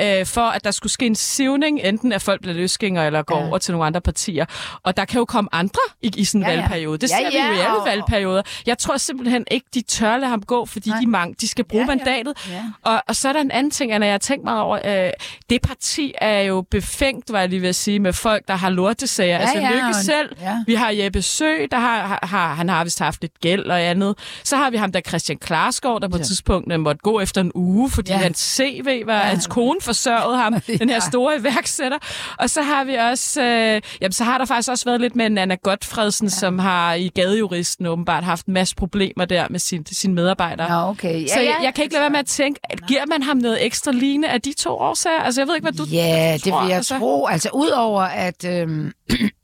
øh, 0.00 0.26
for, 0.26 0.40
at 0.40 0.64
der 0.64 0.70
skulle 0.70 0.92
ske 0.92 1.06
en 1.06 1.14
sivning, 1.14 1.80
enten 1.80 2.12
at 2.12 2.22
folk 2.22 2.40
bliver 2.40 2.54
løsgængere 2.54 3.06
eller 3.06 3.22
går 3.22 3.36
ja. 3.36 3.42
Ja. 3.42 3.48
over 3.48 3.58
til 3.58 3.72
nogle 3.72 3.86
andre 3.86 4.00
partier. 4.00 4.44
Og 4.82 4.96
der 4.96 5.04
kan 5.04 5.18
jo 5.18 5.24
komme 5.24 5.48
andre 5.52 5.80
i, 6.02 6.10
i 6.16 6.24
sådan 6.24 6.40
en 6.40 6.46
Ja, 6.46 6.52
ja. 6.52 6.60
valgperiode. 6.60 6.98
Det 6.98 7.10
Ja, 7.10 7.16
ser 7.16 7.30
vi 7.30 7.36
jo 7.36 7.52
i 7.52 7.56
ja, 7.56 7.64
alle 7.66 7.78
og- 7.80 7.86
valgperioder. 7.86 8.42
Jeg 8.66 8.78
tror 8.78 8.96
simpelthen 8.96 9.44
ikke, 9.50 9.66
de 9.74 9.82
tør 9.82 10.16
lade 10.16 10.30
ham 10.30 10.42
gå, 10.42 10.66
fordi 10.66 10.90
Nej. 10.90 11.00
de, 11.00 11.06
mange, 11.06 11.34
de 11.40 11.48
skal 11.48 11.64
bruge 11.64 11.84
Ja, 11.84 11.90
ja. 11.92 11.96
mandatet. 11.96 12.34
Ja. 12.50 12.62
Og, 12.82 13.02
og 13.08 13.16
så 13.16 13.28
er 13.28 13.32
der 13.32 13.40
en 13.40 13.50
anden 13.50 13.70
ting, 13.70 13.92
Anna, 13.92 14.06
jeg 14.06 14.12
har 14.14 14.18
tænkt 14.18 14.44
mig 14.44 14.60
over. 14.60 15.04
Øh, 15.06 15.10
det 15.50 15.62
parti 15.62 16.14
er 16.20 16.40
jo 16.40 16.64
befængt, 16.70 17.32
var 17.32 17.40
jeg 17.40 17.48
lige 17.48 17.62
ved 17.62 17.68
at 17.68 17.74
sige, 17.76 17.98
med 17.98 18.12
folk, 18.12 18.48
der 18.48 18.54
har 18.54 18.70
lortesager. 18.70 19.34
Ja, 19.34 19.38
altså 19.40 19.58
ja, 19.58 19.70
Lykke 19.70 19.86
og- 19.88 19.94
selv. 19.94 20.36
ja. 20.40 20.56
Vi 20.66 20.74
har 20.74 20.90
Jeppe 20.90 21.22
Sø, 21.22 21.50
der 21.70 21.78
har, 21.78 22.18
har- 22.22 22.54
han 22.54 22.68
har 22.68 22.84
vist 22.84 22.98
haft 22.98 23.20
lidt 23.20 23.40
gæld 23.40 23.64
og 23.64 23.82
andet. 23.82 24.18
Så 24.44 24.56
har 24.56 24.70
vi 24.70 24.76
ham 24.76 24.92
der 24.92 25.00
Christian 25.00 25.38
Klarsgaard, 25.38 26.00
der 26.00 26.08
på 26.08 26.16
et 26.16 26.20
Ja. 26.20 26.24
tidspunkt 26.24 26.72
øh, 26.72 26.80
måtte 26.80 26.98
gå 27.02 27.20
efter 27.20 27.40
en 27.40 27.52
uge, 27.54 27.90
fordi 27.90 28.10
ja. 28.10 28.16
Ja. 28.16 28.22
hans 28.22 28.38
CV 28.38 29.02
var, 29.06 29.14
ja. 29.14 29.18
hans 29.20 29.46
kone 29.46 29.80
forsørgede 29.84 30.36
ham, 30.38 30.52
den 30.78 30.88
her 30.88 30.96
Ja. 30.96 31.00
store 31.10 31.36
iværksætter. 31.38 31.98
Og 32.38 32.50
så 32.50 32.62
har 32.62 32.84
vi 32.84 32.94
også, 32.94 33.42
øh, 33.42 33.80
jamen 34.00 34.12
så 34.12 34.24
har 34.24 34.38
der 34.38 34.44
faktisk 34.44 34.68
også 34.70 34.84
været 34.84 35.00
lidt 35.00 35.16
med 35.16 35.30
Nana 35.30 35.54
Godfredsen, 35.62 36.26
ja. 36.26 36.30
som 36.30 36.58
har 36.58 36.94
i 36.94 37.08
gadejuristen 37.08 37.86
åbenbart 37.86 38.24
haft 38.24 38.46
en 38.46 38.54
masse 38.54 38.74
problemer 38.76 39.24
der 39.24 39.46
med 39.50 39.58
sin, 39.60 39.86
sine 39.92 40.14
medarbejdere. 40.14 40.68
Nå, 40.68 40.90
okay. 40.90 41.22
Ja, 41.22 41.26
Så 41.34 41.40
jeg, 41.40 41.56
ja, 41.58 41.64
jeg 41.64 41.74
kan 41.74 41.84
ikke 41.84 41.94
lade 41.94 42.00
være 42.02 42.10
med 42.10 42.18
at 42.18 42.26
tænke, 42.26 42.60
at 42.64 42.86
giver 42.88 43.06
man 43.06 43.22
ham 43.22 43.36
noget 43.36 43.66
ekstra 43.66 43.92
lignende 43.92 44.28
af 44.28 44.40
de 44.42 44.52
to 44.52 44.70
årsager? 44.70 45.20
Altså, 45.20 45.40
jeg 45.40 45.48
ved 45.48 45.54
ikke, 45.54 45.64
hvad 45.64 45.72
du 45.72 45.84
Ja, 45.92 46.32
det 46.44 46.52
tror, 46.52 46.60
vil 46.60 46.68
jeg 46.68 46.76
altså. 46.76 46.98
tro. 46.98 47.26
Altså, 47.26 47.48
udover 47.54 48.02
at, 48.02 48.44
øhm, 48.44 48.92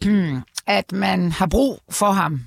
at 0.67 0.93
man 0.93 1.33
har 1.33 1.47
brug 1.47 1.81
for 1.91 2.11
ham, 2.11 2.41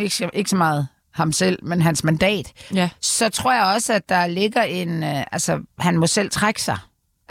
ikke, 0.00 0.14
så- 0.14 0.30
ikke 0.32 0.50
så 0.50 0.56
meget 0.56 0.88
ham 1.14 1.32
selv, 1.32 1.58
men 1.62 1.82
hans 1.82 2.04
mandat, 2.04 2.52
Ja. 2.74 2.88
så 3.00 3.28
tror 3.28 3.52
jeg 3.52 3.64
også, 3.74 3.92
at 3.92 4.08
der 4.08 4.26
ligger 4.26 4.62
en... 4.62 5.02
Øh, 5.02 5.22
altså, 5.32 5.58
han 5.78 5.96
må 5.96 6.06
selv 6.06 6.30
trække 6.30 6.62
sig. 6.62 6.78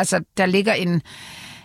Altså, 0.01 0.19
der 0.37 0.45
ligger 0.45 0.73
en... 0.73 1.01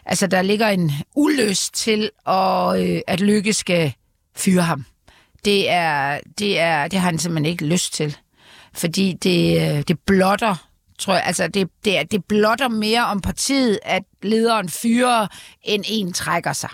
Altså, 0.06 0.26
der 0.26 0.42
ligger 0.42 0.68
en 0.68 0.92
ulyst 1.14 1.74
til, 1.74 2.10
at, 2.26 2.80
øh, 2.80 3.00
at 3.06 3.20
Lykke 3.20 3.52
skal 3.52 3.92
fyre 4.36 4.62
ham. 4.62 4.84
Det, 5.44 5.70
er, 5.70 6.20
det, 6.38 6.60
er, 6.60 6.88
det 6.88 6.98
har 6.98 7.06
han 7.06 7.18
simpelthen 7.18 7.52
ikke 7.52 7.66
lyst 7.66 7.92
til. 7.94 8.16
Fordi 8.74 9.12
det, 9.22 9.56
øh, 9.76 9.82
det 9.88 9.98
blotter, 10.06 10.54
tror 10.98 11.14
jeg, 11.14 11.22
altså 11.26 11.48
det, 11.48 11.68
det, 11.84 11.98
er- 11.98 12.02
det 12.04 12.24
blotter 12.24 12.68
mere 12.68 13.06
om 13.06 13.20
partiet, 13.20 13.78
at 13.82 14.02
lederen 14.22 14.68
fyrer, 14.68 15.26
end 15.62 15.84
en 15.86 16.12
trækker 16.12 16.52
sig. 16.52 16.70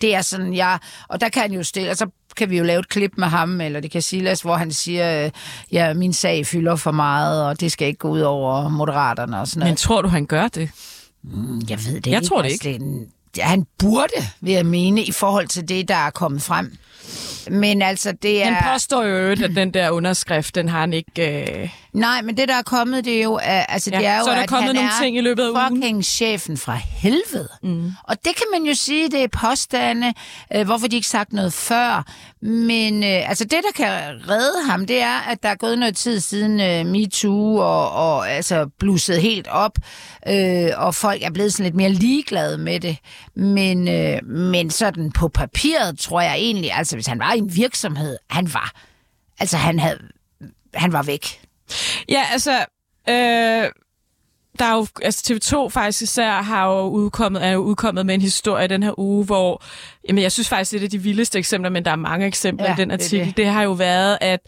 Det 0.00 0.14
er 0.14 0.22
sådan, 0.22 0.54
jeg... 0.54 0.78
Og 1.08 1.20
der 1.20 1.28
kan 1.28 1.42
han 1.42 1.52
jo 1.52 1.62
stille, 1.62 1.90
og 1.90 1.96
så 1.96 2.06
kan 2.36 2.50
vi 2.50 2.58
jo 2.58 2.64
lave 2.64 2.80
et 2.80 2.88
klip 2.88 3.12
med 3.16 3.28
ham, 3.28 3.60
eller 3.60 3.80
det 3.80 3.90
kan 3.90 4.02
Silas, 4.02 4.40
hvor 4.40 4.56
han 4.56 4.72
siger, 4.72 5.30
ja, 5.72 5.94
min 5.94 6.12
sag 6.12 6.46
fylder 6.46 6.76
for 6.76 6.90
meget, 6.90 7.44
og 7.46 7.60
det 7.60 7.72
skal 7.72 7.88
ikke 7.88 7.98
gå 7.98 8.08
ud 8.08 8.20
over 8.20 8.68
moderaterne 8.68 9.40
og 9.40 9.48
sådan 9.48 9.60
noget. 9.60 9.70
Men 9.70 9.76
tror 9.76 10.02
du, 10.02 10.08
han 10.08 10.26
gør 10.26 10.48
det? 10.48 10.70
Jeg 11.68 11.78
ved 11.86 12.00
det 12.00 12.06
Jeg 12.10 12.16
ikke. 12.18 12.26
tror 12.28 12.42
det 12.42 12.50
Altså, 12.50 12.68
en- 12.68 13.06
ja, 13.36 13.44
han 13.46 13.66
burde, 13.78 14.12
vil 14.40 14.52
jeg 14.54 14.66
mene, 14.66 15.02
i 15.04 15.12
forhold 15.12 15.48
til 15.48 15.68
det, 15.68 15.88
der 15.88 15.94
er 15.96 16.10
kommet 16.10 16.42
frem. 16.42 16.76
Men 17.50 17.82
altså, 17.82 18.12
det 18.22 18.42
er... 18.42 18.52
Han 18.52 18.72
påstår 18.74 19.04
jo, 19.04 19.30
at 19.30 19.38
den 19.56 19.74
der 19.74 19.90
underskrift, 19.90 20.54
den 20.54 20.68
har 20.68 20.80
han 20.80 20.92
ikke... 20.92 21.42
Øh... 21.62 21.68
Nej, 21.94 22.22
men 22.22 22.36
det, 22.36 22.48
der 22.48 22.54
er 22.54 22.62
kommet, 22.62 23.04
det 23.04 23.18
er 23.18 23.22
jo, 23.22 23.36
altså, 23.36 23.90
Ja, 23.92 23.98
det 23.98 24.06
er 24.06 24.18
jo 24.18 24.24
så 24.24 24.30
er 24.30 24.34
der 24.34 24.42
at 24.42 24.48
kommet 24.48 24.66
han 24.66 24.74
nogle 24.74 24.90
er 24.90 25.02
ting 25.02 25.16
i 25.16 25.20
løbet 25.20 25.42
af 25.42 25.50
ugen. 25.50 25.76
fucking 25.76 26.04
chefen 26.04 26.56
fra 26.56 26.74
helvede. 26.74 27.48
Mm. 27.62 27.92
Og 28.04 28.16
det 28.24 28.36
kan 28.36 28.46
man 28.52 28.62
jo 28.62 28.74
sige, 28.74 29.10
det 29.10 29.22
er 29.24 29.28
påstande. 29.28 30.14
Øh, 30.54 30.64
hvorfor 30.66 30.86
de 30.86 30.96
ikke 30.96 31.08
sagt 31.08 31.32
noget 31.32 31.52
før? 31.52 32.06
Men 32.40 33.02
øh, 33.04 33.28
altså, 33.28 33.44
det, 33.44 33.52
der 33.52 33.72
kan 33.84 33.88
redde 34.28 34.70
ham, 34.70 34.86
det 34.86 35.02
er, 35.02 35.18
at 35.30 35.42
der 35.42 35.48
er 35.48 35.54
gået 35.54 35.78
noget 35.78 35.96
tid 35.96 36.20
siden 36.20 36.60
øh, 36.60 36.86
MeToo, 36.86 37.56
og, 37.56 37.90
og 37.92 38.30
altså 38.30 38.68
blusset 38.78 39.20
helt 39.22 39.46
op, 39.48 39.78
øh, 40.28 40.70
og 40.76 40.94
folk 40.94 41.22
er 41.22 41.30
blevet 41.30 41.52
sådan 41.52 41.64
lidt 41.64 41.74
mere 41.74 41.90
ligeglade 41.90 42.58
med 42.58 42.80
det. 42.80 42.96
Men, 43.36 43.88
øh, 43.88 44.24
men 44.26 44.70
sådan 44.70 45.12
på 45.12 45.28
papiret, 45.28 45.98
tror 45.98 46.20
jeg 46.20 46.34
egentlig, 46.34 46.72
altså 46.72 46.96
hvis 46.96 47.06
han 47.06 47.18
var 47.18 47.32
i 47.32 47.38
en 47.38 47.56
virksomhed, 47.56 48.16
han 48.30 48.54
var, 48.54 48.72
altså 49.40 49.56
han 49.56 49.78
havde, 49.78 49.98
han 50.74 50.92
var 50.92 51.02
væk. 51.02 51.40
Ja, 52.08 52.22
altså... 52.32 52.64
Øh... 53.08 53.70
Der 54.58 54.64
er 54.64 54.74
jo, 54.74 54.86
altså 55.02 55.32
TV2 55.32 55.68
faktisk 55.68 56.02
især 56.02 56.42
har 56.42 56.66
jo 56.66 56.88
udkommet, 56.88 57.44
er 57.44 57.50
jo 57.50 57.60
udkommet 57.60 58.06
med 58.06 58.14
en 58.14 58.20
historie 58.20 58.68
den 58.68 58.82
her 58.82 58.98
uge, 58.98 59.24
hvor, 59.24 59.62
jamen 60.08 60.22
jeg 60.22 60.32
synes 60.32 60.48
faktisk, 60.48 60.72
det 60.72 60.80
er 60.80 60.84
et 60.84 60.92
de 60.92 60.98
vildeste 60.98 61.38
eksempler, 61.38 61.70
men 61.70 61.84
der 61.84 61.90
er 61.90 61.96
mange 61.96 62.26
eksempler 62.26 62.66
Ja, 62.66 62.72
i 62.72 62.76
den 62.76 62.90
artikel. 62.90 63.18
Det, 63.18 63.26
det. 63.26 63.36
det 63.36 63.46
har 63.46 63.62
jo 63.62 63.72
været, 63.72 64.18
at 64.20 64.40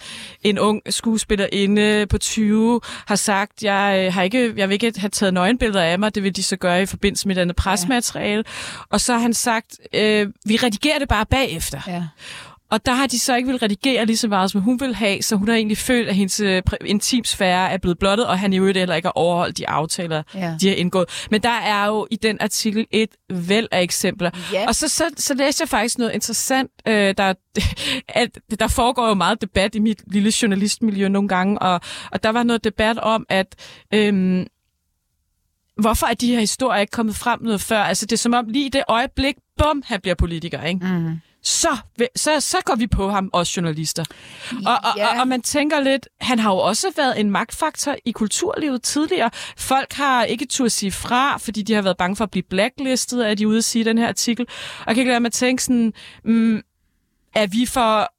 en 0.43 0.59
ung 0.59 0.83
skuespillerinde 0.91 2.07
på 2.07 2.19
20 2.19 2.81
har 3.07 3.17
sagt, 3.17 3.63
jeg, 3.63 4.05
øh, 4.07 4.15
har 4.15 4.23
ikke, 4.23 4.55
jeg 4.57 4.69
vil 4.69 4.75
ikke 4.75 5.01
have 5.01 5.11
taget 5.11 5.35
nøgenbilleder 5.35 5.83
af 5.83 5.99
mig, 5.99 6.15
det 6.15 6.23
vil 6.23 6.37
de 6.37 6.43
så 6.43 6.57
gøre 6.57 6.83
i 6.83 6.87
forbindelse 6.87 7.29
med 7.29 7.35
denne 7.35 7.55
presmateriale. 7.55 8.45
Og 8.91 9.01
så 9.01 9.13
har 9.13 9.21
han 9.21 9.35
sagt, 9.35 9.79
øh, 9.93 10.29
vi 10.45 10.57
redigerer 10.57 10.99
det 10.99 11.09
bare 11.09 11.27
bagefter. 11.27 11.81
Ja. 11.87 12.03
Og 12.71 12.87
der 12.87 12.93
har 12.93 13.07
de 13.07 13.19
så 13.19 13.37
ikke 13.37 13.49
vil 13.49 13.57
redigere 13.59 14.07
lige 14.07 14.17
så 14.17 14.29
meget, 14.29 14.51
som 14.51 14.61
hun 14.61 14.81
vil 14.81 14.95
have, 14.95 15.23
så 15.23 15.37
hun 15.37 15.49
har 15.49 15.55
egentlig 15.55 15.79
følt, 15.79 16.09
at 16.09 16.15
hendes 16.15 16.41
øh, 16.41 16.63
intimsfære 16.85 17.71
er 17.71 17.77
blevet 17.79 17.99
blottet, 17.99 18.27
og 18.27 18.39
han 18.39 18.53
i 18.53 18.59
øvrigt 18.59 18.79
heller 18.79 18.95
ikke 18.95 19.07
har 19.07 19.13
overholdt 19.13 19.59
de 19.59 19.69
aftaler, 19.69 20.23
Ja. 20.35 20.57
de 20.61 20.69
har 20.69 20.75
indgået. 20.75 21.27
Men 21.31 21.43
der 21.43 21.49
er 21.49 21.87
jo 21.87 22.07
i 22.11 22.17
den 22.17 22.37
artikel 22.41 22.87
et 22.91 23.09
væld 23.31 23.69
af 23.73 23.83
eksempler. 23.83 24.31
Ja. 24.53 24.65
Og 24.69 24.75
så, 24.75 24.89
så, 24.89 25.05
så 25.17 25.35
læste 25.35 25.63
jeg 25.63 25.69
faktisk 25.69 25.99
noget 25.99 26.13
interessant. 26.13 26.71
Øh, 26.89 27.15
der, 27.19 27.35
at, 28.09 28.39
der 28.61 28.69
foregår 28.69 29.09
jo 29.09 29.15
meget 29.15 29.41
debat 29.41 29.75
i 29.75 29.79
mit 29.79 30.03
lille 30.07 30.33
journalistmiljø 30.43 31.09
nogle 31.09 31.29
gange, 31.29 31.59
og, 31.59 31.81
og 32.13 32.23
der 32.23 32.31
var 32.31 32.43
noget 32.43 32.65
debat 32.65 32.99
om, 32.99 33.27
at... 33.29 33.47
Øhm, 33.95 34.47
hvorfor 35.81 36.07
er 36.07 36.15
de 36.15 36.29
her 36.33 36.41
historier 36.41 36.81
ikke 36.81 36.91
kommet 36.91 37.17
frem 37.17 37.43
noget 37.43 37.61
før? 37.61 37.79
Altså, 37.79 38.07
det 38.07 38.13
er 38.13 38.17
som 38.17 38.35
om 38.35 38.49
lige 38.49 38.67
i 38.67 38.69
det 38.69 38.83
øjeblik, 38.89 39.35
bum, 39.59 39.83
han 39.87 40.01
bliver 40.01 40.15
politiker, 40.15 40.63
ikke? 40.63 40.87
Mm. 40.87 41.21
Så, 41.47 41.77
så, 42.17 42.41
så 42.41 42.57
går 42.65 42.75
vi 42.75 42.87
på 42.87 43.11
ham, 43.11 43.31
os 43.33 43.57
journalister. 43.57 44.05
Og, 44.67 44.73
og, 44.85 44.97
Ja. 44.97 45.15
og, 45.15 45.21
og 45.21 45.29
man 45.29 45.43
tænker 45.43 45.81
lidt, 45.81 46.09
han 46.21 46.39
har 46.39 46.51
jo 46.51 46.59
også 46.59 46.93
været 46.97 47.21
en 47.21 47.31
magtfaktor 47.31 47.97
i 48.05 48.11
kulturlivet 48.11 48.83
tidligere. 48.83 49.31
Folk 49.57 49.93
har 49.93 50.25
ikke 50.25 50.47
turde 50.47 50.71
sige 50.71 50.93
fra, 50.93 51.37
fordi 51.37 51.63
de 51.63 51.75
har 51.75 51.83
været 51.83 51.97
bange 51.97 52.17
for 52.17 52.25
at 52.25 52.31
blive 52.31 52.43
blacklistet, 52.43 53.25
at 53.25 53.39
de 53.39 53.43
er 53.43 53.47
ude 53.47 53.59
at 53.59 53.65
sige 53.65 53.85
den 53.85 53.99
her 53.99 54.09
artikel. 54.09 54.47
Og 54.81 54.87
jeg 54.87 54.95
kan 54.95 55.01
ikke 55.01 55.11
lade 55.11 55.21
mig 55.21 55.27
at 55.27 55.33
tænke 55.33 55.63
sådan, 55.63 55.93
mm, 56.25 56.63
er 57.35 57.47
vi 57.47 57.67
for 57.67 58.13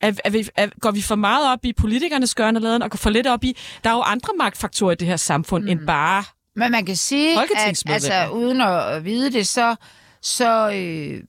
er, 0.00 0.12
er 0.24 0.30
vi, 0.30 0.48
er, 0.56 0.68
går 0.80 0.90
vi 0.90 1.02
for 1.02 1.14
meget 1.14 1.52
op 1.52 1.64
i 1.64 1.72
politikernes 1.72 2.34
gørne 2.34 2.84
og 2.84 2.90
går 2.90 2.96
for 2.96 3.10
lidt 3.10 3.26
op 3.26 3.44
i, 3.44 3.56
der 3.84 3.90
er 3.90 3.94
jo 3.94 4.00
andre 4.00 4.32
magtfaktorer 4.38 4.92
i 4.92 4.94
det 4.94 5.08
her 5.08 5.16
samfund, 5.16 5.64
mm. 5.64 5.70
end 5.70 5.86
bare 5.86 6.24
Men 6.56 6.72
man 6.72 6.86
kan 6.86 6.96
sige, 6.96 7.40
at 7.42 7.48
altså, 7.86 8.28
uden 8.28 8.60
at 8.60 9.04
vide 9.04 9.32
det, 9.32 9.48
så, 9.48 9.76
så, 10.22 10.70
øh, 10.70 11.22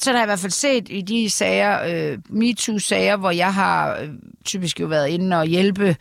så 0.00 0.10
har 0.10 0.18
jeg 0.18 0.24
i 0.24 0.26
hvert 0.26 0.38
fald 0.38 0.52
set 0.52 0.86
i 0.90 1.00
de 1.00 1.30
sager, 1.30 1.82
øh, 1.82 2.18
MeToo-sager, 2.28 3.16
hvor 3.16 3.30
jeg 3.30 3.54
har 3.54 3.96
øh, 3.96 4.08
typisk 4.44 4.80
jo 4.80 4.86
været 4.86 5.08
inde 5.08 5.38
og 5.38 5.46
hjælpe 5.46 5.96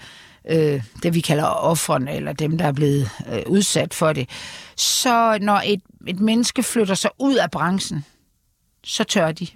øh, 0.50 0.84
det, 1.04 1.14
vi 1.14 1.20
kalder 1.20 1.44
offrene, 1.46 2.16
eller 2.16 2.34
dem, 2.34 2.58
der 2.58 2.66
er 2.66 2.72
blevet 2.72 3.10
øh, 3.34 3.42
udsat 3.48 3.94
for 3.94 4.14
det. 4.14 4.30
Så 4.76 5.38
når 5.42 5.62
et, 5.66 5.82
et 6.08 6.20
menneske 6.20 6.64
flytter 6.64 6.96
sig 6.96 7.12
ud 7.20 7.36
af 7.36 7.52
branchen, 7.52 8.06
så 8.84 9.04
tør 9.04 9.32
de. 9.32 9.48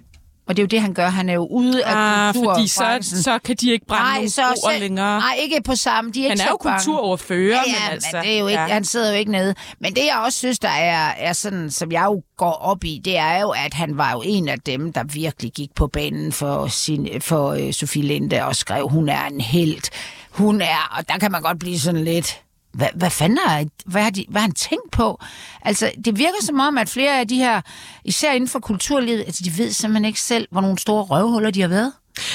Og 0.46 0.56
det 0.56 0.62
er 0.62 0.64
jo 0.64 0.66
det, 0.66 0.80
han 0.80 0.94
gør. 0.94 1.08
Han 1.08 1.28
er 1.28 1.34
jo 1.34 1.46
ude 1.46 1.84
af 1.84 1.92
ah, 1.96 2.34
fordi 2.34 2.66
så, 2.66 2.98
så 3.22 3.38
kan 3.44 3.56
de 3.56 3.72
ikke 3.72 3.86
brænde 3.86 4.04
nogen 4.04 4.30
ord 4.64 4.72
selv- 4.72 4.80
længere. 4.80 5.18
Nej, 5.18 5.36
ikke 5.38 5.60
på 5.64 5.74
samme. 5.74 6.10
De 6.10 6.24
er 6.24 6.28
Han 6.28 6.40
er 6.40 6.44
jo 6.44 6.50
så 6.50 6.56
kulturoverfører, 6.56 7.56
Ja, 7.56 7.62
ja, 7.66 7.84
men 7.84 7.92
altså... 7.92 8.08
men 8.12 8.24
det 8.24 8.34
er 8.34 8.38
jo 8.38 8.46
ikke, 8.46 8.60
ja. 8.60 8.66
han 8.68 8.84
sidder 8.84 9.10
jo 9.10 9.16
ikke 9.18 9.32
nede. 9.32 9.54
Men 9.80 9.94
det, 9.94 10.02
jeg 10.12 10.22
også 10.24 10.38
synes, 10.38 10.58
der 10.58 10.68
er, 10.68 11.08
er 11.16 11.32
sådan, 11.32 11.70
som 11.70 11.92
jeg 11.92 12.04
jo 12.04 12.22
går 12.36 12.52
op 12.52 12.84
i, 12.84 13.00
det 13.04 13.16
er 13.18 13.40
jo, 13.40 13.50
at 13.50 13.74
han 13.74 13.98
var 13.98 14.12
jo 14.12 14.22
en 14.24 14.48
af 14.48 14.60
dem, 14.60 14.92
der 14.92 15.04
virkelig 15.04 15.52
gik 15.52 15.74
på 15.74 15.86
banen 15.86 16.32
for, 16.32 16.66
sin, 16.66 17.08
for 17.20 17.52
uh, 17.54 17.70
Sofie 17.72 18.02
Linde 18.02 18.44
og 18.44 18.56
skrev, 18.56 18.88
hun 18.88 19.08
er 19.08 19.26
en 19.26 19.40
held. 19.40 19.82
Hun 20.30 20.60
er, 20.60 20.96
og 20.98 21.08
der 21.08 21.18
kan 21.18 21.32
man 21.32 21.42
godt 21.42 21.58
blive 21.58 21.78
sådan 21.78 22.04
lidt... 22.04 22.40
Hvad, 22.74 22.88
hvad 22.94 23.10
fanden 23.10 23.38
har, 23.46 23.64
hvad 23.86 24.02
har, 24.02 24.10
de, 24.10 24.24
hvad 24.28 24.40
har 24.40 24.48
han 24.48 24.54
tænkt 24.54 24.90
på? 24.92 25.20
Altså, 25.62 25.90
det 26.04 26.18
virker 26.18 26.38
som 26.42 26.60
om, 26.60 26.78
at 26.78 26.88
flere 26.88 27.20
af 27.20 27.28
de 27.28 27.36
her, 27.36 27.60
især 28.04 28.32
inden 28.32 28.48
for 28.48 28.58
kulturlivet, 28.58 29.20
altså, 29.20 29.42
de 29.44 29.58
ved 29.58 29.70
simpelthen 29.72 30.04
ikke 30.04 30.20
selv, 30.20 30.48
hvor 30.50 30.60
nogle 30.60 30.78
store 30.78 31.02
røvhuller 31.04 31.50
de 31.50 31.60
har 31.60 31.68
været. 31.68 31.92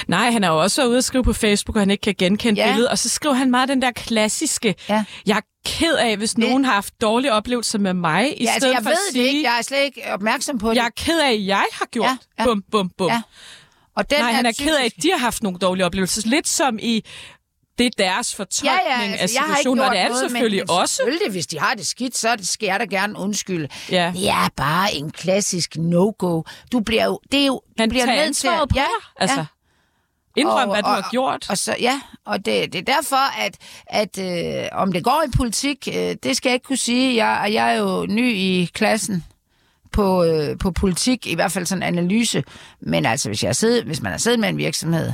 Nej, 0.07 0.31
han 0.31 0.43
er 0.43 0.47
jo 0.49 0.61
også 0.61 0.87
ude 0.87 0.97
at 0.97 1.03
skrive 1.03 1.23
på 1.23 1.33
Facebook, 1.33 1.75
og 1.75 1.81
han 1.81 1.91
ikke 1.91 2.01
kan 2.01 2.15
genkende 2.17 2.61
Ja. 2.61 2.67
billedet. 2.67 2.89
Og 2.89 2.97
så 2.97 3.09
skriver 3.09 3.35
han 3.35 3.51
meget 3.51 3.69
den 3.69 3.81
der 3.81 3.91
klassiske, 3.91 4.75
Ja. 4.89 5.03
jeg 5.25 5.37
er 5.37 5.41
ked 5.65 5.93
af, 5.93 6.17
hvis 6.17 6.37
nogen 6.37 6.65
har 6.65 6.73
haft 6.73 7.01
dårlige 7.01 7.33
oplevelser 7.33 7.79
med 7.79 7.93
mig, 7.93 8.23
i 8.41 8.43
Ja, 8.43 8.49
altså, 8.49 8.59
stedet 8.59 8.73
jeg 8.73 8.83
for 8.83 8.89
ved 8.89 8.97
at 9.09 9.13
det 9.13 9.13
sige, 9.13 9.27
ikke. 9.27 9.43
Jeg 9.49 9.57
er 9.57 9.61
slet 9.61 9.83
ikke 9.85 10.01
opmærksom 10.13 10.57
på 10.57 10.69
det. 10.69 10.75
jeg 10.75 10.85
er 10.85 10.89
ked 10.97 11.19
af, 11.19 11.31
at 11.31 11.45
jeg 11.45 11.65
har 11.73 11.85
gjort 11.91 12.05
Ja, 12.05 12.17
ja. 12.39 12.43
bum, 12.45 12.63
bum, 12.71 12.89
bum. 12.97 13.07
Ja. 13.11 13.21
Og 13.95 14.09
den 14.09 14.19
Nej, 14.19 14.31
han 14.31 14.45
er 14.45 14.51
ked 14.59 14.75
af, 14.75 14.85
at 14.85 14.91
de 15.03 15.11
har 15.11 15.17
haft 15.17 15.43
nogle 15.43 15.59
dårlige 15.59 15.85
oplevelser. 15.85 16.21
Lidt 16.25 16.47
som 16.47 16.79
i, 16.81 17.03
det 17.79 17.85
er 17.85 17.89
deres 17.97 18.35
fortolkning 18.35 18.81
ja, 18.87 18.99
ja, 18.99 19.11
altså, 19.11 19.39
af 19.39 19.45
situationen, 19.45 19.85
og 19.85 19.91
det 19.91 19.99
er 19.99 20.03
det 20.03 20.11
noget, 20.11 20.21
selvfølgelig 20.31 20.63
men, 20.67 20.69
også. 20.79 20.95
Selvfølgelig, 20.95 21.31
hvis 21.31 21.47
de 21.47 21.59
har 21.59 21.73
det 21.73 21.87
skidt, 21.87 22.17
så 22.17 22.37
skal 22.41 22.65
jeg 22.67 22.79
da 22.79 22.85
gerne 22.85 23.17
undskylde. 23.19 23.67
Ja. 23.91 24.11
Det 24.15 24.29
er 24.29 24.49
bare 24.55 24.93
en 24.93 25.11
klassisk 25.11 25.75
no-go. 25.77 26.41
Du 26.71 26.79
bliver 26.79 27.05
jo, 27.05 27.19
det 27.31 27.41
er 27.41 27.45
jo, 27.45 27.53
du 27.53 27.73
Han 27.79 27.89
bliver 27.89 28.05
nødt 28.05 28.37
til 28.37 28.49
på 28.59 28.67
ja. 28.75 28.85
Altså, 29.19 29.37
ja. 29.39 29.45
indrøm, 30.41 30.69
Og- 30.69 30.75
hvad 30.75 30.83
du 30.83 30.89
og- 30.89 30.95
har 30.95 31.07
gjort. 31.11 31.49
Og 31.49 31.57
så, 31.57 31.75
ja, 31.79 32.01
og 32.25 32.45
det, 32.45 32.73
det 32.73 32.79
er 32.89 32.93
derfor, 32.95 33.39
at, 33.39 33.57
at 33.87 34.17
øh, 34.17 34.67
om 34.71 34.93
det 34.93 35.03
går 35.03 35.23
i 35.27 35.31
politik, 35.37 35.87
øh, 35.93 36.15
det 36.23 36.37
skal 36.37 36.49
jeg 36.49 36.53
ikke 36.53 36.65
kunne 36.65 36.77
sige. 36.77 37.25
Jeg, 37.25 37.39
og 37.43 37.53
jeg 37.53 37.75
er 37.75 37.79
jo 37.79 38.05
ny 38.09 38.31
i 38.35 38.69
klassen 38.73 39.25
på, 39.91 40.23
øh, 40.23 40.57
på 40.57 40.71
politik, 40.71 41.27
i 41.27 41.35
hvert 41.35 41.51
fald 41.51 41.65
sådan 41.65 41.83
en 41.83 41.97
analyse. 41.97 42.43
Men 42.81 43.05
altså, 43.05 43.29
hvis, 43.29 43.43
jeg 43.43 43.55
sidder, 43.55 43.83
hvis 43.83 44.01
man 44.01 44.11
har 44.11 44.19
siddet 44.19 44.39
med 44.39 44.49
en 44.49 44.57
virksomhed, 44.57 45.11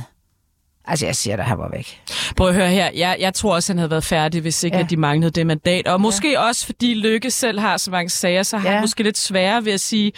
altså 0.86 1.06
jeg 1.06 1.16
siger, 1.16 1.36
at 1.36 1.44
han 1.44 1.58
var 1.58 1.68
væk. 1.72 2.00
Prøv 2.36 2.48
at 2.48 2.54
høre 2.54 2.68
her. 2.68 2.90
Jeg, 2.94 3.16
jeg 3.20 3.34
tror 3.34 3.54
også, 3.54 3.72
han 3.72 3.78
havde 3.78 3.90
været 3.90 4.04
færdig, 4.04 4.40
hvis 4.40 4.62
ikke 4.64 4.76
Ja. 4.76 4.80
ja. 4.82 4.86
de 4.90 4.96
manglede 4.96 5.30
det 5.30 5.46
mandat. 5.46 5.88
Og 5.88 6.00
måske 6.00 6.30
ja. 6.32 6.40
også, 6.40 6.66
fordi 6.66 6.94
Lykke 6.94 7.30
selv 7.30 7.58
har 7.60 7.76
så 7.76 7.90
mange 7.90 8.10
sager, 8.10 8.42
så 8.42 8.56
har 8.58 8.68
Ja. 8.68 8.72
han 8.74 8.80
måske 8.82 9.02
lidt 9.02 9.18
sværere 9.18 9.64
ved 9.64 9.72
at 9.72 9.80
sige, 9.80 10.12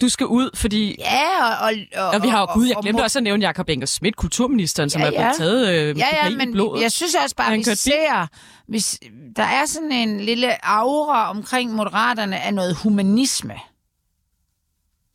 du 0.00 0.08
skal 0.08 0.26
ud, 0.26 0.50
fordi... 0.56 0.96
Ja, 0.98 1.54
og... 1.64 1.72
Og, 1.96 2.08
Og 2.14 2.22
vi 2.22 2.28
har 2.28 2.40
jo, 2.40 2.54
gud, 2.54 2.66
jeg 2.66 2.76
og- 2.76 2.82
glemte 2.82 3.00
og- 3.00 3.04
også 3.04 3.18
at 3.18 3.22
nævne 3.22 3.46
Jakob 3.46 3.68
Engel 3.68 3.88
Schmidt, 3.88 4.16
kulturministeren, 4.16 4.90
som 4.90 5.00
Ja, 5.00 5.06
er 5.06 5.10
blevet 5.10 5.24
ja. 5.24 5.32
taget 5.38 5.68
øh, 5.68 5.98
Ja, 5.98 6.06
ja, 6.24 6.30
men 6.30 6.52
blodet. 6.52 6.82
jeg 6.82 6.92
synes 6.92 7.14
også 7.14 7.36
bare, 7.36 7.50
Han 7.50 7.58
vi 7.58 7.64
ser, 7.64 8.26
hvis, 8.68 9.00
der 9.36 9.42
er 9.42 9.66
sådan 9.66 9.92
en 9.92 10.20
lille 10.20 10.66
aura 10.66 11.30
omkring 11.30 11.72
moderaterne 11.74 12.40
af 12.40 12.54
noget 12.54 12.74
humanisme, 12.76 13.54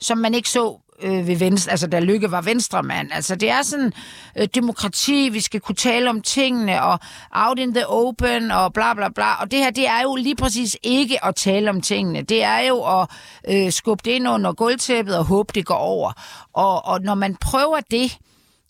som 0.02 0.18
man 0.18 0.34
ikke 0.34 0.50
så 0.50 0.78
øh, 1.02 1.28
ved 1.28 1.36
Venstre, 1.36 1.72
altså 1.72 1.88
da 1.88 2.00
Lykke 2.00 2.32
var 2.32 2.42
venstremand. 2.42 3.10
Altså 3.12 3.36
det 3.36 3.50
er 3.50 3.62
sådan 3.62 3.94
øh, 4.38 4.48
demokrati, 4.56 5.30
vi 5.30 5.40
skal 5.40 5.60
kunne 5.60 5.76
tale 5.76 6.10
om 6.10 6.22
tingene, 6.22 6.84
og 6.84 7.00
out 7.32 7.60
in 7.60 7.74
the 7.74 7.88
open, 7.88 8.52
og 8.52 8.74
bla 8.74 8.94
bla 8.94 9.10
bla. 9.10 9.42
Og 9.42 9.52
det 9.52 9.60
her, 9.60 9.70
det 9.70 9.88
er 9.88 10.02
jo 10.02 10.16
lige 10.16 10.36
præcis 10.36 10.78
ikke 10.84 11.26
at 11.26 11.36
tale 11.36 11.70
om 11.70 11.82
tingene. 11.82 12.22
Det 12.22 12.44
er 12.44 12.60
jo 12.60 13.00
at 13.02 13.08
øh, 13.50 13.72
skubbe 13.72 14.02
det 14.06 14.12
ind 14.12 14.28
under 14.30 14.54
gulvtæppet 14.54 15.18
og 15.18 15.26
håbe, 15.26 15.52
det 15.56 15.66
går 15.66 15.76
over. 15.76 16.12
Og, 16.54 16.86
og 16.86 17.02
når 17.02 17.16
man 17.16 17.36
prøver 17.36 17.80
det, 17.92 18.18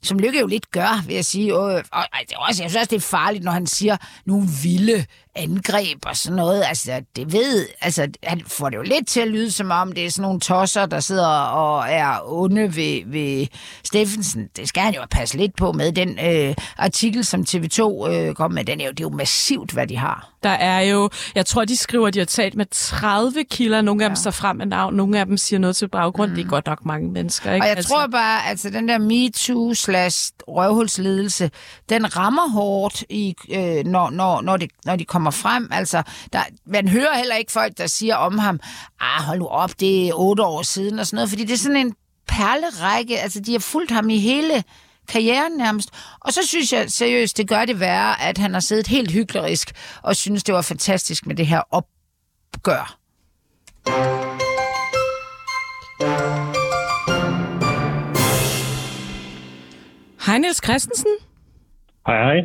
som 0.04 0.20
Lykke 0.20 0.40
jo 0.40 0.48
lidt 0.48 0.72
gør, 0.72 1.04
vil 1.06 1.16
jeg 1.16 1.26
sige. 1.26 1.52
Øh, 1.52 1.58
og, 1.58 1.66
og, 1.66 1.82
og 1.92 2.20
det 2.22 2.34
er 2.34 2.40
også, 2.40 2.64
jeg 2.64 2.72
synes 2.72 2.76
også, 2.76 2.90
det 2.90 2.96
er 2.96 3.08
farligt, 3.18 3.44
når 3.44 3.52
han 3.52 3.68
siger 3.68 3.98
nogle 4.26 4.48
vilde 4.64 5.06
angreb 5.36 6.06
og 6.06 6.18
sådan 6.18 6.36
noget. 6.36 6.64
Altså, 6.68 7.02
det 7.16 7.34
ved, 7.34 7.68
altså, 7.82 8.08
han 8.24 8.42
får 8.48 8.70
det 8.70 8.78
jo 8.78 8.82
lidt 8.82 9.08
til 9.08 9.20
at 9.20 9.28
lyde, 9.28 9.52
som 9.52 9.72
om 9.72 9.92
det 9.92 10.06
er 10.06 10.12
sådan 10.12 10.22
nogle 10.22 10.40
tosser, 10.40 10.86
der 10.86 11.00
sidder 11.00 11.28
og 11.28 11.86
er 11.90 12.20
onde 12.26 12.76
ved, 12.76 13.02
ved 13.06 13.48
Steffensen. 13.84 14.48
Det 14.58 14.70
skal 14.70 14.84
han 14.84 14.94
jo 14.94 15.02
passe 15.12 15.38
lidt 15.38 15.56
på 15.56 15.72
med. 15.72 15.92
Den 15.92 16.20
øh, 16.20 16.56
artikel, 16.78 17.26
som 17.26 17.42
TV2 17.50 18.10
øh, 18.10 18.36
kom 18.36 18.52
med, 18.52 18.64
den 18.64 18.82
er 18.82 18.86
jo, 18.86 18.92
det 18.92 19.00
er 19.00 19.10
jo 19.12 19.16
massivt, 19.18 19.72
hvad 19.72 19.88
de 19.88 19.98
har. 19.98 20.30
Der 20.44 20.50
er 20.50 20.80
jo, 20.80 21.10
jeg 21.36 21.46
tror, 21.46 21.66
de 21.66 21.78
skriver, 21.78 22.08
at 22.08 22.14
de 22.14 22.20
har 22.20 22.26
talt 22.26 22.56
med 22.56 22.66
30 22.72 23.44
kilder. 23.44 23.82
Nogle 23.82 24.04
af 24.04 24.10
dem 24.10 24.16
står 24.16 24.32
frem 24.32 24.56
med 24.56 24.66
navn, 24.66 24.96
nogle 24.96 25.20
af 25.20 25.26
dem 25.26 25.38
siger 25.38 25.60
noget 25.60 25.76
til 25.76 25.88
baggrund. 25.88 26.30
Mm. 26.30 26.36
Det 26.36 26.46
er 26.46 26.50
godt 26.50 26.66
nok 26.66 26.86
mange 26.86 27.12
mennesker, 27.12 27.54
ikke? 27.54 27.64
Og 27.64 27.68
jeg 27.68 27.78
altså... 27.78 27.94
tror 27.94 28.08
bare, 28.08 28.48
altså 28.48 28.70
den 28.70 28.88
der 28.88 28.98
MeToo 28.98 29.74
slash 29.74 30.32
røvhulsledelse, 30.48 31.52
den 31.90 32.18
rammer 32.18 32.50
hårdt, 32.50 33.04
i, 33.10 33.36
øh, 33.54 33.86
når, 33.86 34.10
når, 34.10 34.42
når, 34.42 34.58
det, 34.58 34.70
når 34.86 34.96
de 34.96 35.06
kommer 35.06 35.19
frem. 35.32 35.68
Altså, 35.72 36.04
der, 36.34 36.40
man 36.66 36.88
hører 36.88 37.18
heller 37.18 37.36
ikke 37.36 37.52
folk, 37.52 37.78
der 37.78 37.88
siger 37.88 38.16
om 38.16 38.38
ham, 38.38 38.60
ah, 39.00 39.24
hold 39.24 39.40
nu 39.40 39.48
op, 39.48 39.80
det 39.80 40.08
er 40.08 40.14
otte 40.14 40.44
år 40.44 40.62
siden 40.62 41.00
og 41.00 41.06
sådan 41.08 41.16
noget, 41.16 41.30
fordi 41.30 41.44
det 41.44 41.54
er 41.54 41.58
sådan 41.58 41.78
en 41.78 41.96
perlerække, 42.28 43.20
altså 43.20 43.40
de 43.40 43.52
har 43.52 43.60
fulgt 43.60 43.92
ham 43.92 44.10
i 44.10 44.18
hele 44.18 44.64
karrieren 45.08 45.58
nærmest. 45.58 45.90
Og 46.20 46.34
så 46.34 46.40
synes 46.48 46.74
jeg 46.74 46.92
seriøst, 46.92 47.38
det 47.38 47.48
gør 47.48 47.66
det 47.66 47.80
værre, 47.80 48.22
at 48.22 48.38
han 48.38 48.54
har 48.54 48.60
siddet 48.60 48.88
helt 48.88 49.12
hyklerisk 49.12 49.72
og 50.04 50.16
synes, 50.16 50.44
det 50.44 50.56
var 50.56 50.62
fantastisk 50.62 51.28
med 51.28 51.36
det 51.36 51.48
her 51.48 51.62
opgør. 51.72 52.96
Hej 60.26 60.38
Niels 60.38 60.62
Christensen. 60.64 61.12
Hej, 62.08 62.16
hej. 62.16 62.38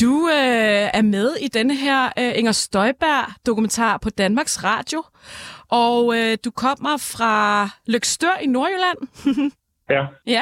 Du 0.00 0.28
øh, 0.28 0.90
er 0.94 1.02
med 1.02 1.36
i 1.40 1.48
denne 1.48 1.76
her 1.76 2.04
øh, 2.18 2.32
Inger 2.38 2.52
Støjberg-dokumentar 2.52 3.98
på 3.98 4.10
Danmarks 4.10 4.64
Radio, 4.64 5.04
og 5.68 6.16
øh, 6.18 6.38
du 6.44 6.50
kommer 6.50 6.96
fra 6.96 7.68
Lykstør 7.86 8.36
i 8.42 8.46
Nordjylland. 8.46 8.98
Ja, 9.90 10.06
ja, 10.26 10.40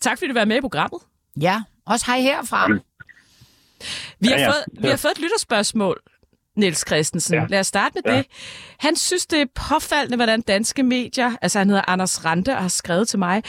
tak 0.00 0.18
fordi 0.18 0.28
du 0.28 0.34
var 0.34 0.44
med 0.44 0.56
i 0.56 0.60
programmet. 0.60 1.00
Ja, 1.40 1.62
også 1.86 2.06
hej 2.06 2.20
herfra. 2.20 2.68
Vi 4.20 4.28
har, 4.28 4.34
Ja, 4.36 4.40
ja. 4.40 4.48
fået, 4.48 4.64
vi 4.82 4.88
har 4.88 4.96
fået 4.96 5.12
et 5.12 5.18
lytterspørgsmål, 5.18 6.00
Niels 6.56 6.84
Christensen. 6.86 7.34
Ja. 7.34 7.46
Lad 7.48 7.60
os 7.60 7.66
starte 7.66 7.92
med 8.04 8.12
Ja. 8.12 8.18
det. 8.18 8.26
Han 8.78 8.96
synes, 8.96 9.26
det 9.26 9.40
er 9.40 9.46
påfaldende, 9.54 10.16
hvordan 10.16 10.40
danske 10.40 10.82
medier, 10.82 11.36
altså 11.42 11.58
han 11.58 11.68
hedder 11.68 11.82
Anders 11.88 12.24
Rante 12.24 12.50
og 12.56 12.62
har 12.62 12.68
skrevet 12.68 13.08
til 13.08 13.18
mig, 13.18 13.42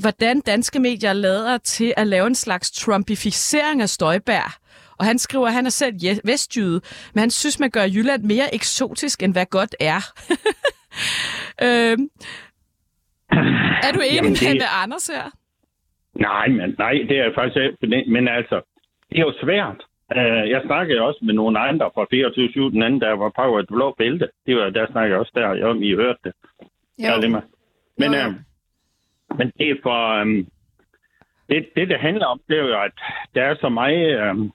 hvordan 0.00 0.40
danske 0.40 0.78
medier 0.78 1.12
lader 1.12 1.58
til 1.58 1.94
at 1.96 2.06
lave 2.06 2.26
en 2.26 2.34
slags 2.34 2.70
trumpificering 2.70 3.82
af 3.82 3.88
Støjberg. 3.88 4.50
Og 4.98 5.04
han 5.04 5.18
skriver, 5.18 5.46
at 5.46 5.52
han 5.52 5.66
er 5.66 5.70
selv 5.70 5.94
vestjyde, 6.24 6.80
men 7.14 7.20
han 7.20 7.30
synes, 7.30 7.60
man 7.60 7.70
gør 7.70 7.84
Jylland 7.94 8.22
mere 8.22 8.54
eksotisk, 8.54 9.22
end 9.22 9.32
hvad 9.32 9.46
godt 9.46 9.74
er. 9.80 10.00
øhm, 11.66 12.04
er 13.86 13.92
du 13.94 14.00
enig 14.00 14.16
Jamen, 14.16 14.34
det... 14.34 14.56
med 14.62 14.70
Anders 14.82 15.06
her? 15.06 15.24
nej, 16.14 16.48
men, 16.48 16.74
nej, 16.78 16.94
det 17.08 17.18
er 17.18 17.34
faktisk 17.34 17.56
ikke. 17.56 18.10
Men 18.10 18.28
altså, 18.28 18.56
det 19.10 19.18
er 19.18 19.26
jo 19.28 19.34
svært. 19.42 19.80
Uh, 20.16 20.50
jeg 20.54 20.60
snakkede 20.66 21.00
også 21.00 21.20
med 21.22 21.34
nogle 21.34 21.58
andre 21.58 21.90
fra 21.94 22.06
24 22.10 22.70
den 22.70 22.82
anden, 22.82 23.00
der 23.00 23.12
var 23.12 23.32
på 23.36 23.58
et 23.58 23.66
blå 23.68 23.94
bælte. 23.98 24.28
Det 24.46 24.56
var, 24.56 24.70
der 24.70 24.86
snakkede 24.92 25.12
jeg 25.12 25.20
også 25.20 25.32
der, 25.34 25.66
om 25.66 25.82
I 25.82 25.94
hørte 25.94 26.18
det. 26.24 26.32
Jo. 26.98 27.12
Ja. 27.22 27.40
Men, 27.98 28.14
Jo, 28.14 28.18
jo 28.18 28.34
men 29.38 29.52
det 29.58 29.70
er 29.70 29.74
for... 29.82 30.20
Øhm, 30.20 30.46
det, 31.48 31.68
det, 31.76 31.88
det 31.88 32.00
handler 32.00 32.26
om, 32.26 32.40
det 32.48 32.58
er 32.58 32.62
jo, 32.62 32.82
at 32.82 32.92
der 33.34 33.42
er 33.42 33.54
så 33.60 33.68
meget... 33.68 34.20
Øhm, 34.20 34.50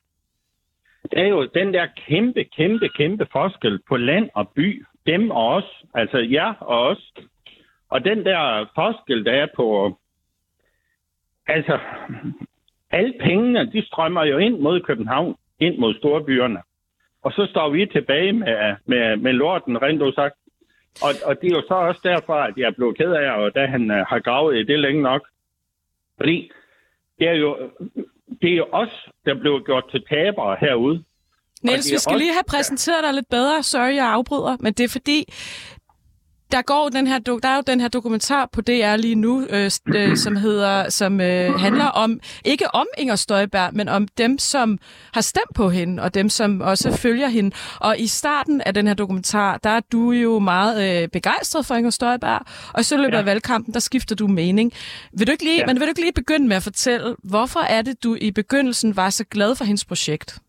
Der 1.12 1.22
er 1.24 1.28
jo 1.28 1.46
den 1.46 1.74
der 1.74 1.86
kæmpe, 1.86 2.44
kæmpe, 2.44 2.90
kæmpe 2.90 3.28
forskel 3.32 3.80
på 3.90 3.98
land 3.98 4.30
og 4.34 4.50
by. 4.56 4.86
Dem 5.08 5.32
og 5.32 5.48
os. 5.48 5.84
Altså 5.94 6.18
jer 6.18 6.54
og 6.54 6.88
os. 6.88 7.14
Og 7.90 8.06
den 8.06 8.26
der 8.26 8.66
forskel, 8.76 9.26
der 9.26 9.32
er 9.32 9.48
på... 9.56 9.98
Altså, 11.48 11.80
alle 12.92 13.14
pengene, 13.20 13.72
de 13.72 13.86
strømmer 13.86 14.24
jo 14.24 14.38
ind 14.38 14.60
mod 14.60 14.82
København, 14.82 15.36
ind 15.60 15.78
mod 15.78 15.94
storbyerne. 15.94 16.62
Og 17.22 17.32
så 17.32 17.48
står 17.50 17.70
vi 17.70 17.86
tilbage 17.86 18.34
med, 18.34 18.76
med, 18.86 19.16
med 19.16 19.34
lorten, 19.34 19.82
rent 19.82 20.16
sagt. 20.16 20.36
Og, 21.02 21.12
og 21.26 21.42
det 21.42 21.52
er 21.52 21.56
jo 21.56 21.64
så 21.68 21.74
også 21.74 22.02
derfor, 22.04 22.34
at 22.36 22.54
jeg 22.58 22.76
blev 22.76 22.94
ked 22.96 23.12
af, 23.12 23.32
og 23.32 23.56
da 23.56 23.66
han 23.66 23.92
uh, 23.92 23.98
har 23.98 24.20
gravet 24.20 24.56
i 24.58 24.64
det 24.64 24.80
længe 24.80 25.02
nok. 25.02 25.22
Fordi 26.18 26.52
det 27.20 27.28
er 27.28 27.34
jo, 27.34 27.58
det 28.42 28.50
er 28.54 28.56
jo 28.56 28.66
os, 28.72 28.90
der 29.26 29.34
blev 29.40 29.64
gjort 29.66 29.84
til 29.92 30.04
tabere 30.10 30.58
herude. 30.60 31.04
Niels, 31.64 31.92
vi 31.92 31.98
skal 31.98 32.10
også- 32.10 32.18
lige 32.18 32.34
have 32.34 32.44
præsenteret 32.48 33.04
dig 33.04 33.14
lidt 33.14 33.30
bedre. 33.30 33.64
Sorry, 33.64 33.96
jeg 33.96 34.08
afbryder, 34.08 34.58
men 34.60 34.74
det 34.74 34.84
er 34.84 34.90
fordi, 34.90 35.34
der 36.54 36.62
går 36.62 36.90
den 36.90 37.08
her, 37.08 37.20
der 37.20 37.48
er 37.50 37.56
jo 37.56 37.64
den 37.68 37.82
her 37.82 37.88
dokumentar 37.88 38.50
på 38.52 38.62
DR 38.62 38.96
lige 38.96 39.16
nu, 39.16 39.46
øh, 39.50 39.72
øh, 39.96 40.18
som 40.18 40.36
hedder, 40.36 40.90
som 40.90 41.22
øh, 41.22 41.54
handler 41.60 41.86
om, 41.86 42.20
ikke 42.46 42.76
om 42.76 42.86
Inger 42.98 43.16
Støjberg, 43.16 43.70
men 43.74 43.90
om 43.90 44.08
dem, 44.18 44.38
som 44.40 44.78
har 45.14 45.22
stemt 45.22 45.54
på 45.56 45.70
hende, 45.70 46.04
og 46.04 46.14
dem, 46.14 46.30
som 46.30 46.62
også 46.62 46.92
følger 46.98 47.28
hende. 47.28 47.52
Og 47.80 48.00
i 48.00 48.08
starten 48.08 48.62
af 48.62 48.74
den 48.74 48.88
her 48.88 48.94
dokumentar, 48.94 49.58
der 49.58 49.70
er 49.70 49.80
du 49.92 50.12
jo 50.12 50.40
meget 50.40 51.02
øh, 51.04 51.08
begejstret 51.10 51.66
for 51.66 51.76
Inger 51.76 51.90
Støjberg, 51.92 52.42
og 52.74 52.86
så 52.86 52.98
løber 52.98 53.14
Ja. 53.14 53.20
af 53.20 53.26
valgkampen, 53.26 53.74
der 53.74 53.80
skifter 53.80 54.16
du 54.16 54.28
mening. 54.28 54.74
Vil 55.18 55.28
du 55.28 55.32
ikke 55.32 55.44
lige, 55.44 55.58
Ja. 55.58 55.66
men 55.66 55.76
vil 55.76 55.82
du 55.88 55.90
ikke 55.90 56.02
lige 56.02 56.14
begynde 56.14 56.48
med 56.48 56.56
at 56.56 56.64
fortælle, 56.64 57.16
hvorfor 57.24 57.60
er 57.60 57.82
det, 57.82 58.04
du 58.04 58.18
i 58.22 58.32
begyndelsen 58.32 58.96
var 58.96 59.10
så 59.10 59.24
glad 59.24 59.56
for 59.56 59.66
hendes 59.66 59.86
projekt? 59.86 60.40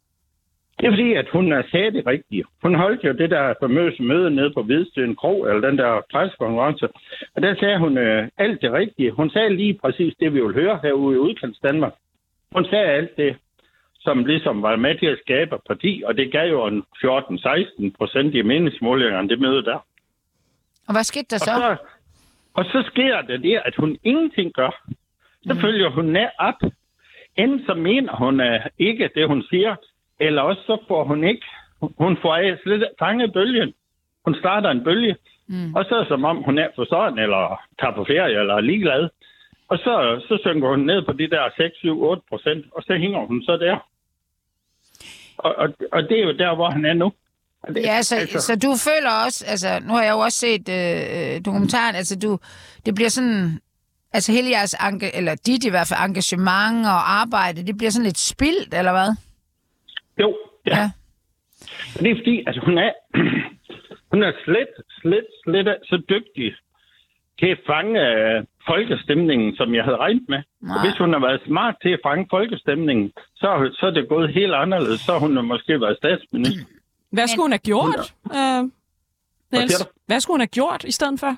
Det 0.84 0.90
er 0.90 0.96
fordi, 0.96 1.12
at 1.12 1.28
hun 1.32 1.62
sagde 1.70 1.90
det 1.90 2.06
rigtige. 2.06 2.44
Hun 2.62 2.74
holdt 2.74 3.04
jo 3.04 3.12
det 3.12 3.30
der 3.30 3.54
famøse 3.62 4.02
møde 4.02 4.30
nede 4.30 4.50
på 4.54 4.62
Hvidsten 4.62 5.16
Kro, 5.16 5.44
eller 5.44 5.68
den 5.68 5.78
der 5.78 6.00
pressekonference. 6.12 6.88
Og 7.34 7.42
der 7.42 7.54
sagde 7.60 7.78
hun 7.78 7.98
øh, 7.98 8.28
alt 8.38 8.62
det 8.62 8.72
rigtige. 8.72 9.10
Hun 9.10 9.30
sagde 9.30 9.56
lige 9.56 9.78
præcis 9.82 10.14
det, 10.20 10.34
vi 10.34 10.40
vil 10.40 10.54
høre 10.54 10.80
herude 10.82 11.16
i 11.16 11.18
udkants 11.18 11.58
Danmark. 11.58 11.92
Hun 12.54 12.64
sagde 12.64 12.84
alt 12.84 13.16
det, 13.16 13.36
som 14.00 14.24
ligesom 14.24 14.62
var 14.62 14.76
med 14.76 14.98
til 14.98 15.06
at 15.06 15.18
skabe 15.24 15.56
parti, 15.68 16.02
og 16.06 16.16
det 16.16 16.32
gav 16.32 16.48
jo 16.50 16.66
en 16.66 16.82
14-16 17.04 17.90
procent 17.98 18.34
i 18.34 18.42
meningsmålingerne, 18.42 19.28
det 19.28 19.40
møde 19.40 19.64
der. 19.64 19.78
Og 20.88 20.92
hvad 20.94 21.04
skete 21.04 21.26
der 21.30 21.36
Og 21.36 21.40
så? 21.40 21.54
så, 21.54 21.76
og 22.54 22.64
så 22.64 22.90
sker 22.90 23.20
det 23.20 23.42
det, 23.42 23.60
at 23.64 23.74
hun 23.76 23.98
ingenting 24.02 24.52
gør. 24.52 24.84
Så 25.42 25.56
følger 25.60 25.90
hun 25.90 26.04
ned 26.04 26.28
op. 26.38 26.60
Enten 27.36 27.66
så 27.66 27.74
mener 27.74 28.16
hun 28.16 28.40
uh, 28.40 28.66
ikke 28.78 29.10
det, 29.14 29.28
hun 29.28 29.42
siger, 29.42 29.76
eller 30.20 30.42
også 30.42 30.62
så 30.66 30.78
får 30.88 31.04
hun 31.04 31.24
ikke. 31.24 31.46
Hun 31.98 32.16
får 32.22 32.34
af 32.34 32.58
slet 32.62 32.88
fanget 32.98 33.32
bølgen. 33.32 33.74
Hun 34.24 34.34
starter 34.34 34.70
en 34.70 34.84
bølge, 34.84 35.16
mm. 35.48 35.74
og 35.74 35.84
så 35.84 35.94
er 35.94 35.98
det 35.98 36.08
som 36.08 36.24
om 36.24 36.36
hun 36.42 36.58
er 36.58 36.68
for 36.74 36.84
sådan, 36.84 37.18
eller 37.18 37.60
tager 37.80 37.94
på 37.94 38.04
ferie, 38.04 38.40
eller 38.40 38.54
er 38.54 38.60
ligeglad. 38.60 39.08
Og 39.68 39.78
så, 39.78 40.20
så 40.28 40.38
synker 40.42 40.68
hun 40.68 40.80
ned 40.80 41.02
på 41.02 41.12
de 41.12 41.30
der 41.30 41.50
6, 41.56 41.76
7, 41.76 42.02
8 42.02 42.22
procent, 42.28 42.66
og 42.72 42.82
så 42.82 42.96
hænger 42.96 43.26
hun 43.26 43.42
så 43.42 43.56
der. 43.56 43.76
Og, 45.38 45.54
og, 45.58 45.68
og 45.92 46.02
det 46.02 46.18
er 46.20 46.24
jo 46.24 46.32
der, 46.32 46.54
hvor 46.54 46.70
han 46.70 46.84
er 46.84 46.94
nu. 46.94 47.12
Det, 47.68 47.76
Ja, 47.76 48.02
så, 48.02 48.16
altså... 48.16 48.40
så 48.40 48.56
du 48.56 48.70
føler 48.88 49.10
også, 49.26 49.44
altså 49.48 49.80
nu 49.86 49.92
har 49.92 50.02
jeg 50.02 50.12
jo 50.12 50.18
også 50.18 50.38
set 50.38 50.68
øh, 50.68 51.34
øh, 51.34 51.44
dokumentaren, 51.44 51.94
altså 51.96 52.18
du, 52.18 52.38
det 52.86 52.94
bliver 52.94 53.08
sådan, 53.10 53.60
altså 54.12 54.32
hele 54.32 54.50
jeres, 54.50 54.74
enga- 54.74 55.16
eller 55.18 55.34
dit 55.46 55.64
i 55.64 55.70
hvert 55.70 55.88
fald, 55.88 56.00
engagement 56.00 56.86
og 56.86 57.12
arbejde, 57.20 57.66
det 57.66 57.76
bliver 57.76 57.90
sådan 57.90 58.04
lidt 58.06 58.18
spildt, 58.18 58.74
eller 58.74 58.92
hvad? 58.92 59.16
Jo, 60.20 60.36
ja. 60.66 60.76
Ja. 60.76 60.90
det 62.02 62.10
er 62.10 62.16
fordi, 62.16 62.44
altså 62.46 62.60
hun 62.64 62.78
er, 62.78 62.92
hun 64.12 64.22
er 64.22 64.32
slet, 64.44 64.68
slet, 65.00 65.26
slet 65.44 65.78
så 65.84 66.02
dygtig 66.08 66.54
til 67.38 67.46
at 67.46 67.58
fange 67.66 68.00
øh, 68.00 68.44
folkestemningen, 68.66 69.56
som 69.56 69.74
jeg 69.74 69.84
havde 69.84 69.96
regnet 69.96 70.28
med. 70.28 70.42
Nej. 70.60 70.74
Og 70.76 70.80
hvis 70.84 70.98
hun 70.98 71.12
har 71.12 71.20
været 71.20 71.40
smart 71.46 71.74
til 71.82 71.88
at 71.88 72.00
fange 72.06 72.26
folkestemningen, 72.30 73.12
så, 73.34 73.70
så 73.78 73.86
er 73.86 73.90
det 73.90 74.08
gået 74.08 74.32
helt 74.34 74.54
anderledes. 74.54 75.00
Så 75.00 75.12
har 75.12 75.18
hun 75.18 75.46
måske 75.46 75.80
været 75.80 75.96
statsminister. 75.96 76.64
Hvad 77.10 77.28
skulle 77.28 77.44
hun 77.44 77.52
have 77.52 77.58
gjort, 77.72 78.14
øh, 78.38 78.62
Niels? 79.52 79.86
Hvad 80.06 80.20
skulle 80.20 80.34
hun 80.34 80.40
have 80.40 80.46
gjort 80.60 80.84
i 80.84 80.92
stedet 80.92 81.20
for? 81.20 81.36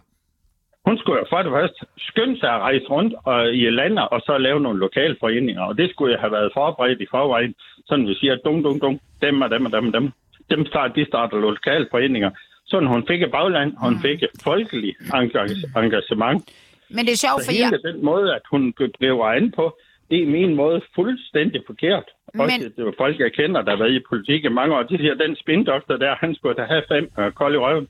Hun 0.86 0.98
skulle 0.98 1.18
jo 1.18 1.26
for 1.30 1.42
det 1.42 1.52
første 1.52 1.80
skynde 1.98 2.38
sig 2.40 2.50
at 2.54 2.60
rejse 2.60 2.86
rundt 2.94 3.14
og, 3.24 3.54
i 3.54 3.70
landet, 3.70 4.08
og 4.08 4.20
så 4.26 4.38
lave 4.38 4.60
nogle 4.60 4.78
lokale 4.78 5.16
foreninger. 5.20 5.62
Og 5.62 5.78
det 5.78 5.90
skulle 5.90 6.12
jeg 6.12 6.20
have 6.20 6.32
været 6.32 6.50
forberedt 6.54 7.00
i 7.00 7.06
forvejen. 7.10 7.54
Sådan 7.86 8.06
vi 8.08 8.14
siger, 8.14 8.36
dum, 8.44 8.62
dum, 8.62 8.80
dum, 8.80 9.00
dem 9.22 9.42
og 9.42 9.50
dem 9.50 9.66
og 9.66 9.72
dem 9.72 9.86
og 9.86 9.92
dem. 9.92 10.12
Dem 10.50 10.66
start, 10.66 10.90
de 10.96 11.04
starter 11.06 11.36
lokale 11.38 11.86
foreninger. 11.90 12.30
Sådan 12.66 12.88
hun 12.88 13.06
fik 13.06 13.22
et 13.22 13.30
bagland, 13.30 13.72
hun 13.76 13.98
fik 14.06 14.22
et 14.22 14.30
folkeligt 14.44 14.96
engag- 15.14 15.78
engagement. 15.84 16.40
Men 16.90 17.04
det 17.06 17.12
er 17.12 17.16
sjovt, 17.26 17.42
for 17.46 17.52
jeg, 17.52 17.94
den 17.94 18.04
måde, 18.04 18.34
at 18.34 18.42
hun 18.50 18.74
blev 18.98 19.20
an 19.24 19.52
på, 19.52 19.78
det 20.10 20.22
er 20.22 20.26
min 20.26 20.54
måde 20.54 20.80
fuldstændig 20.94 21.62
forkert. 21.66 22.04
Også 22.38 22.58
Men- 22.62 22.72
det 22.76 22.84
var 22.84 22.94
folk, 22.98 23.18
jeg 23.18 23.32
kender, 23.32 23.62
der 23.62 23.70
har 23.70 23.78
været 23.78 23.92
i 23.94 24.00
politik 24.08 24.44
i 24.44 24.48
mange 24.48 24.74
år. 24.76 24.82
De 24.82 24.96
siger, 24.98 25.14
den 25.14 25.36
spindoktor 25.36 25.96
der, 25.96 26.14
han 26.20 26.34
skulle 26.34 26.54
da 26.56 26.62
have 26.62 26.82
fem 26.92 27.10
øh, 27.18 27.32
kold 27.32 27.54
i 27.54 27.58
røven. 27.58 27.88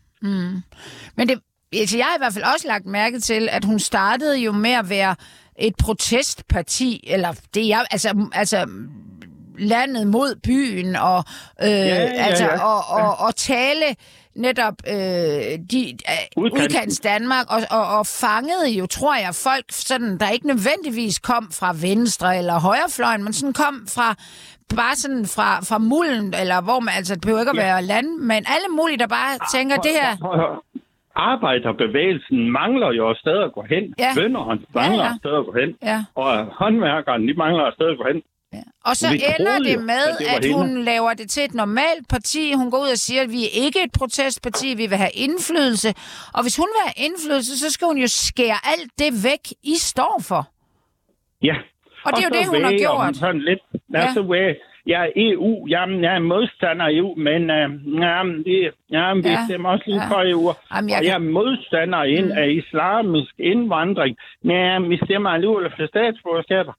men 1.16 1.28
det, 1.28 1.36
altså 1.72 1.96
jeg 1.96 2.06
har 2.06 2.14
i 2.14 2.18
hvert 2.18 2.32
fald 2.32 2.44
også 2.54 2.68
lagt 2.68 2.86
mærke 2.86 3.20
til, 3.20 3.48
at 3.52 3.64
hun 3.64 3.78
startede 3.78 4.38
jo 4.38 4.52
med 4.52 4.70
at 4.72 4.88
være 4.90 5.14
et 5.58 5.76
protestparti, 5.76 7.04
eller 7.06 7.32
det 7.54 7.72
er 7.72 7.78
altså, 7.90 8.28
altså 8.32 8.66
landet 9.58 10.06
mod 10.06 10.34
byen, 10.42 10.96
og, 10.96 11.24
øh, 11.62 11.68
ja, 11.70 11.86
ja, 11.86 12.06
altså, 12.06 12.44
ja. 12.44 12.64
Og, 12.64 12.84
og, 12.88 13.18
og 13.18 13.36
tale 13.36 13.96
netop 14.36 14.74
øh, 14.88 14.94
de, 15.70 15.98
øh, 16.08 16.42
udkants 16.42 17.00
Danmark, 17.00 17.46
og, 17.52 17.62
og, 17.70 17.98
og 17.98 18.06
fangede 18.06 18.68
jo, 18.70 18.86
tror 18.86 19.16
jeg, 19.16 19.34
folk, 19.34 19.64
sådan, 19.70 20.18
der 20.18 20.30
ikke 20.30 20.46
nødvendigvis 20.46 21.18
kom 21.18 21.52
fra 21.52 21.74
venstre 21.80 22.38
eller 22.38 22.60
højrefløjen, 22.60 23.24
men 23.24 23.32
sådan 23.32 23.52
kom 23.52 23.86
fra 23.88 24.14
bare 24.76 24.96
sådan 24.96 25.26
fra, 25.26 25.60
fra 25.60 25.78
mulden, 25.78 26.34
eller 26.34 26.60
hvor 26.60 26.80
man, 26.80 26.94
altså 26.96 27.14
det 27.14 27.22
behøver 27.22 27.40
ikke 27.40 27.50
at 27.50 27.56
Ja. 27.56 27.62
være 27.62 27.82
land, 27.82 28.06
men 28.18 28.44
alle 28.46 28.68
mulige, 28.70 28.98
der 28.98 29.06
bare 29.06 29.38
tænker, 29.54 29.76
det 29.76 29.90
her, 29.92 30.16
Prøv 30.16 30.36
høre. 30.36 30.60
Arbejderbevægelsen 31.16 32.50
mangler 32.50 32.92
jo 32.92 33.10
et 33.10 33.18
sted 33.18 33.38
at 33.42 33.52
gå 33.52 33.62
hen. 33.62 33.94
Ja. 33.98 34.10
Bønderne 34.16 34.60
mangler 34.74 35.04
Ja, 35.04 35.08
ja. 35.08 35.10
et 35.14 35.18
sted 35.22 35.34
at 35.40 35.44
gå 35.46 35.52
hen. 35.60 35.70
ja. 35.82 36.04
Og 36.14 36.44
håndværkerne, 36.60 37.28
de 37.28 37.34
mangler 37.34 37.64
et 37.64 37.74
sted 37.74 37.88
at 37.90 37.98
gå 37.98 38.04
hen. 38.12 38.22
Ja. 38.52 38.62
Og 38.84 38.96
så 38.96 39.06
Vi 39.12 39.22
ender 39.38 39.58
det 39.58 39.74
jo, 39.74 39.80
med, 39.80 40.04
at 40.12 40.16
det 40.18 40.24
at 40.36 40.44
hende. 40.44 40.58
hun 40.58 40.82
laver 40.84 41.14
det 41.14 41.30
til 41.30 41.44
et 41.44 41.54
normalt 41.54 42.08
parti. 42.08 42.52
Hun 42.52 42.70
går 42.70 42.78
ud 42.78 42.88
og 42.88 42.98
siger, 43.06 43.22
at 43.22 43.30
vi 43.30 43.42
er 43.44 43.52
ikke 43.64 43.78
et 43.84 43.92
protestparti, 43.98 44.68
vi 44.74 44.86
vil 44.86 44.98
have 45.04 45.10
indflydelse. 45.14 45.88
Og 46.34 46.42
hvis 46.44 46.56
hun 46.56 46.68
vil 46.76 46.82
have 46.88 47.06
indflydelse, 47.06 47.58
så 47.58 47.72
skal 47.72 47.86
hun 47.86 47.98
jo 47.98 48.06
skære 48.06 48.58
alt 48.72 48.90
det 48.98 49.10
væk, 49.24 49.44
I 49.62 49.74
står 49.90 50.14
for. 50.28 50.42
Ja. 51.42 51.56
Og 52.04 52.10
det 52.16 52.20
er 52.24 52.28
jo 52.30 52.34
det, 52.38 52.46
hun 52.54 52.64
har 52.64 52.74
gjort. 52.84 53.04
Hun 53.04 53.14
sådan 53.14 53.40
lidt. 53.40 53.60
Ja. 53.94 53.98
Væger, 54.32 54.54
jeg 54.86 55.02
er 55.06 55.10
EU, 55.16 55.66
jamen, 55.68 56.04
jeg 56.04 56.14
er 56.14 56.18
modstander 56.18 56.84
af 56.84 56.92
EU, 56.92 57.14
men 57.14 57.50
øh, 57.50 57.68
jamen, 58.02 58.44
det, 58.44 58.70
jamen, 58.90 59.24
vi 59.24 59.28
Ja, 59.28 59.38
stemmer 59.48 59.68
også 59.70 59.84
lige 59.86 60.02
ja. 60.02 60.08
for 60.10 60.20
EU. 60.30 60.52
Jamen, 60.74 60.90
jeg 60.90 60.98
og 60.98 61.04
jeg 61.04 61.14
er 61.14 61.18
modstander 61.36 62.02
ind 62.02 62.32
af 62.32 62.48
islamisk 62.48 63.34
indvandring. 63.38 64.16
Men 64.42 64.90
vi 64.90 64.96
stemmer 65.04 65.30
alligevel 65.30 65.70
for 65.76 65.86
statsborgerskaber. 65.86 66.72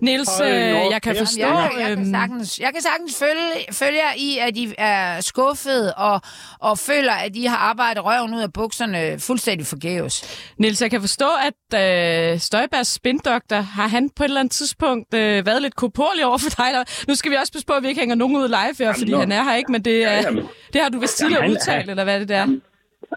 Niels, 0.00 0.40
øh, 0.40 0.48
jeg 0.92 0.98
kan 1.02 1.16
forstå... 1.16 1.40
Jeg, 1.40 1.70
jeg, 1.78 1.86
kan 1.86 1.98
øhm, 1.98 2.10
sagtens, 2.10 2.58
jeg 2.60 2.70
kan 2.72 2.82
sagtens 2.82 3.18
følge, 3.18 3.72
følge 3.72 3.98
jer 3.98 4.12
i, 4.16 4.38
at 4.38 4.56
I 4.56 4.74
er 4.78 5.20
skuffet 5.20 5.94
og, 5.96 6.20
og 6.60 6.78
føler, 6.78 7.12
at 7.12 7.36
I 7.36 7.44
har 7.44 7.56
arbejdet 7.56 8.04
røven 8.04 8.34
ud 8.34 8.40
af 8.40 8.52
bukserne 8.52 9.18
fuldstændig 9.20 9.66
forgæves. 9.66 10.48
Niels, 10.58 10.82
jeg 10.82 10.90
kan 10.90 11.00
forstå, 11.00 11.26
at 11.48 11.80
øh, 12.34 12.38
Støjbergs 12.40 12.88
spindoktor, 12.94 13.56
har 13.56 13.88
han 13.88 14.10
på 14.16 14.22
et 14.22 14.28
eller 14.28 14.40
andet 14.40 14.52
tidspunkt 14.52 15.14
øh, 15.14 15.46
været 15.46 15.62
lidt 15.62 15.76
korporlig 15.76 16.26
over 16.26 16.38
for 16.38 16.50
dig? 16.50 16.66
Eller- 16.68 17.04
Nu 17.08 17.14
skal 17.14 17.30
vi 17.30 17.36
også 17.36 17.52
passe 17.52 17.66
på, 17.66 17.72
at 17.72 17.82
vi 17.82 17.88
ikke 17.88 18.00
hænger 18.00 18.14
nogen 18.16 18.36
ud 18.36 18.48
live 18.48 18.86
her, 18.86 18.92
fordi 18.98 19.10
nå. 19.10 19.18
han 19.20 19.32
er 19.32 19.42
her 19.42 19.56
ikke, 19.56 19.72
men 19.72 19.82
det, 19.84 20.04
er, 20.04 20.12
Jamen. 20.20 20.44
det 20.72 20.80
har 20.82 20.88
du 20.88 20.98
vist 21.00 21.16
tidligere 21.18 21.42
Jamen, 21.42 21.56
er- 21.56 21.60
udtalt, 21.60 21.90
eller 21.90 22.04
hvad 22.04 22.14
er 22.14 22.18
det 22.18 22.28
der? 22.28 22.46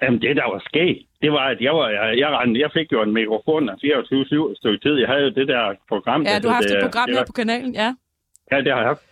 Jamen, 0.01 0.21
det 0.21 0.35
der 0.35 0.51
var 0.53 0.61
sket, 0.69 0.97
det 1.21 1.31
var, 1.31 1.45
at 1.53 1.59
jeg, 1.61 1.73
var, 1.79 1.87
jeg, 1.89 2.17
jeg, 2.23 2.29
rendte, 2.29 2.59
jeg 2.65 2.71
fik 2.77 2.91
jo 2.91 3.01
en 3.01 3.13
mikrofon 3.13 3.69
af 3.69 3.73
24-7 3.73 4.51
et 4.51 4.57
stykke 4.57 4.79
tid. 4.85 4.95
Jeg 5.03 5.07
havde 5.07 5.23
jo 5.23 5.29
det 5.29 5.47
der 5.47 5.63
program. 5.89 6.21
Ja, 6.29 6.39
du 6.43 6.47
har 6.47 6.55
haft 6.59 6.69
hed, 6.69 6.77
et 6.77 6.83
øh, 6.83 6.87
program 6.87 7.07
det 7.07 7.17
her 7.17 7.25
på 7.31 7.37
kanalen, 7.41 7.73
ja. 7.81 7.89
Ja, 8.51 8.57
det 8.65 8.71
har 8.73 8.79
jeg 8.83 8.87
haft. 8.93 9.03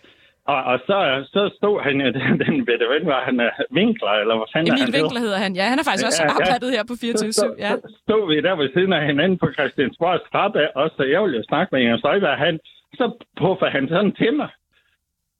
Og, 0.52 0.60
og 0.72 0.76
så, 0.88 0.98
så 1.34 1.42
stod 1.58 1.76
han, 1.86 1.94
jo, 2.04 2.08
den, 2.18 2.26
den 2.44 2.54
ved 2.68 2.76
det, 2.80 2.86
hvem 2.92 3.04
var 3.14 3.20
han, 3.28 3.36
øh, 3.40 3.50
Winkler, 3.76 4.14
eller 4.22 4.34
hvad 4.38 4.48
fanden 4.52 4.68
er 4.68 4.74
Emil 4.74 4.84
han 4.86 4.94
Winkler 4.96 5.20
hedder 5.26 5.40
han, 5.46 5.52
ja. 5.60 5.64
Han 5.72 5.78
har 5.80 5.86
faktisk 5.88 6.06
også 6.10 6.22
Ja, 6.22 6.28
ja. 6.30 6.36
arbejdet 6.38 6.68
her 6.76 6.82
på 6.90 6.94
24 7.00 7.32
så, 7.40 7.46
ja. 7.64 7.70
så 7.84 7.88
stod 8.04 8.22
vi 8.30 8.36
der 8.46 8.54
ved 8.60 8.68
siden 8.76 8.92
af 8.98 9.02
hinanden 9.10 9.38
på 9.42 9.48
Christiansborgs 9.56 10.24
trappe, 10.32 10.62
og 10.80 10.86
så 10.96 11.02
jeg 11.12 11.20
ville 11.22 11.36
jo 11.40 11.44
snakke 11.50 11.68
med 11.72 11.80
Inger 11.82 11.98
Støjberg, 12.02 12.38
han, 12.46 12.54
så 12.98 13.04
puffer 13.42 13.68
han 13.76 13.84
sådan 13.94 14.12
til 14.22 14.32
mig. 14.40 14.50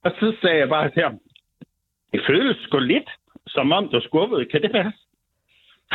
Og 0.05 0.11
så 0.19 0.27
sagde 0.41 0.59
jeg 0.63 0.69
bare 0.69 0.89
til 0.95 1.03
ham, 1.07 1.15
det 2.13 2.21
føles 2.29 2.57
sgu 2.65 2.77
lidt, 2.79 3.09
som 3.55 3.71
om 3.77 3.83
du 3.93 3.99
skubbede. 4.09 4.45
Kan 4.51 4.61
det 4.61 4.73
være? 4.73 4.91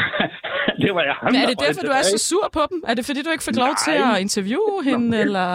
det 0.82 0.90
var 0.96 1.02
jeg 1.10 1.16
Men 1.22 1.34
er 1.42 1.46
det 1.50 1.58
derfor, 1.66 1.82
du 1.90 1.92
er 2.00 2.04
så 2.14 2.18
sur 2.30 2.48
på 2.52 2.62
dem? 2.70 2.78
Er 2.88 2.94
det 2.94 3.04
fordi, 3.08 3.20
du 3.22 3.30
ikke 3.30 3.44
fik 3.48 3.58
lov 3.64 3.74
til 3.84 3.94
Nej. 4.00 4.14
at 4.14 4.20
interviewe 4.26 4.84
hende, 4.88 5.10
Nå, 5.10 5.16
eller... 5.24 5.48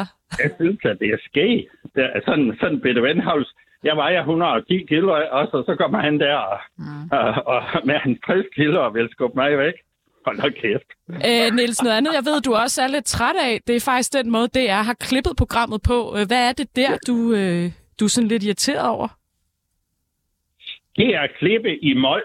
Jeg 0.44 0.52
synes, 0.60 0.80
at 0.92 0.98
det 1.02 1.10
er 1.18 1.22
sket. 1.30 1.68
Det 1.96 2.04
er 2.16 2.22
sådan, 2.28 2.58
sådan 2.62 2.80
Peter 2.86 3.02
Venhavls, 3.02 3.50
jeg 3.84 3.96
vejer 3.96 4.20
110 4.20 4.86
kilo, 4.90 5.08
også, 5.32 5.54
og 5.58 5.64
så 5.68 5.76
kommer 5.76 6.00
han 6.02 6.20
der 6.20 6.38
mm. 6.78 7.10
og, 7.12 7.30
og 7.54 7.62
med 7.88 7.96
hans 7.96 8.18
60 8.26 8.46
kilo 8.56 8.86
og 8.86 8.94
vil 8.94 9.08
skubbe 9.12 9.36
mig 9.36 9.58
væk. 9.58 9.74
Hold 10.26 10.38
da 10.42 10.50
kæft. 10.50 10.90
Øh, 11.10 11.56
Niels, 11.56 11.84
noget 11.84 11.98
andet, 11.98 12.14
jeg 12.14 12.26
ved, 12.26 12.42
du 12.42 12.56
også 12.56 12.82
er 12.82 12.88
lidt 12.88 13.06
træt 13.06 13.36
af, 13.36 13.60
det 13.68 13.76
er 13.76 13.80
faktisk 13.80 14.14
den 14.14 14.32
måde, 14.32 14.48
det 14.48 14.70
er 14.70 14.82
har 14.82 14.94
klippet 14.94 15.34
programmet 15.38 15.82
på. 15.82 16.16
Øh, 16.18 16.28
Hvad 16.28 16.50
er 16.50 16.54
det 16.54 16.76
der, 16.76 16.98
du, 17.08 17.34
øh, 17.34 17.72
du 18.00 18.06
er 18.06 18.10
sådan 18.10 18.28
lidt 18.28 18.44
irriteret 18.44 18.88
over? 18.88 19.08
Det 20.96 21.16
er 21.16 21.28
klippe 21.40 21.84
i 21.84 21.94
mål. 21.94 22.24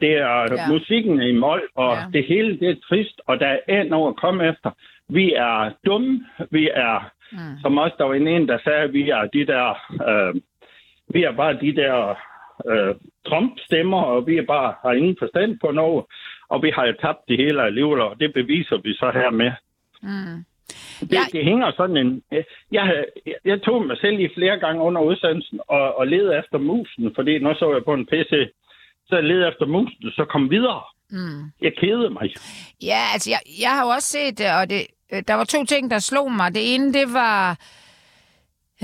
Det 0.00 0.12
er 0.16 0.54
Ja. 0.56 0.68
musikken 0.68 1.22
i 1.22 1.32
mål, 1.32 1.62
og 1.74 1.94
Ja. 1.96 2.02
det 2.12 2.24
hele 2.26 2.58
det 2.60 2.68
er 2.70 2.76
trist, 2.88 3.20
og 3.26 3.40
der 3.40 3.56
er 3.68 3.82
en 3.82 3.92
over 3.92 4.08
at 4.10 4.16
komme 4.16 4.48
efter. 4.48 4.70
Vi 5.08 5.32
er 5.32 5.70
dumme, 5.86 6.26
vi 6.50 6.68
er, 6.74 7.10
mm. 7.32 7.38
som 7.62 7.78
også 7.78 7.94
der 7.98 8.04
var 8.04 8.14
en, 8.14 8.28
en, 8.28 8.48
der 8.48 8.58
sagde, 8.64 8.92
vi 8.92 9.10
er 9.10 9.24
de 9.24 9.46
der, 9.46 9.66
øh, 10.08 10.34
vi 11.14 11.22
er 11.22 11.32
bare 11.32 11.52
de 11.60 11.76
der 11.76 12.14
øh, 12.70 12.94
Trump-stemmer, 13.26 14.02
og 14.02 14.26
vi 14.26 14.36
er 14.36 14.42
bare 14.46 14.74
har 14.82 14.92
ingen 14.92 15.16
forstand 15.18 15.58
på 15.60 15.70
noget, 15.70 16.04
og 16.48 16.62
vi 16.62 16.70
har 16.70 16.86
jo 16.86 16.92
tabt 17.00 17.18
det 17.28 17.36
hele 17.36 17.62
alligevel, 17.62 18.00
og 18.00 18.20
det 18.20 18.32
beviser 18.34 18.76
vi 18.76 18.94
så 18.94 19.10
her 19.14 19.30
med. 19.30 19.52
Mm. 20.02 20.44
Det, 21.00 21.12
Jeg- 21.12 21.32
det 21.32 21.44
hænger 21.44 21.72
sådan 21.76 21.96
en... 21.96 22.22
Jeg, 22.72 23.04
jeg, 23.44 23.62
tog 23.62 23.86
mig 23.86 23.96
selv 23.98 24.20
i 24.20 24.28
flere 24.34 24.58
gange 24.58 24.82
under 24.82 25.00
udsendelsen 25.02 25.60
og, 25.68 25.98
og 25.98 26.06
lede 26.06 26.38
efter 26.38 26.58
musen, 26.58 27.12
fordi 27.14 27.38
nu 27.38 27.54
så 27.54 27.72
jeg 27.72 27.84
på 27.84 27.94
en 27.94 28.06
PC, 28.06 28.32
så 29.10 29.20
lede 29.20 29.48
efter 29.48 29.66
musen, 29.66 30.10
så 30.18 30.24
kom 30.32 30.50
videre. 30.50 30.82
Mm. 31.10 31.42
Jeg 31.62 31.72
kedede 31.80 32.10
mig. 32.10 32.34
Ja, 32.82 33.02
altså, 33.12 33.30
jeg, 33.30 33.40
jeg 33.62 33.70
har 33.70 33.82
jo 33.84 33.88
også 33.88 34.08
set 34.08 34.38
det, 34.38 34.50
og 34.58 34.70
det, 34.70 34.86
øh, 35.12 35.22
der 35.28 35.34
var 35.34 35.44
to 35.44 35.64
ting, 35.64 35.90
der 35.90 35.98
slog 35.98 36.32
mig. 36.32 36.54
Det 36.54 36.74
ene, 36.74 36.92
det 36.92 37.12
var... 37.12 37.58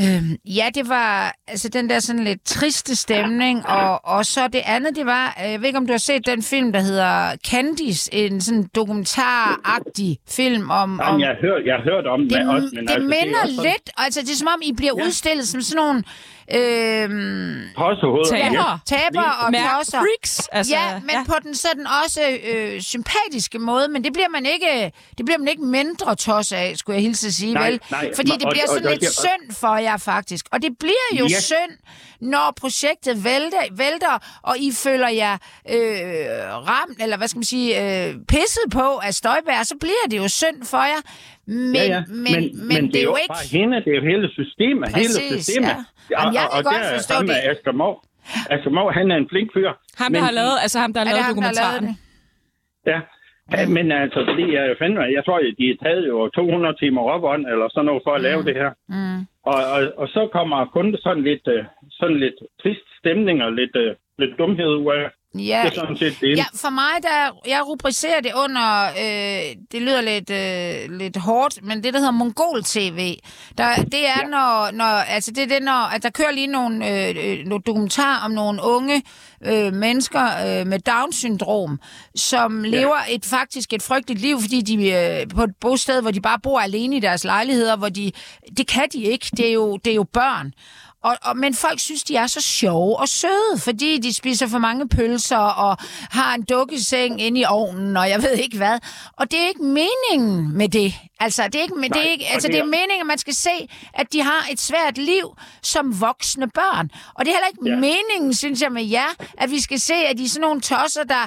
Øhm, 0.00 0.36
ja, 0.44 0.66
det 0.74 0.88
var 0.88 1.34
altså 1.48 1.68
den 1.68 1.90
der 1.90 1.98
sådan 1.98 2.24
lidt 2.24 2.44
triste 2.44 2.96
stemning, 2.96 3.66
og, 3.66 4.04
og 4.04 4.26
så 4.26 4.48
det 4.48 4.62
andet, 4.66 4.96
det 4.96 5.06
var, 5.06 5.36
øh, 5.44 5.52
jeg 5.52 5.60
ved 5.60 5.66
ikke, 5.66 5.78
om 5.78 5.86
du 5.86 5.92
har 5.92 5.98
set 5.98 6.26
den 6.26 6.42
film, 6.42 6.72
der 6.72 6.80
hedder 6.80 7.36
Candice, 7.50 8.14
en 8.14 8.40
sådan 8.40 8.70
dokumentaragtig 8.74 10.18
film 10.28 10.70
om... 10.70 11.00
om 11.00 11.00
Jamen, 11.00 11.20
jeg 11.20 11.28
har 11.28 11.40
hørt, 11.40 11.66
jeg 11.66 11.74
har 11.74 11.82
hørt 11.82 12.06
om 12.06 12.20
det, 12.20 12.30
det, 12.30 12.48
også, 12.48 12.68
men 12.74 12.86
det 12.86 12.94
altså, 12.94 13.08
minder 13.08 13.40
det 13.40 13.42
også 13.42 13.54
sådan 13.54 13.70
lidt, 13.70 13.90
altså 13.96 14.20
det 14.20 14.30
er 14.30 14.36
som 14.36 14.48
om, 14.54 14.60
I 14.62 14.72
bliver 14.76 14.94
ja. 14.98 15.04
udstillet 15.04 15.48
som 15.48 15.60
sådan 15.60 15.84
nogle 15.84 16.02
øhm. 16.54 17.62
Taber. 18.28 18.78
tabere 18.86 19.32
og 19.44 19.50
Med 19.50 19.60
klodser. 19.60 19.98
freaks. 19.98 20.48
Altså, 20.52 20.74
ja, 20.74 21.00
men 21.00 21.10
ja. 21.10 21.24
på 21.26 21.34
den 21.42 21.54
sådan 21.54 21.86
også 22.04 22.20
øh, 22.44 22.80
sympatiske 22.80 23.58
måde, 23.58 23.88
men 23.88 24.04
det 24.04 24.12
bliver 24.12 24.28
man 24.28 24.46
ikke 24.46 24.92
det 25.18 25.24
bliver 25.26 25.38
man 25.38 25.48
ikke 25.48 25.64
mindre 25.64 26.14
tos 26.16 26.52
af, 26.52 26.72
skulle 26.76 26.94
jeg 26.94 27.02
hilse 27.02 27.26
at 27.26 27.32
sige, 27.32 27.54
Nej, 27.54 27.70
vel? 27.70 27.80
nej, 27.90 28.10
Fordi 28.16 28.30
og- 28.30 28.40
det 28.40 28.48
bliver 28.50 28.64
og- 28.68 28.74
sådan 28.74 28.86
og- 28.86 28.92
lidt 28.92 29.04
og- 29.06 29.12
synd 29.12 29.56
for 29.56 29.76
jer 29.76 29.96
faktisk. 29.96 30.46
Og 30.52 30.62
det 30.62 30.78
bliver 30.78 31.18
jo 31.20 31.26
Ja. 31.26 31.40
synd, 31.40 31.72
når 32.20 32.46
projektet 32.60 33.14
vælter, 33.24 33.62
vælter 33.82 34.14
og 34.42 34.54
I 34.58 34.68
føler 34.84 35.08
jer 35.22 35.34
øh, 35.74 36.36
ramt, 36.70 37.02
eller 37.02 37.16
hvad 37.16 37.28
skal 37.28 37.38
man 37.38 37.50
sige, 37.54 37.68
øh, 37.82 38.14
pisset 38.32 38.66
på 38.78 38.86
af 39.06 39.12
Støjbær, 39.20 39.62
så 39.62 39.74
bliver 39.80 40.06
det 40.10 40.18
jo 40.24 40.28
synd 40.28 40.58
for 40.72 40.84
jer. 40.92 41.02
Men, 41.46 41.74
ja, 41.74 41.82
ja. 41.84 42.00
men, 42.08 42.16
men, 42.24 42.68
men 42.68 42.80
det 42.92 43.00
er 43.04 43.08
jo 43.12 43.16
ikke... 43.22 43.34
bare 43.38 43.48
hende, 43.58 43.76
det 43.84 43.90
er 43.94 43.98
jo 44.00 44.04
hele 44.12 44.26
systemet. 44.38 44.88
Præcis, 44.94 45.16
hele 45.16 45.42
systemet. 45.42 45.68
ja. 45.68 45.84
Jamen, 46.14 46.34
jeg 46.38 46.44
kan 46.50 46.58
og, 46.58 46.64
godt 46.64 46.82
der 46.82 46.88
er 46.90 46.96
forstå 46.98 47.14
sammen 47.14 47.28
det. 47.28 47.50
Asger 47.50 47.74
Moe. 47.80 47.96
Asger 48.54 48.92
han 48.98 49.06
er 49.14 49.16
en 49.22 49.28
flink 49.32 49.48
fyr. 49.56 49.70
Ham, 50.00 50.12
men 50.12 50.14
der 50.14 50.24
har 50.28 50.34
lavet, 50.40 50.56
altså 50.64 50.78
ham, 50.82 50.90
der 50.92 51.00
har 51.00 51.06
Er 51.06 51.10
det 51.10 51.16
lavet 51.18 51.26
ham, 51.28 51.36
der 51.44 51.48
har 51.50 51.58
lavet 51.60 51.80
dokumentaren. 51.80 51.96
det? 52.86 52.90
Ja. 52.92 52.98
ja. 53.54 53.66
Men 53.76 53.86
altså, 54.04 54.18
fordi 54.30 54.44
jeg 54.56 54.64
fandme, 54.82 55.02
jeg 55.18 55.22
tror, 55.26 55.38
de 55.60 55.64
har 55.70 55.78
taget 55.84 56.04
jo 56.12 56.16
200 56.28 56.76
timer 56.82 57.02
råbånd 57.08 57.42
eller 57.52 57.66
sådan 57.74 57.86
noget 57.88 58.02
for 58.06 58.12
at 58.18 58.22
lave 58.28 58.40
det 58.48 58.54
her. 58.62 58.70
Mm. 58.94 59.20
Og, 59.52 59.60
og, 59.74 59.80
og 59.96 60.08
så 60.08 60.28
kommer 60.32 60.66
kun 60.66 60.96
sådan 61.04 61.22
lidt, 61.22 61.48
øh, 61.48 61.64
sådan 61.90 62.16
lidt 62.16 62.38
trist 62.62 62.86
stemning 62.98 63.42
og 63.42 63.52
lidt, 63.52 63.76
øh, 63.76 63.94
lidt 64.18 64.38
dumhed 64.38 64.68
ud 64.68 64.92
af. 64.94 65.10
Ja, 65.40 65.62
Det 65.64 65.70
er 65.70 65.80
sådan 65.80 65.96
set 65.96 66.16
det. 66.20 66.36
Ja, 66.36 66.44
for 66.54 66.70
mig, 66.70 67.02
der, 67.02 67.48
jeg 67.48 67.66
rubricerer 67.66 68.20
det 68.20 68.32
under, 68.44 68.84
øh, 68.86 69.56
det 69.72 69.82
lyder 69.82 70.00
lidt, 70.00 70.30
øh, 70.30 70.98
lidt 70.98 71.16
hårdt, 71.16 71.58
men 71.62 71.84
det, 71.84 71.94
der 71.94 71.98
hedder 71.98 72.12
Mongol-TV, 72.12 73.16
der, 73.58 73.74
det 73.74 74.08
er, 74.08 74.20
ja. 74.22 74.28
når, 74.28 74.70
når, 74.72 74.84
altså 74.84 75.30
det 75.30 75.42
er 75.42 75.46
det, 75.46 75.62
når, 75.62 75.94
at 75.94 76.02
der 76.02 76.10
kører 76.10 76.30
lige 76.30 76.46
nogle, 76.46 77.08
øh, 77.08 77.16
øh, 77.18 77.46
nogle 77.46 77.62
dokumentar 77.66 78.24
om 78.24 78.30
nogle 78.30 78.62
unge 78.62 79.02
øh, 79.44 79.72
mennesker 79.72 80.24
øh, 80.24 80.66
med 80.66 80.78
Down-syndrom, 80.78 81.80
som 82.14 82.64
ja. 82.64 82.70
lever 82.70 82.98
et 83.08 83.24
faktisk 83.24 83.72
et 83.72 83.82
frygteligt 83.82 84.20
liv, 84.20 84.40
fordi 84.40 84.60
de 84.60 84.90
øh, 84.90 85.28
på 85.28 85.42
et 85.42 85.56
bosted, 85.60 86.02
hvor 86.02 86.10
de 86.10 86.20
bare 86.20 86.38
bor 86.42 86.60
alene 86.60 86.96
i 86.96 87.00
deres 87.00 87.24
lejligheder, 87.24 87.76
hvor 87.76 87.88
de, 87.88 88.12
det 88.56 88.66
kan 88.66 88.88
de 88.92 89.02
ikke, 89.02 89.26
det 89.36 89.48
er 89.48 89.52
jo, 89.52 89.76
det 89.76 89.90
er 89.90 89.94
jo 89.94 90.04
børn. 90.12 90.52
Og, 91.06 91.16
og, 91.22 91.36
men 91.36 91.54
folk 91.54 91.80
synes, 91.80 92.02
de 92.02 92.16
er 92.16 92.26
så 92.26 92.40
sjove 92.40 92.98
og 92.98 93.08
søde, 93.08 93.58
fordi 93.58 93.98
de 93.98 94.14
spiser 94.14 94.46
for 94.46 94.58
mange 94.58 94.88
pølser 94.88 95.36
og 95.36 95.76
har 96.10 96.34
en 96.34 96.42
dukkeseng 96.42 97.20
inde 97.20 97.40
i 97.40 97.44
ovnen, 97.48 97.96
og 97.96 98.08
jeg 98.10 98.22
ved 98.22 98.32
ikke 98.32 98.56
hvad. 98.56 98.78
Og 99.16 99.30
det 99.30 99.40
er 99.40 99.48
ikke 99.48 99.62
meningen 99.62 100.56
med 100.56 100.68
det. 100.68 100.94
Altså, 101.20 101.42
det 101.44 101.54
er, 101.54 101.62
ikke, 101.62 101.74
men 101.74 101.90
det 101.90 101.96
er, 101.98 102.02
Nej, 102.02 102.10
ikke, 102.12 102.24
altså, 102.34 102.48
det 102.48 102.54
det 102.54 102.60
er- 102.60 102.64
meningen, 102.64 103.00
at 103.00 103.06
man 103.06 103.18
skal 103.18 103.34
se, 103.34 103.56
at 103.94 104.12
de 104.12 104.22
har 104.22 104.40
et 104.52 104.60
svært 104.60 104.98
liv 104.98 105.26
som 105.62 106.00
voksne 106.00 106.50
børn. 106.50 106.90
Og 107.14 107.20
det 107.24 107.28
er 107.30 107.36
heller 107.36 107.48
ikke 107.52 107.70
Ja. 107.70 107.76
meningen, 107.88 108.34
synes 108.34 108.62
jeg, 108.62 108.72
med 108.72 108.84
jer, 108.84 109.10
at 109.38 109.50
vi 109.50 109.60
skal 109.60 109.78
se, 109.80 109.94
at 109.94 110.18
de 110.18 110.24
er 110.24 110.28
sådan 110.28 110.40
nogle 110.48 110.60
tosser, 110.60 111.04
der 111.04 111.22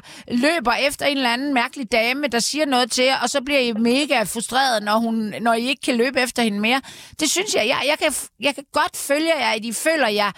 løber 0.46 0.74
efter 0.88 1.06
en 1.06 1.18
eller 1.18 1.30
anden 1.34 1.54
mærkelig 1.54 1.92
dame, 1.92 2.28
der 2.28 2.40
siger 2.40 2.66
noget 2.66 2.92
til 2.92 3.04
jer, 3.06 3.18
og 3.24 3.30
så 3.30 3.40
bliver 3.44 3.60
I 3.60 3.72
mega 3.74 4.18
frustreret, 4.24 4.84
når, 4.84 4.98
hun, 5.06 5.16
når 5.42 5.54
I 5.54 5.62
ikke 5.72 5.82
kan 5.86 5.96
løbe 5.96 6.20
efter 6.20 6.42
hende 6.44 6.60
mere. 6.60 6.82
Det 7.20 7.30
synes 7.30 7.56
jeg, 7.56 7.64
jeg, 7.74 7.80
jeg, 7.92 7.98
kan, 8.04 8.12
jeg 8.48 8.56
kan 8.56 8.66
godt 8.80 8.96
følge 9.10 9.34
jer, 9.44 9.52
at 9.58 9.66
I 9.66 9.74
føler 9.88 10.08
jer. 10.22 10.32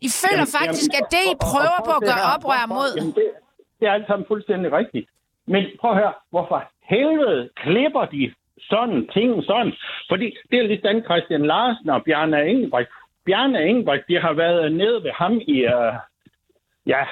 I 0.00 0.08
føler 0.22 0.44
Jamen, 0.46 0.56
faktisk, 0.58 0.90
jamen, 0.92 1.04
at 1.04 1.12
det, 1.14 1.22
I 1.26 1.28
og- 1.28 1.36
og- 1.40 1.48
og 1.48 1.50
prøver 1.52 1.78
prøv 1.84 1.92
på 1.92 1.92
at 2.00 2.02
gøre 2.10 2.20
her. 2.26 2.34
oprør 2.36 2.66
mod... 2.76 2.90
Jamen, 2.96 3.12
det, 3.18 3.26
det 3.80 3.84
er 3.88 3.92
alt 3.92 4.06
sammen 4.06 4.24
fuldstændig 4.32 4.68
rigtigt. 4.80 5.06
Men 5.52 5.62
prøv 5.80 5.90
at 5.90 5.96
høre, 6.02 6.12
hvorfor 6.34 6.58
helvede 6.94 7.40
klipper 7.62 8.04
de 8.14 8.22
sådan 8.70 9.08
ting 9.14 9.44
sådan? 9.44 9.72
Fordi 10.10 10.26
det 10.50 10.58
er 10.58 10.66
lidt 10.70 10.82
den 10.88 11.04
Christian 11.04 11.46
Larsen 11.46 11.88
og 11.90 12.02
Bjarne 12.04 12.46
Engelbrecht. 12.50 12.90
Bjarne 13.26 13.58
Engelbrecht, 13.68 14.04
de 14.08 14.20
har 14.20 14.32
været 14.32 14.72
nede 14.72 15.02
ved 15.04 15.10
ham 15.14 15.34
i, 15.54 15.56
uh, 15.76 15.94
ja, 16.86 17.02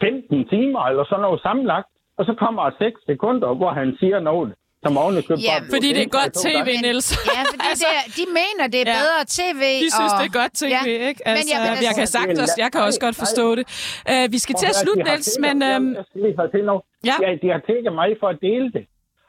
15 0.00 0.48
timer 0.48 0.80
eller 0.90 1.04
sådan 1.04 1.22
noget 1.22 1.40
sammenlagt. 1.42 1.88
Og 2.18 2.24
så 2.24 2.34
kommer 2.42 2.62
der 2.64 2.76
6 2.78 3.00
sekunder, 3.06 3.54
hvor 3.54 3.70
han 3.80 3.96
siger 4.00 4.20
noget, 4.20 4.54
som 4.82 4.96
ovenikøbet 5.02 5.42
Ja, 5.50 5.56
bare 5.60 5.70
Fordi 5.74 5.88
det 5.96 6.02
er 6.08 6.12
godt 6.20 6.32
tv, 6.46 6.68
Niels. 6.84 7.08
Ja, 7.36 7.40
fordi 7.52 7.64
altså, 7.70 7.86
det 7.90 7.96
er, 8.00 8.04
de 8.18 8.24
mener, 8.40 8.64
det 8.74 8.78
er 8.82 8.88
Ja. 8.92 8.98
bedre 9.02 9.20
tv. 9.40 9.62
De 9.84 9.90
synes, 9.98 10.12
og... 10.14 10.18
det 10.20 10.26
er 10.30 10.34
godt 10.42 10.52
tv, 10.60 10.66
Ja. 10.76 10.80
ikke? 11.08 11.20
Men 11.26 11.36
Altså, 11.38 11.50
jamen, 11.54 11.78
jeg 11.88 11.92
kan 11.98 12.04
altså- 12.06 12.18
sagtens, 12.18 12.50
jeg 12.64 12.68
kan 12.72 12.80
også 12.88 13.00
godt 13.06 13.16
forstå 13.24 13.46
det. 13.58 13.64
Uh, 14.12 14.24
vi 14.34 14.38
skal 14.44 14.54
til 14.62 14.68
at 14.72 14.76
slutte, 14.82 15.02
høre, 15.02 15.06
de 15.06 15.10
har 15.10 15.18
Niels, 15.24 15.38
men... 15.46 15.54
Jeg, 15.62 15.72
øhm, 15.76 15.90
jeg 15.98 16.04
skal 16.08 16.20
lige 16.24 16.36
have 16.40 16.50
til 16.56 16.62
noget. 16.70 16.82
Ja. 17.10 17.16
Ja. 17.24 17.30
de 17.42 17.48
har 17.54 17.60
tækket 17.68 17.92
mig 18.00 18.08
for 18.20 18.28
at 18.34 18.38
dele 18.48 18.66
det. 18.76 18.84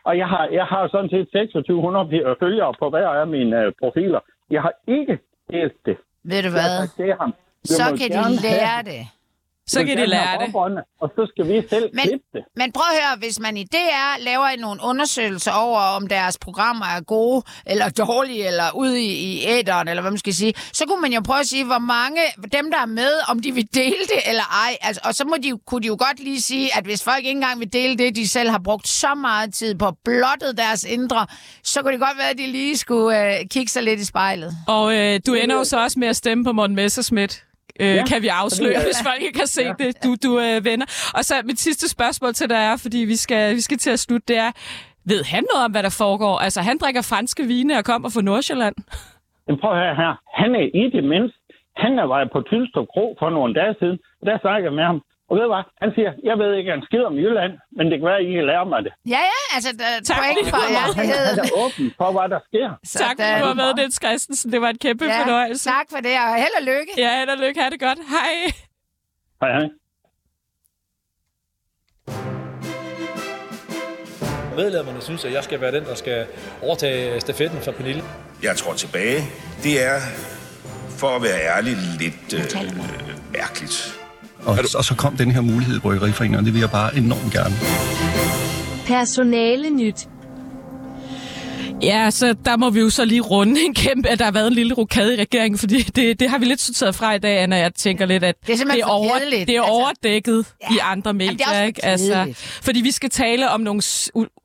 Og 0.06 0.18
jeg 0.18 0.28
har, 0.28 0.44
jeg 0.60 0.66
har 0.66 0.88
sådan 0.94 1.10
set 1.10 1.28
2600 1.28 2.06
p- 2.12 2.40
følgere 2.44 2.74
på 2.82 2.90
hver 2.90 3.08
af 3.22 3.28
mine 3.28 3.68
uh, 3.68 3.74
profiler. 3.82 4.20
Jeg 4.52 4.62
har 4.62 4.74
ikke 4.88 5.20
delt 5.52 5.78
det. 5.86 5.98
Ved 6.24 6.44
du 6.44 6.50
hvad? 6.58 6.88
til 6.98 7.14
ham. 7.20 7.34
"Vi 7.62 7.68
Så 7.80 7.84
kan 8.00 8.08
de 8.18 8.24
lære 8.46 8.68
have- 8.68 8.84
det. 8.92 9.02
Så 9.68 9.86
kan 9.86 9.98
de 9.98 10.06
lære 10.06 10.46
det. 10.46 10.56
Og 11.02 11.12
så 11.16 11.28
skal 11.32 11.48
vi 11.48 11.62
selv 11.70 11.90
Men, 11.94 12.02
klippe 12.04 12.26
det. 12.34 12.42
men 12.56 12.72
prøv 12.72 12.84
at 12.92 12.96
høre, 13.04 13.18
hvis 13.20 13.40
man 13.40 13.58
i 13.58 13.64
DR 13.64 14.24
laver 14.24 14.48
nogle 14.60 14.80
undersøgelser 14.84 15.52
over, 15.52 15.80
om 15.80 16.08
deres 16.08 16.38
programmer 16.38 16.86
er 16.86 17.02
gode 17.02 17.44
eller 17.66 17.90
dårlige, 18.06 18.48
eller 18.48 18.64
ude 18.76 19.02
i, 19.02 19.08
i 19.34 19.44
æderen, 19.48 19.88
eller 19.88 20.02
hvad 20.02 20.12
man 20.12 20.18
skal 20.18 20.34
sige, 20.34 20.54
så 20.74 20.86
kunne 20.88 21.02
man 21.02 21.14
jo 21.14 21.22
prøve 21.22 21.40
at 21.40 21.46
sige, 21.48 21.66
hvor 21.66 21.80
mange, 21.80 22.22
dem 22.52 22.72
der 22.72 22.78
er 22.82 22.86
med, 22.86 23.12
om 23.30 23.40
de 23.40 23.52
vil 23.52 23.68
dele 23.74 23.96
det 24.14 24.20
eller 24.30 24.44
ej. 24.68 24.78
Altså, 24.82 25.02
og 25.04 25.16
så 25.16 25.26
må 25.26 25.36
de, 25.44 25.50
jo- 25.50 25.60
kunne 25.68 25.82
de 25.82 25.88
jo 25.88 25.98
godt 26.00 26.20
lige 26.20 26.42
sige, 26.42 26.78
at 26.78 26.84
hvis 26.84 27.04
folk 27.04 27.18
ikke 27.18 27.30
engang 27.30 27.60
vil 27.60 27.74
dele 27.74 27.98
det, 27.98 28.16
de 28.16 28.28
selv 28.30 28.50
har 28.50 28.60
brugt 28.64 28.88
så 28.88 29.16
meget 29.16 29.54
tid 29.54 29.76
på, 29.76 29.92
blottet 30.06 30.58
deres 30.58 30.84
indre, 30.84 31.28
så 31.64 31.82
kunne 31.82 31.92
det 31.92 32.00
godt 32.00 32.18
være, 32.18 32.30
at 32.30 32.38
de 32.38 32.48
lige 32.48 32.78
skulle 32.78 33.40
øh, 33.40 33.46
kigge 33.52 33.72
sig 33.72 33.84
lidt 33.84 34.00
i 34.00 34.06
spejlet. 34.06 34.52
Og 34.68 34.96
øh, 34.96 35.20
du 35.28 35.34
ender 35.34 35.56
jo 35.56 35.64
så 35.64 35.80
også 35.80 36.00
med 36.00 36.08
at 36.08 36.16
stemme 36.16 36.44
på 36.44 36.52
Morten 36.52 36.76
Messerschmidt. 36.76 37.42
Øh, 37.82 37.96
ja, 37.96 38.06
kan 38.12 38.22
vi 38.22 38.28
afsløre, 38.28 38.74
fordi, 38.76 38.86
hvis 38.86 39.04
folk 39.10 39.22
ikke 39.22 39.40
har 39.40 39.52
set 39.58 39.76
ja. 39.80 39.84
det, 39.84 40.04
du, 40.04 40.10
du 40.26 40.32
øh, 40.40 40.66
venner. 40.66 40.86
Og 41.18 41.22
så 41.30 41.34
mit 41.50 41.60
sidste 41.60 41.90
spørgsmål 41.90 42.34
til 42.34 42.50
dig 42.50 42.62
er, 42.72 42.76
fordi 42.86 42.98
vi 42.98 43.16
skal, 43.16 43.56
vi 43.56 43.62
skal 43.62 43.78
til 43.78 43.92
at 43.92 44.00
slutte, 44.00 44.26
det 44.28 44.38
er, 44.38 44.52
ved 45.12 45.22
han 45.34 45.44
noget 45.52 45.66
om, 45.66 45.72
hvad 45.72 45.84
der 45.84 45.96
foregår? 46.04 46.36
Altså, 46.46 46.62
han 46.62 46.78
drikker 46.84 47.02
franske 47.12 47.44
vine 47.44 47.78
og 47.80 47.86
kommer 47.86 48.10
fra 48.16 48.22
Nordsjælland. 48.22 48.76
Men 49.48 49.60
prøv 49.62 49.72
at 49.72 49.78
høre 49.84 49.96
her. 49.96 50.14
Han 50.42 50.50
er 50.62 50.66
i 50.82 50.84
det 50.96 51.04
mindste. 51.14 51.40
Han 51.84 52.00
er 52.00 52.04
var 52.04 52.30
på 52.34 52.42
Tylstrup 52.42 52.88
Kro 52.94 53.06
for 53.20 53.30
nogle 53.30 53.54
dage 53.60 53.76
siden. 53.80 53.98
Og 54.22 54.26
der 54.28 54.38
snakkede 54.44 54.68
jeg 54.70 54.76
med 54.80 54.86
ham. 54.92 55.02
Og 55.36 55.40
ved 55.40 55.46
du 55.48 55.54
hvad? 55.56 55.66
Han 55.84 55.90
siger, 55.96 56.12
jeg 56.30 56.36
ved 56.42 56.50
ikke 56.60 56.72
en 56.78 56.84
skid 56.88 57.04
om 57.12 57.16
Jylland, 57.24 57.54
men 57.78 57.84
det 57.90 57.96
kan 58.00 58.06
være, 58.10 58.20
at 58.22 58.26
I 58.30 58.32
kan 58.40 58.46
lære 58.52 58.66
mig 58.74 58.80
det. 58.86 58.94
Ja, 59.16 59.22
ja, 59.34 59.42
altså, 59.56 59.70
der, 59.82 59.88
Tak. 60.10 60.18
point 60.24 60.48
for 60.54 60.62
Han 60.68 60.76
ærligheden. 60.84 61.40
er 61.46 61.50
åben 61.64 61.86
for, 62.00 62.10
hvad 62.16 62.28
der 62.34 62.40
sker. 62.50 62.68
Tak, 63.04 63.16
fordi 63.20 63.34
du 63.42 63.46
var 63.52 63.58
med, 63.64 63.70
Niels 63.80 63.98
Christensen. 64.04 64.48
Det 64.54 64.60
var 64.66 64.70
en 64.76 64.82
kæmpe 64.86 65.06
Ja, 65.06 65.22
fornøjelse. 65.22 65.64
tak 65.76 65.88
for 65.94 66.00
det, 66.08 66.14
og 66.26 66.36
held 66.44 66.56
og 66.60 66.64
lykke. 66.72 66.92
Ja, 67.04 67.12
held 67.20 67.30
og 67.36 67.40
lykke. 67.46 67.58
Ha' 67.64 67.70
det 67.76 67.80
godt. 67.88 68.00
Hej. 68.16 68.34
Hej, 69.42 69.52
hej. 69.58 69.68
Medlemmerne 74.56 75.02
synes, 75.02 75.26
at 75.26 75.34
jeg 75.34 75.44
skal 75.44 75.62
være 75.62 75.72
den, 75.72 75.84
der 75.86 75.96
skal 75.96 76.26
overtage 76.62 77.22
stafetten 77.22 77.62
fra 77.62 77.72
Pernille. 77.72 78.04
Jeg 78.44 78.56
tror 78.56 78.74
tilbage. 78.74 79.22
Det 79.64 79.84
er 79.86 80.00
for 80.90 81.08
at 81.08 81.22
være 81.22 81.40
ærlig, 81.58 81.74
lidt 82.00 82.34
øh, 82.34 82.42
mærkeligt. 83.34 83.95
Og, 84.46 84.58
og 84.78 84.86
så 84.86 84.96
kom 84.96 85.18
den 85.18 85.32
her 85.32 85.42
mulighed 85.42 85.78
i 85.78 85.80
Bryggeriforeningen, 85.80 86.40
og 86.40 86.46
det 86.46 86.54
vil 86.54 86.60
jeg 86.60 86.72
bare 86.72 86.98
enormt 86.98 87.32
gerne. 87.34 87.56
Personale 88.88 89.70
nyt. 89.70 90.08
Ja, 91.82 92.12
så 92.12 92.36
der 92.46 92.58
må 92.58 92.70
vi 92.70 92.80
jo 92.80 92.90
så 92.90 93.06
lige 93.06 93.22
runde 93.22 93.62
en 93.62 93.74
kæmpe, 93.74 94.10
at 94.10 94.20
der 94.20 94.26
har 94.26 94.32
været 94.32 94.48
en 94.48 94.54
lille 94.54 94.74
rokade 94.74 95.14
i 95.14 95.22
regeringen, 95.22 95.58
fordi 95.58 95.82
det, 95.82 96.20
det 96.20 96.30
har 96.30 96.38
vi 96.38 96.46
lidt 96.46 96.62
sorteret 96.62 96.96
fra 96.96 97.14
i 97.14 97.20
dag, 97.20 97.40
Anna. 97.40 97.56
Jeg 97.56 97.74
tænker 97.74 98.06
lidt, 98.06 98.24
at 98.24 98.36
Det 98.48 98.62
er 98.62 98.66
det 98.66 98.80
er, 98.82 98.86
over, 98.86 99.20
det 99.20 99.50
er 99.50 99.62
Altså, 99.62 99.72
overdækket 99.72 100.46
ja. 100.62 100.76
i 100.76 100.78
andre 100.82 101.14
medier. 101.14 101.48
Jamen, 101.54 101.68
ikke? 101.68 101.86
Altså, 101.86 102.34
fordi 102.62 102.82
vi 102.82 102.92
skal 102.92 103.10
tale 103.10 103.50
om 103.50 103.62
nogle 103.62 103.82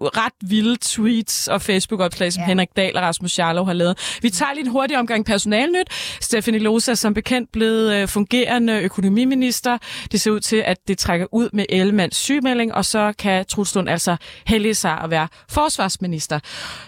ret 0.00 0.32
vilde 0.42 0.76
tweets 0.80 1.48
og 1.48 1.62
Facebook-opslag, 1.62 2.32
som 2.32 2.40
ja. 2.40 2.46
Henrik 2.46 2.68
Dahl 2.76 2.96
og 2.96 3.02
Rasmus 3.02 3.38
Jarlov 3.38 3.66
har 3.66 3.72
lavet. 3.72 4.18
Vi 4.22 4.30
tager 4.30 4.52
lige 4.54 4.64
en 4.64 4.70
hurtig 4.70 4.98
omgang 4.98 5.24
personalnyt. 5.24 5.88
Stephanie 6.20 6.60
Losa 6.60 6.90
er 6.90 6.94
som 6.94 7.14
bekendt 7.14 7.52
blevet 7.52 7.94
øh, 7.94 8.08
fungerende 8.08 8.80
økonomiminister. 8.80 9.78
Det 10.12 10.20
ser 10.20 10.30
ud 10.30 10.40
til, 10.40 10.62
at 10.66 10.76
det 10.88 10.98
trækker 10.98 11.26
ud 11.32 11.48
med 11.52 11.66
Ellemanns 11.68 12.16
sygemelding, 12.16 12.74
og 12.74 12.84
så 12.84 13.12
kan 13.18 13.44
Truls 13.46 13.74
Lund 13.74 13.88
altså 13.88 14.16
hellige 14.46 14.74
sig 14.74 14.98
at 15.04 15.10
være 15.10 15.28
forsvarsminister. 15.48 16.40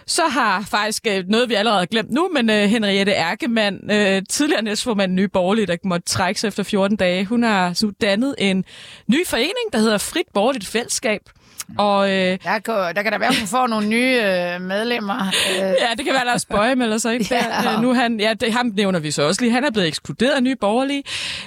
Så 0.06 0.22
har 0.32 0.62
faktisk 0.70 1.06
øh, 1.06 1.24
noget, 1.28 1.48
vi 1.48 1.54
allerede 1.54 1.78
har 1.78 1.86
glemt 1.86 2.10
nu, 2.10 2.28
men 2.34 2.50
øh, 2.50 2.62
Henriette 2.62 3.12
Erkemann, 3.12 3.90
øh, 3.90 4.22
tidligere 4.30 4.62
næstformand 4.62 5.12
Nye 5.12 5.28
Borgerlige, 5.28 5.66
der 5.66 5.76
måtte 5.84 6.06
trække 6.06 6.40
sig 6.40 6.48
efter 6.48 6.62
14 6.62 6.96
dage, 6.96 7.24
hun 7.24 7.42
har 7.42 7.72
så 7.72 7.92
dannet 8.00 8.34
en 8.38 8.64
ny 9.06 9.26
forening, 9.26 9.72
der 9.72 9.78
hedder 9.78 9.98
Frit 9.98 10.26
Borgerligt 10.34 10.66
Fællesskab. 10.66 11.20
Og 11.78 12.10
øh, 12.10 12.38
Der 12.44 12.58
kan, 12.58 12.74
der 12.74 13.02
kan 13.02 13.12
der 13.12 13.18
være, 13.18 13.28
at 13.28 13.38
hun 13.38 13.46
får 13.48 13.66
nogle 13.66 13.88
nye 13.88 14.20
øh, 14.22 14.60
medlemmer. 14.60 15.26
Øh, 15.52 15.58
ja, 15.58 15.94
det 15.96 16.04
kan 16.04 16.14
være, 16.14 16.24
Lars 16.24 16.44
Bøje 16.44 16.74
melder 16.74 16.98
sig 16.98 17.14
ind 17.14 17.30
Ja. 17.30 17.44
der. 17.64 17.74
Øh, 17.76 17.82
Nu 17.82 17.90
er 17.90 17.94
han, 17.94 18.20
ja, 18.20 18.34
det, 18.34 18.52
ham 18.52 18.66
nævner 18.74 18.98
vi 18.98 19.10
så 19.10 19.22
også 19.22 19.40
lige. 19.42 19.52
Han 19.52 19.64
er 19.64 19.70
blevet 19.70 19.88
ekskluderet 19.88 20.30
af 20.32 20.42
Nye 20.42 20.56
Borgerlige. 20.60 21.02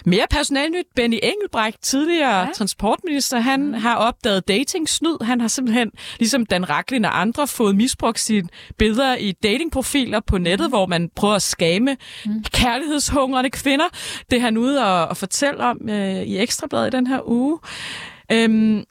Mere 0.05 0.25
personalnyt. 0.29 0.85
Benny 0.95 1.19
Engelbrecht, 1.23 1.81
tidligere 1.83 2.39
ja. 2.39 2.47
transportminister, 2.55 3.39
han 3.39 3.61
mm. 3.67 3.73
har 3.73 3.95
opdaget 3.95 4.47
dating-snyd. 4.47 5.23
Han 5.23 5.41
har 5.41 5.47
simpelthen, 5.47 5.91
ligesom 6.19 6.45
Dan 6.45 6.69
Raklin 6.69 7.05
og 7.05 7.21
andre, 7.21 7.47
fået 7.47 7.75
misbrugt 7.75 8.19
sine 8.19 8.47
billeder 8.77 9.15
i 9.15 9.31
datingprofiler 9.31 10.19
på 10.27 10.37
nettet, 10.37 10.67
mm. 10.67 10.71
hvor 10.71 10.85
man 10.85 11.09
prøver 11.15 11.35
at 11.35 11.41
skame 11.41 11.97
mm. 12.25 12.43
kærlighedshungrende 12.53 13.49
kvinder. 13.49 13.85
Det 14.31 14.37
er 14.37 14.41
han 14.41 14.57
ude 14.57 14.85
og, 14.85 15.07
og 15.07 15.17
fortælle 15.17 15.63
om 15.63 15.89
øh, 15.89 16.15
i 16.21 16.37
Ekstrabladet 16.37 16.93
i 16.93 16.97
den 16.97 17.07
her 17.07 17.19
uge. 17.29 17.59
Øhm, 18.31 18.83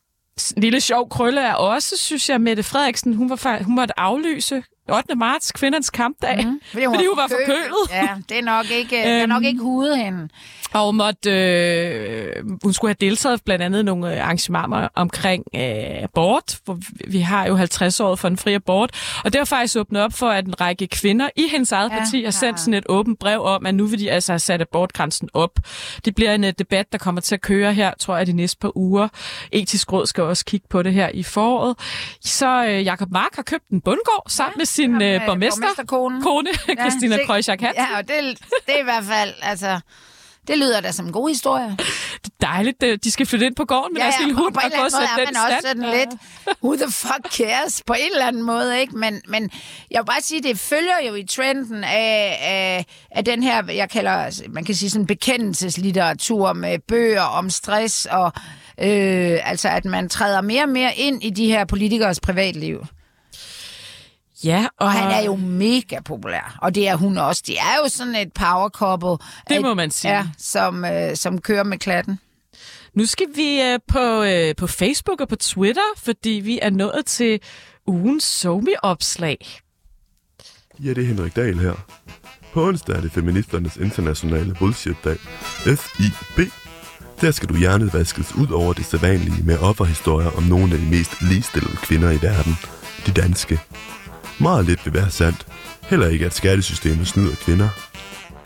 en 0.57 0.62
lille 0.62 0.80
sjov 0.80 1.09
krølle 1.09 1.41
er 1.41 1.55
også, 1.55 1.97
synes 1.97 2.28
jeg, 2.28 2.41
Mette 2.41 2.62
Frederiksen, 2.62 3.14
hun, 3.14 3.30
var, 3.30 3.62
hun 3.62 3.74
måtte 3.74 4.01
aflyse 4.01 4.62
8. 4.93 5.14
marts, 5.14 5.53
kvindernes 5.53 5.91
kampdag, 5.91 6.45
mm, 6.47 6.61
fordi 6.72 6.85
fordi 6.95 7.07
hun 7.07 7.16
var 7.16 7.28
forkølet. 7.28 7.91
Ja, 7.91 8.09
det 8.28 8.39
er 8.39 8.43
nok 8.43 8.70
ikke, 8.70 8.97
det 8.97 9.07
er 9.07 9.26
nok 9.26 9.43
Øhm. 9.43 9.47
ikke 9.47 9.62
hudet 9.62 9.99
hende. 9.99 10.28
Og 10.75 10.95
måtte, 10.95 11.31
øh, 11.31 12.33
hun 12.62 12.72
skulle 12.72 12.89
have 13.01 13.09
deltaget 13.11 13.45
blandt 13.45 13.64
andet 13.64 13.85
nogle 13.85 14.14
øh, 14.16 14.20
arrangementer 14.25 14.89
omkring 14.95 15.45
øh, 15.55 16.03
abort, 16.03 16.59
hvor 16.64 16.79
vi- 17.09 17.20
har 17.20 17.47
jo 17.47 17.57
50 17.57 18.01
år 18.01 18.14
for 18.14 18.29
en 18.29 18.37
fri 18.37 18.55
abort. 18.55 18.91
Og 19.25 19.33
det 19.33 19.39
har 19.41 19.45
faktisk 19.45 19.77
åbnet 19.77 20.03
op 20.03 20.12
for, 20.12 20.29
at 20.31 20.47
en 20.47 20.61
række 20.61 20.87
kvinder 20.87 21.29
i 21.37 21.49
hendes 21.51 21.72
eget 21.72 21.91
Ja, 21.93 21.99
parti 21.99 22.16
har 22.16 22.25
ja. 22.25 22.31
sendt 22.31 22.61
sådan 22.61 22.75
et 22.75 22.85
åbent 22.89 23.18
brev 23.18 23.43
om, 23.43 23.66
at 23.66 23.75
nu 23.75 23.87
vil 23.87 23.99
de 24.01 24.11
altså 24.11 24.33
have 24.33 24.39
sat 24.39 24.61
abortgrænsen 24.61 25.29
op. 25.35 25.51
Det 26.05 26.14
bliver 26.14 26.35
en 26.35 26.45
øh, 26.45 26.53
debat, 26.59 26.93
der 26.93 26.99
kommer 26.99 27.20
til 27.20 27.35
at 27.35 27.41
køre 27.41 27.72
her, 27.75 27.93
tror 28.01 28.16
jeg, 28.16 28.27
de 28.27 28.33
næste 28.33 28.59
par 28.61 28.77
uger. 28.77 29.09
Etisk 29.53 29.93
Råd 29.93 30.07
skal 30.07 30.25
også 30.25 30.45
kigge 30.45 30.66
på 30.70 30.83
det 30.83 30.93
her 30.93 31.09
i 31.14 31.22
foråret. 31.22 31.77
Så 32.20 32.64
øh, 32.66 32.85
Jakob 32.85 33.11
Mark 33.11 33.31
har 33.37 33.43
købt 33.43 33.68
en 33.68 33.81
bundgård 33.81 34.25
sammen 34.29 34.55
med 34.59 34.66
sin 34.66 35.03
øh, 35.03 35.27
borgmester, 35.27 35.61
borgmesterkonen. 35.62 36.22
kone, 36.22 36.49
Christina 36.81 37.16
se- 37.16 37.22
Krøjsjak 37.27 37.61
Hansen. 37.61 37.85
Ja, 37.93 37.99
og 37.99 38.09
det, 38.09 38.16
det 38.66 38.75
er 38.75 38.81
i 38.81 38.85
hvert 38.85 39.05
fald, 39.05 39.31
altså... 39.43 39.81
Det 40.49 40.59
lyder 40.59 40.80
da 40.80 40.92
som 40.92 41.07
en 41.07 41.12
god 41.12 41.28
historie. 41.28 41.76
Dejligt, 42.40 42.82
øh, 42.82 42.99
de 43.05 43.11
skal 43.11 43.26
flytte 43.26 43.47
ind 43.47 43.57
på 43.57 43.64
gården 43.64 43.95
med 43.95 44.01
Ja, 44.01 44.05
deres 44.05 44.14
ja, 44.20 44.24
lille 44.24 44.38
og 44.38 44.42
hund 44.42 44.55
på 44.55 44.61
en 44.61 44.66
eller 44.66 44.78
anden 44.84 44.92
måde 44.97 45.26
er 45.26 45.32
man 45.32 45.53
også 45.53 45.68
sådan 45.68 45.90
lidt, 45.99 46.11
who 46.62 46.76
the 46.76 46.90
fuck 46.92 47.34
cares, 47.36 47.82
på 47.86 47.92
en 47.92 48.11
eller 48.12 48.26
anden 48.26 48.42
måde, 48.42 48.80
ikke? 48.80 48.97
Men, 48.99 49.22
men 49.28 49.51
jeg 49.90 50.01
vil 50.01 50.07
bare 50.07 50.20
sige, 50.22 50.42
det 50.42 50.59
følger 50.59 51.09
jo 51.09 51.14
i 51.14 51.26
trenden 51.26 51.84
af, 51.84 52.38
af, 52.40 52.86
af 53.11 53.24
den 53.24 53.42
her, 53.42 53.62
jeg 53.72 53.90
kalder, 53.90 54.42
man 54.49 54.64
kan 54.64 54.74
sige 54.74 54.90
sådan 54.90 55.07
bekendelseslitteratur 55.07 56.53
med 56.53 56.78
bøger 56.88 57.22
om 57.22 57.51
stress, 57.51 58.07
og 58.11 58.32
øh, 58.80 59.38
altså 59.51 59.68
at 59.68 59.84
man 59.84 60.09
træder 60.09 60.40
mere 60.40 60.62
og 60.62 60.68
mere 60.68 60.97
ind 60.97 61.24
i 61.24 61.30
de 61.30 61.47
her 61.47 61.64
politikers 61.64 62.20
privatliv. 62.20 62.84
Ja, 64.45 64.66
og, 64.80 64.92
han 64.92 65.11
er 65.11 65.24
jo 65.24 65.36
mega 65.36 66.01
populær, 66.05 66.59
og 66.62 66.74
det 66.74 66.88
er 66.88 66.97
hun 66.97 67.18
også. 67.18 67.42
Det 67.47 67.59
er 67.59 67.76
jo 67.84 67.88
sådan 67.88 68.14
et 68.14 68.32
power 68.32 68.68
couple. 68.68 69.26
Det 69.49 69.62
må 69.62 69.70
at- 69.70 69.76
man 69.76 69.90
sige. 69.90 70.14
Ja, 70.16 70.26
som, 70.38 70.84
øh, 70.84 71.16
som 71.16 71.40
kører 71.40 71.62
med 71.64 71.78
klatten. 71.78 72.18
Nu 72.95 73.07
skal 73.07 73.26
vi 73.34 73.61
øh, 73.61 73.78
på, 73.88 74.22
øh, 74.22 74.55
på 74.57 74.66
Facebook 74.66 75.20
og 75.20 75.28
på 75.28 75.36
Twitter, 75.36 75.82
fordi 75.97 76.30
vi 76.30 76.59
er 76.62 76.70
nået 76.70 77.03
til 77.07 77.40
ugens 77.86 78.24
somi-opslag. 78.24 79.61
Ja, 80.84 80.88
det 80.88 80.99
er 80.99 81.07
Henrik 81.07 81.36
Dahl 81.36 81.59
her. 81.59 81.74
På 82.53 82.66
onsdag 82.68 82.97
er 82.97 83.01
det 83.01 83.12
Feministernes 83.12 83.76
Internationale 83.76 84.55
Bullshit-dag, 84.55 85.16
FIB. 85.76 86.51
Der 87.20 87.30
skal 87.30 87.49
du 87.49 87.57
hjernet 87.57 87.95
ud 88.38 88.49
over 88.53 88.72
det 88.72 88.84
sædvanlige 88.86 89.42
med 89.45 89.59
offerhistorier 89.59 90.30
om 90.36 90.42
nogle 90.42 90.72
af 90.74 90.78
de 90.80 90.86
mest 90.90 91.22
ligestillede 91.22 91.76
kvinder 91.76 92.11
i 92.11 92.18
verden. 92.22 92.55
De 93.07 93.12
danske. 93.12 93.61
Meget 94.39 94.66
lidt 94.66 94.85
vil 94.85 94.95
være 94.95 95.11
sandt. 95.11 95.47
Heller 95.82 96.09
ikke, 96.09 96.26
at 96.26 96.35
skattesystemet 96.35 97.09
snyder 97.09 97.37
kvinder. 97.37 97.68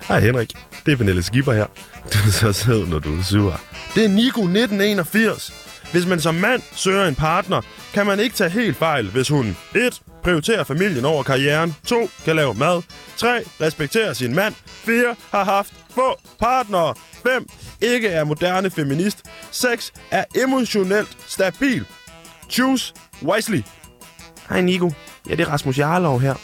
Hej 0.09 0.21
Henrik, 0.21 0.53
det 0.87 0.93
er 0.93 0.97
Pernille 0.97 1.23
Skipper 1.23 1.53
her. 1.53 1.67
Du 2.13 2.19
er 2.27 2.31
så 2.33 2.53
sød, 2.53 2.87
når 2.87 2.99
du 2.99 3.19
er 3.19 3.23
sur. 3.23 3.61
Det 3.95 4.05
er 4.05 4.09
Nico 4.09 4.41
1981. 4.41 5.53
Hvis 5.93 6.07
man 6.07 6.21
som 6.21 6.35
mand 6.35 6.63
søger 6.73 7.09
en 7.09 7.15
partner, 7.15 7.61
kan 7.95 8.07
man 8.07 8.21
ikke 8.21 8.37
tage 8.37 8.51
helt 8.51 8.77
fejl, 8.77 9.11
hvis 9.11 9.29
hun 9.29 9.57
1. 9.75 10.01
prioriterer 10.23 10.65
familien 10.65 11.05
over 11.05 11.23
karrieren, 11.23 11.77
2. 11.87 12.11
kan 12.25 12.37
lave 12.37 12.55
mad, 12.55 12.83
3. 13.17 13.41
respekterer 13.61 14.13
sin 14.13 14.35
mand, 14.35 14.55
4. 14.67 15.17
har 15.31 15.45
haft 15.45 15.73
få 15.95 16.21
partnere, 16.41 16.95
5. 17.23 17.47
ikke 17.81 18.09
er 18.09 18.25
moderne 18.25 18.71
feminist, 18.71 19.19
6. 19.51 19.93
er 20.11 20.25
emotionelt 20.43 21.17
stabil. 21.27 21.85
Choose 22.51 22.95
wisely. 23.23 23.61
Hej 24.49 24.61
Nico, 24.61 24.93
ja 25.29 25.35
det 25.35 25.41
er 25.41 25.49
Rasmus 25.49 25.79
Jarlov 25.79 26.21
her. 26.21 26.35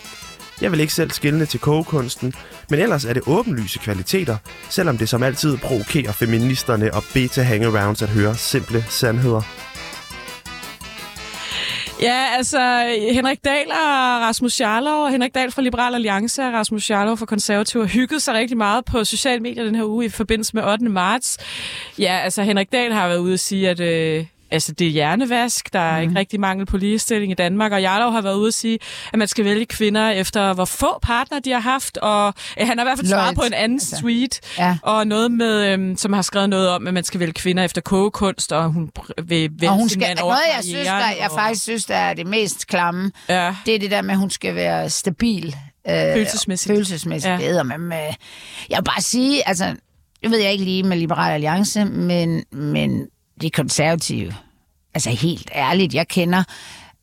Jeg 0.60 0.72
vil 0.72 0.80
ikke 0.80 0.92
selv 0.92 1.10
skille 1.10 1.46
til 1.46 1.60
kogekunsten, 1.60 2.34
men 2.70 2.80
ellers 2.80 3.04
er 3.04 3.12
det 3.12 3.22
åbenlyse 3.26 3.78
kvaliteter, 3.78 4.36
selvom 4.70 4.98
det 4.98 5.08
som 5.08 5.22
altid 5.22 5.56
provokerer 5.56 6.12
feministerne 6.12 6.94
og 6.94 7.02
beta 7.14 7.42
hangarounds 7.42 8.02
at 8.02 8.08
høre 8.08 8.36
simple 8.36 8.84
sandheder. 8.88 9.42
Ja, 12.02 12.26
altså 12.36 12.58
Henrik 13.12 13.44
Dahl 13.44 13.70
og 13.70 14.20
Rasmus 14.20 14.60
Jarlov, 14.60 15.04
og 15.04 15.10
Henrik 15.10 15.34
Dahl 15.34 15.52
fra 15.52 15.62
Liberal 15.62 15.94
Alliance 15.94 16.42
og 16.42 16.52
Rasmus 16.52 16.90
Jarlov 16.90 17.16
fra 17.16 17.26
Konservativ 17.26 17.80
har 17.80 17.88
hygget 17.88 18.22
sig 18.22 18.34
rigtig 18.34 18.56
meget 18.56 18.84
på 18.84 19.04
sociale 19.04 19.40
medier 19.40 19.64
den 19.64 19.74
her 19.74 19.84
uge 19.84 20.04
i 20.04 20.08
forbindelse 20.08 20.56
med 20.56 20.64
8. 20.64 20.84
marts. 20.84 21.38
Ja, 21.98 22.20
altså 22.24 22.42
Henrik 22.42 22.72
Dahl 22.72 22.92
har 22.92 23.08
været 23.08 23.18
ude 23.18 23.32
og 23.32 23.38
sige, 23.38 23.70
at 23.70 23.80
øh, 23.80 24.26
altså, 24.54 24.72
det 24.72 24.86
er 24.86 24.90
hjernevask. 24.90 25.72
Der 25.72 25.78
er 25.80 25.96
mm. 25.96 26.02
ikke 26.08 26.18
rigtig 26.20 26.40
mangel 26.40 26.66
på 26.66 26.76
ligestilling 26.76 27.32
i 27.32 27.34
Danmark. 27.34 27.72
Og 27.72 27.82
Jarlov 27.82 28.12
har 28.12 28.20
været 28.20 28.34
ude 28.36 28.48
at 28.48 28.54
sige, 28.54 28.78
at 29.12 29.18
man 29.18 29.28
skal 29.28 29.44
vælge 29.44 29.66
kvinder 29.66 30.10
efter, 30.10 30.52
hvor 30.52 30.64
få 30.64 30.98
partner 31.02 31.38
de 31.40 31.50
har 31.52 31.60
haft. 31.60 31.96
Og 31.96 32.34
øh, 32.60 32.66
han 32.66 32.78
har 32.78 32.84
i 32.84 32.86
hvert 32.86 32.98
fald 32.98 33.08
svaret 33.08 33.34
på 33.34 33.42
en 33.42 33.52
anden 33.52 33.76
Altså, 33.78 34.00
tweet. 34.00 34.40
ja. 34.58 34.76
Og 34.82 35.06
noget 35.06 35.32
med, 35.32 35.72
øhm, 35.72 35.96
som 35.96 36.12
har 36.12 36.22
skrevet 36.22 36.50
noget 36.50 36.68
om, 36.68 36.86
at 36.86 36.94
man 36.94 37.04
skal 37.04 37.20
vælge 37.20 37.32
kvinder 37.32 37.64
efter 37.64 37.80
kogekunst, 37.80 38.52
og 38.52 38.72
hun 38.72 38.90
vil 39.24 39.50
vælge 39.60 39.70
Og 39.70 39.76
hun 39.76 39.88
skal, 39.88 40.00
mand 40.08 40.18
over 40.18 40.32
noget, 40.32 40.42
jeg, 40.56 40.64
synes, 40.64 40.86
der, 40.86 40.94
jeg 40.96 41.28
og- 41.30 41.38
faktisk 41.38 41.62
synes, 41.62 41.84
der 41.84 41.96
er 41.96 42.14
det 42.14 42.26
mest 42.26 42.66
klamme, 42.66 43.10
Ja. 43.28 43.54
det 43.66 43.74
er 43.74 43.78
det 43.78 43.90
der 43.90 44.02
med, 44.02 44.10
at 44.10 44.18
hun 44.18 44.30
skal 44.30 44.54
være 44.54 44.90
stabil. 44.90 45.46
Øh, 45.88 45.92
Følelsesmæssigt. 46.14 46.72
Følelsesmæssigt. 46.72 47.32
Ja. 47.40 47.54
Ja. 47.56 47.62
Men, 47.62 47.80
med, 47.80 47.96
jeg 48.70 48.78
vil 48.78 48.84
bare 48.84 49.00
sige, 49.02 49.48
altså, 49.48 49.76
det 50.22 50.30
ved 50.30 50.38
jeg 50.38 50.52
ikke 50.52 50.64
lige 50.64 50.82
med 50.82 50.96
Liberal 50.96 51.32
Alliance, 51.32 51.84
men, 51.84 52.44
men 52.52 53.06
de 53.40 53.50
konservative, 53.50 54.34
altså 54.94 55.10
helt 55.10 55.50
ærligt, 55.54 55.94
jeg 55.94 56.08
kender 56.08 56.44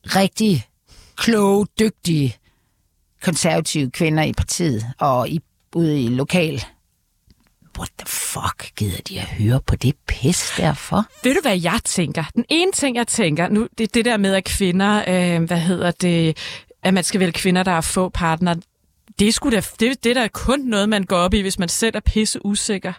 rigtig 0.05 0.65
kloge, 1.15 1.67
dygtige 1.79 2.35
konservative 3.21 3.91
kvinder 3.91 4.23
i 4.23 4.33
partiet 4.33 4.85
og 4.99 5.29
i, 5.29 5.41
ude 5.75 6.03
i 6.03 6.07
lokal. 6.07 6.63
What 7.77 7.89
the 7.99 8.07
fuck 8.07 8.75
gider 8.75 9.01
de 9.07 9.19
at 9.19 9.25
høre 9.25 9.61
på 9.61 9.75
det 9.75 9.95
pis 10.07 10.53
derfor? 10.57 11.05
Ved 11.23 11.35
du, 11.35 11.41
hvad 11.41 11.61
jeg 11.61 11.79
tænker? 11.85 12.23
Den 12.35 12.45
ene 12.49 12.71
ting, 12.71 12.95
jeg 12.95 13.07
tænker, 13.07 13.49
nu 13.49 13.67
det 13.77 13.83
er 13.83 13.87
det 13.93 14.05
der 14.05 14.17
med, 14.17 14.33
at 14.35 14.43
kvinder, 14.43 15.03
øh, 15.07 15.43
hvad 15.43 15.59
hedder 15.59 15.91
det, 15.91 16.37
at 16.83 16.93
man 16.93 17.03
skal 17.03 17.19
vælge 17.19 17.31
kvinder, 17.31 17.63
der 17.63 17.71
har 17.71 17.81
få 17.81 18.09
partner. 18.09 18.55
Det 19.19 19.27
er, 19.27 19.31
sgu 19.31 19.49
da, 19.49 19.61
det, 19.79 20.03
det 20.03 20.09
er 20.09 20.13
da 20.13 20.27
kun 20.27 20.59
noget, 20.59 20.89
man 20.89 21.03
går 21.03 21.17
op 21.17 21.33
i, 21.33 21.41
hvis 21.41 21.59
man 21.59 21.69
selv 21.69 21.95
er 21.95 21.99
pisse 21.99 22.45
usikker. 22.45 22.93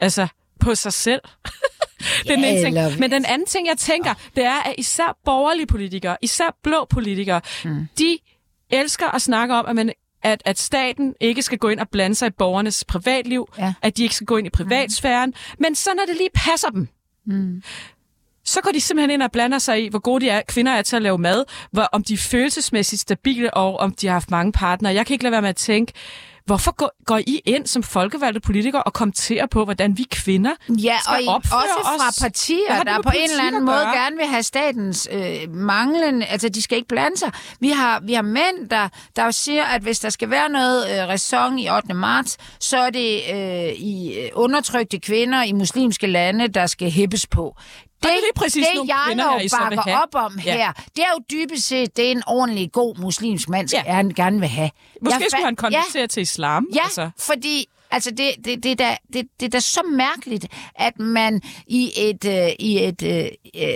Altså, 0.00 0.26
på 0.60 0.74
sig 0.74 0.92
selv. 0.92 1.20
den 2.28 2.44
ene 2.44 2.60
ting. 2.62 2.74
Men 3.00 3.10
den 3.12 3.24
anden 3.24 3.46
ting, 3.46 3.66
jeg 3.68 3.78
tænker, 3.78 4.14
det 4.36 4.44
er, 4.44 4.60
at 4.62 4.74
især 4.78 5.18
borgerlige 5.24 5.66
politikere, 5.66 6.16
især 6.22 6.56
blå 6.62 6.86
politikere, 6.90 7.40
mm. 7.64 7.86
de 7.98 8.18
elsker 8.70 9.06
at 9.14 9.22
snakke 9.22 9.54
om, 9.54 9.66
at 9.66 9.76
man 9.76 9.92
at, 10.24 10.42
at 10.44 10.58
staten 10.58 11.14
ikke 11.20 11.42
skal 11.42 11.58
gå 11.58 11.68
ind 11.68 11.80
og 11.80 11.88
blande 11.88 12.14
sig 12.16 12.26
i 12.26 12.30
borgernes 12.30 12.84
privatliv, 12.84 13.48
Ja. 13.58 13.74
at 13.82 13.96
de 13.96 14.02
ikke 14.02 14.14
skal 14.14 14.26
gå 14.26 14.36
ind 14.36 14.46
i 14.46 14.50
privatsfæren, 14.50 15.28
mm. 15.30 15.56
men 15.58 15.74
så 15.74 15.90
når 15.96 16.02
det 16.08 16.16
lige 16.16 16.30
passer 16.34 16.68
dem, 16.68 16.88
Mm. 17.26 17.62
så 18.44 18.60
går 18.60 18.70
de 18.70 18.80
simpelthen 18.80 19.10
ind 19.10 19.22
og 19.22 19.32
blander 19.32 19.58
sig 19.58 19.84
i, 19.84 19.88
hvor 19.88 19.98
gode 19.98 20.24
de 20.24 20.30
er, 20.30 20.42
kvinder 20.48 20.72
er 20.72 20.82
til 20.82 20.96
at 20.96 21.02
lave 21.02 21.18
mad, 21.18 21.44
hvor, 21.70 21.82
om 21.82 22.04
de 22.04 22.14
er 22.14 22.18
følelsesmæssigt 22.18 23.00
stabile, 23.02 23.54
og 23.54 23.76
om 23.76 23.94
de 23.94 24.06
har 24.06 24.12
haft 24.14 24.30
mange 24.30 24.52
partnere. 24.52 24.94
Jeg 24.94 25.06
kan 25.06 25.14
ikke 25.14 25.24
lade 25.24 25.32
være 25.32 25.42
med 25.42 25.48
at 25.48 25.56
tænke, 25.56 25.92
hvorfor 26.52 26.72
går, 26.72 26.90
går 27.06 27.18
I 27.18 27.40
ind 27.44 27.66
som 27.66 27.82
folkevalgte 27.82 28.40
politikere 28.40 28.82
og 28.82 28.92
kommenterer 28.92 29.46
på, 29.46 29.64
hvordan 29.64 29.98
vi 29.98 30.06
kvinder 30.10 30.50
Ja, 30.68 30.96
skal 31.02 31.14
og 31.14 31.22
i, 31.22 31.26
opføre 31.26 31.60
også 31.60 31.98
fra 32.00 32.08
os? 32.08 32.18
partier, 32.20 32.82
der 32.84 32.96
med 32.96 33.02
på 33.02 33.10
en 33.16 33.30
eller 33.30 33.44
anden 33.44 33.64
måde 33.64 33.80
gerne 33.80 34.16
vil 34.16 34.26
have 34.26 34.42
statens 34.42 35.08
øh, 35.12 35.54
manglende, 35.54 36.26
altså 36.26 36.48
de 36.48 36.62
skal 36.62 36.76
ikke 36.76 36.88
blande 36.88 37.16
sig. 37.18 37.32
Vi 37.60 37.68
har, 37.68 38.00
vi 38.00 38.12
har 38.12 38.22
mænd, 38.22 38.68
der, 38.70 38.88
der 39.16 39.30
siger, 39.30 39.64
at 39.64 39.82
hvis 39.82 39.98
der 39.98 40.10
skal 40.10 40.30
være 40.30 40.48
noget 40.48 40.90
øh, 40.90 41.08
ræson 41.08 41.58
i 41.58 41.70
8. 41.70 41.94
marts, 41.94 42.38
så 42.60 42.78
er 42.78 42.90
det 42.90 43.20
øh, 43.32 43.72
i 43.72 44.18
øh, 44.20 44.28
undertrykte 44.34 45.00
kvinder 45.00 45.42
i 45.42 45.52
muslimske 45.52 46.06
lande, 46.06 46.48
der 46.48 46.66
skal 46.66 46.90
hæppes 46.90 47.26
på. 47.26 47.56
Det, 48.02 48.10
er 48.10 48.14
lige 48.14 48.32
præcis 48.36 48.66
det 48.66 48.74
nogle 48.76 48.94
jeg 48.94 49.02
kvinder 49.06 49.38
vil 49.38 49.50
bakker 49.60 49.82
have. 49.82 50.02
op 50.02 50.14
om 50.14 50.38
Ja. 50.44 50.52
her, 50.56 50.72
det 50.72 51.04
er 51.04 51.08
jo 51.18 51.20
dybest 51.30 51.66
set, 51.66 51.96
det 51.96 52.06
er 52.06 52.10
en 52.10 52.22
ordentlig 52.26 52.72
god 52.72 52.96
muslimsk 52.98 53.48
mand, 53.48 53.68
Ja. 53.72 53.82
han 53.86 54.08
gerne 54.10 54.40
vil 54.40 54.48
have. 54.48 54.70
Måske 55.02 55.18
Jeg 55.20 55.26
skulle 55.30 55.44
han 55.44 55.56
konvertere 55.56 56.06
til 56.06 56.20
islam. 56.20 56.66
Ja, 56.74 56.84
Altså. 56.84 57.10
fordi 57.18 57.66
altså 57.90 58.10
det, 58.10 58.30
det, 58.44 58.62
det, 58.62 58.70
er 58.70 58.74
da, 58.74 58.96
det, 59.12 59.26
det 59.40 59.46
er 59.46 59.50
da 59.50 59.60
så 59.60 59.82
mærkeligt, 59.92 60.46
at 60.74 60.98
man 60.98 61.40
i 61.66 61.92
et, 61.96 62.24
øh, 62.24 62.48
i 62.58 62.84
et 62.84 63.02
øh, 63.02 63.26
øh, 63.56 63.68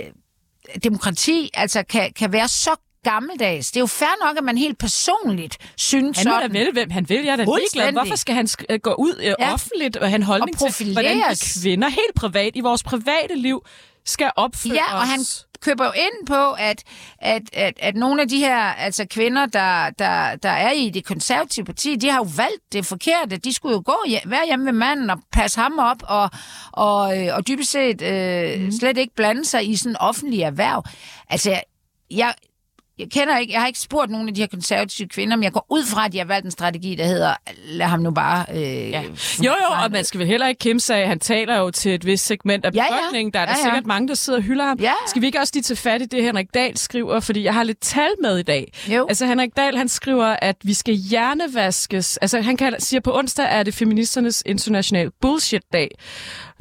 demokrati 0.83 1.49
altså 1.53 1.83
kan, 1.89 2.13
kan 2.13 2.31
være 2.33 2.47
så 2.47 2.69
gammeldags. 3.03 3.71
Det 3.71 3.77
er 3.77 3.81
jo 3.81 3.85
fair 3.87 4.25
nok, 4.27 4.37
at 4.37 4.43
man 4.43 4.57
helt 4.57 4.77
personligt 4.77 5.57
synes 5.77 6.17
Han 6.17 6.27
må 6.27 6.31
da 6.35 6.41
sådan. 6.41 6.53
vælge, 6.53 6.71
hvem 6.71 6.89
han 6.89 7.09
vil. 7.09 7.23
Jeg 7.23 7.31
er 7.31 7.35
da 7.35 7.43
ligeglad. 7.43 7.91
Hvorfor 7.91 8.15
skal 8.15 8.35
han 8.35 8.45
sk- 8.45 8.65
øh, 8.69 8.79
gå 8.79 8.93
ud 8.93 9.15
øh, 9.19 9.33
Ja. 9.39 9.53
offentligt 9.53 9.97
og 9.97 10.07
have 10.07 10.15
en 10.15 10.23
holdning 10.23 10.61
Og 10.61 10.73
til, 10.73 10.91
hvordan 10.93 11.17
vi 11.17 11.35
kvinder 11.61 11.89
helt 11.89 12.15
privat 12.15 12.51
i 12.55 12.59
vores 12.59 12.83
private 12.83 13.35
liv 13.35 13.65
skal 14.07 14.31
opføre 14.35 14.73
Ja, 14.73 14.95
og 14.95 15.01
os? 15.01 15.07
han 15.09 15.19
køber 15.61 15.85
jo 15.85 15.91
ind 15.91 16.27
på, 16.27 16.51
at, 16.51 16.83
at, 17.19 17.41
at, 17.53 17.73
at 17.79 17.95
nogle 17.95 18.21
af 18.21 18.27
de 18.27 18.37
her 18.37 18.57
altså 18.57 19.05
kvinder, 19.09 19.45
der, 19.45 19.89
der, 19.89 20.35
der 20.35 20.49
er 20.49 20.71
i 20.71 20.89
det 20.89 21.05
konservative 21.05 21.65
parti, 21.65 21.95
de 21.95 22.09
har 22.09 22.17
jo 22.17 22.27
valgt 22.37 22.73
det 22.73 22.85
forkerte. 22.85 23.37
De 23.37 23.53
skulle 23.53 23.73
jo 23.75 23.83
gå 23.85 23.97
hjem, 24.07 24.21
være 24.25 24.45
hjemme 24.45 24.65
ved 24.65 24.73
manden 24.73 25.09
og 25.09 25.19
passe 25.31 25.59
ham 25.59 25.79
op, 25.79 25.97
og, 26.03 26.29
og, 26.71 27.21
øh, 27.25 27.35
og 27.35 27.47
dybest 27.47 27.71
set 27.71 28.01
øh, 28.01 28.61
mm. 28.61 28.71
slet 28.71 28.97
ikke 28.97 29.15
blande 29.15 29.45
sig 29.45 29.69
i 29.69 29.75
sådan 29.75 29.97
offentlig 29.99 30.41
erhverv. 30.41 30.83
Altså, 31.29 31.61
jeg, 32.11 32.33
jeg 32.99 33.07
kender 33.11 33.37
ikke, 33.37 33.53
jeg 33.53 33.61
har 33.61 33.67
ikke 33.67 33.79
spurgt 33.79 34.11
nogen 34.11 34.27
af 34.27 34.33
de 34.35 34.41
her 34.41 34.47
konservative 34.47 35.07
kvinder, 35.07 35.35
men 35.35 35.43
jeg 35.43 35.51
går 35.51 35.65
ud 35.69 35.85
fra, 35.85 36.05
at 36.05 36.11
de 36.13 36.17
har 36.17 36.25
valgt 36.25 36.45
en 36.45 36.51
strategi, 36.51 36.95
der 36.95 37.05
hedder, 37.05 37.33
lad 37.65 37.85
ham 37.87 37.99
nu 37.99 38.11
bare... 38.11 38.45
Øh, 38.53 38.61
ja. 38.89 39.01
Jo, 39.39 39.51
jo, 39.51 39.83
og 39.83 39.91
man 39.91 40.03
skal 40.05 40.19
vel 40.19 40.27
heller 40.27 40.47
ikke 40.47 40.59
kæmpe 40.59 40.79
sig 40.79 40.97
af, 40.97 41.07
han 41.07 41.19
taler 41.19 41.57
jo 41.59 41.71
til 41.71 41.93
et 41.93 42.05
vist 42.05 42.25
segment 42.25 42.65
af 42.65 42.71
Ja, 42.75 42.83
ja. 42.83 42.97
befolkningen. 42.97 43.33
Der 43.33 43.39
er 43.39 43.45
der 43.45 43.51
Ja, 43.51 43.57
ja. 43.57 43.63
sikkert 43.63 43.85
mange, 43.85 44.07
der 44.07 44.13
sidder 44.13 44.39
og 44.39 44.43
hylder 44.43 44.65
ham. 44.65 44.77
Ja. 44.79 44.93
Skal 45.07 45.21
vi 45.21 45.25
ikke 45.25 45.39
også 45.39 45.51
lige 45.55 45.63
tage 45.63 45.77
fat 45.77 46.01
i 46.01 46.05
det, 46.05 46.23
Henrik 46.23 46.47
Dahl 46.53 46.77
skriver? 46.77 47.19
Fordi 47.19 47.43
jeg 47.43 47.53
har 47.53 47.63
lidt 47.63 47.79
tal 47.81 48.09
med 48.21 48.37
i 48.37 48.43
dag. 48.43 48.73
Jo. 48.87 49.05
Altså, 49.09 49.25
Henrik 49.25 49.49
Dahl, 49.57 49.77
han 49.77 49.87
skriver, 49.89 50.35
at 50.41 50.55
vi 50.63 50.73
skal 50.73 50.93
hjernevaskes. 50.93 52.17
Altså, 52.17 52.41
han 52.41 52.57
kan, 52.57 52.75
siger, 52.79 53.01
på 53.01 53.17
onsdag 53.17 53.45
er 53.49 53.63
det 53.63 53.73
feministernes 53.73 54.43
internationale 54.45 55.11
bullshit-dag. 55.21 55.87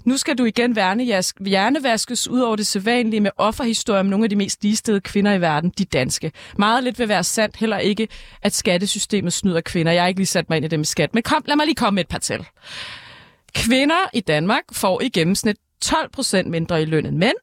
Nu 0.06 0.16
skal 0.16 0.38
du 0.38 0.44
igen 0.44 0.76
værnejask- 0.76 1.46
hjernevaskes 1.46 2.28
ud 2.28 2.40
over 2.40 2.56
det 2.56 2.66
sædvanlige 2.66 3.20
med 3.20 3.30
offerhistorier 3.36 4.00
om 4.00 4.06
nogle 4.06 4.24
af 4.24 4.30
de 4.30 4.36
mest 4.36 4.62
ligestede 4.62 5.00
kvinder 5.00 5.32
i 5.32 5.40
verden, 5.40 5.72
de 5.78 5.84
danske. 5.84 6.32
Meget 6.58 6.84
lidt 6.84 6.98
vil 6.98 7.08
være 7.08 7.24
sandt, 7.24 7.56
heller 7.56 7.78
ikke, 7.78 8.08
at 8.42 8.54
skattesystemet 8.54 9.32
snyder 9.32 9.60
kvinder. 9.60 9.92
Jeg 9.92 10.02
har 10.02 10.08
ikke 10.08 10.20
lige 10.20 10.26
sat 10.26 10.48
mig 10.48 10.56
ind 10.56 10.64
i 10.64 10.68
det 10.68 10.78
med 10.78 10.86
skat, 10.86 11.14
men 11.14 11.22
kom, 11.22 11.42
lad 11.46 11.56
mig 11.56 11.66
lige 11.66 11.74
komme 11.74 11.94
med 11.94 12.04
et 12.04 12.08
par 12.08 12.18
tal. 12.18 12.46
Kvinder 13.54 14.10
i 14.12 14.20
Danmark 14.20 14.62
får 14.72 15.00
i 15.02 15.08
gennemsnit 15.08 15.56
12 15.82 16.10
procent 16.10 16.50
mindre 16.50 16.82
i 16.82 16.84
løn 16.84 17.06
end 17.06 17.16
mænd. 17.16 17.36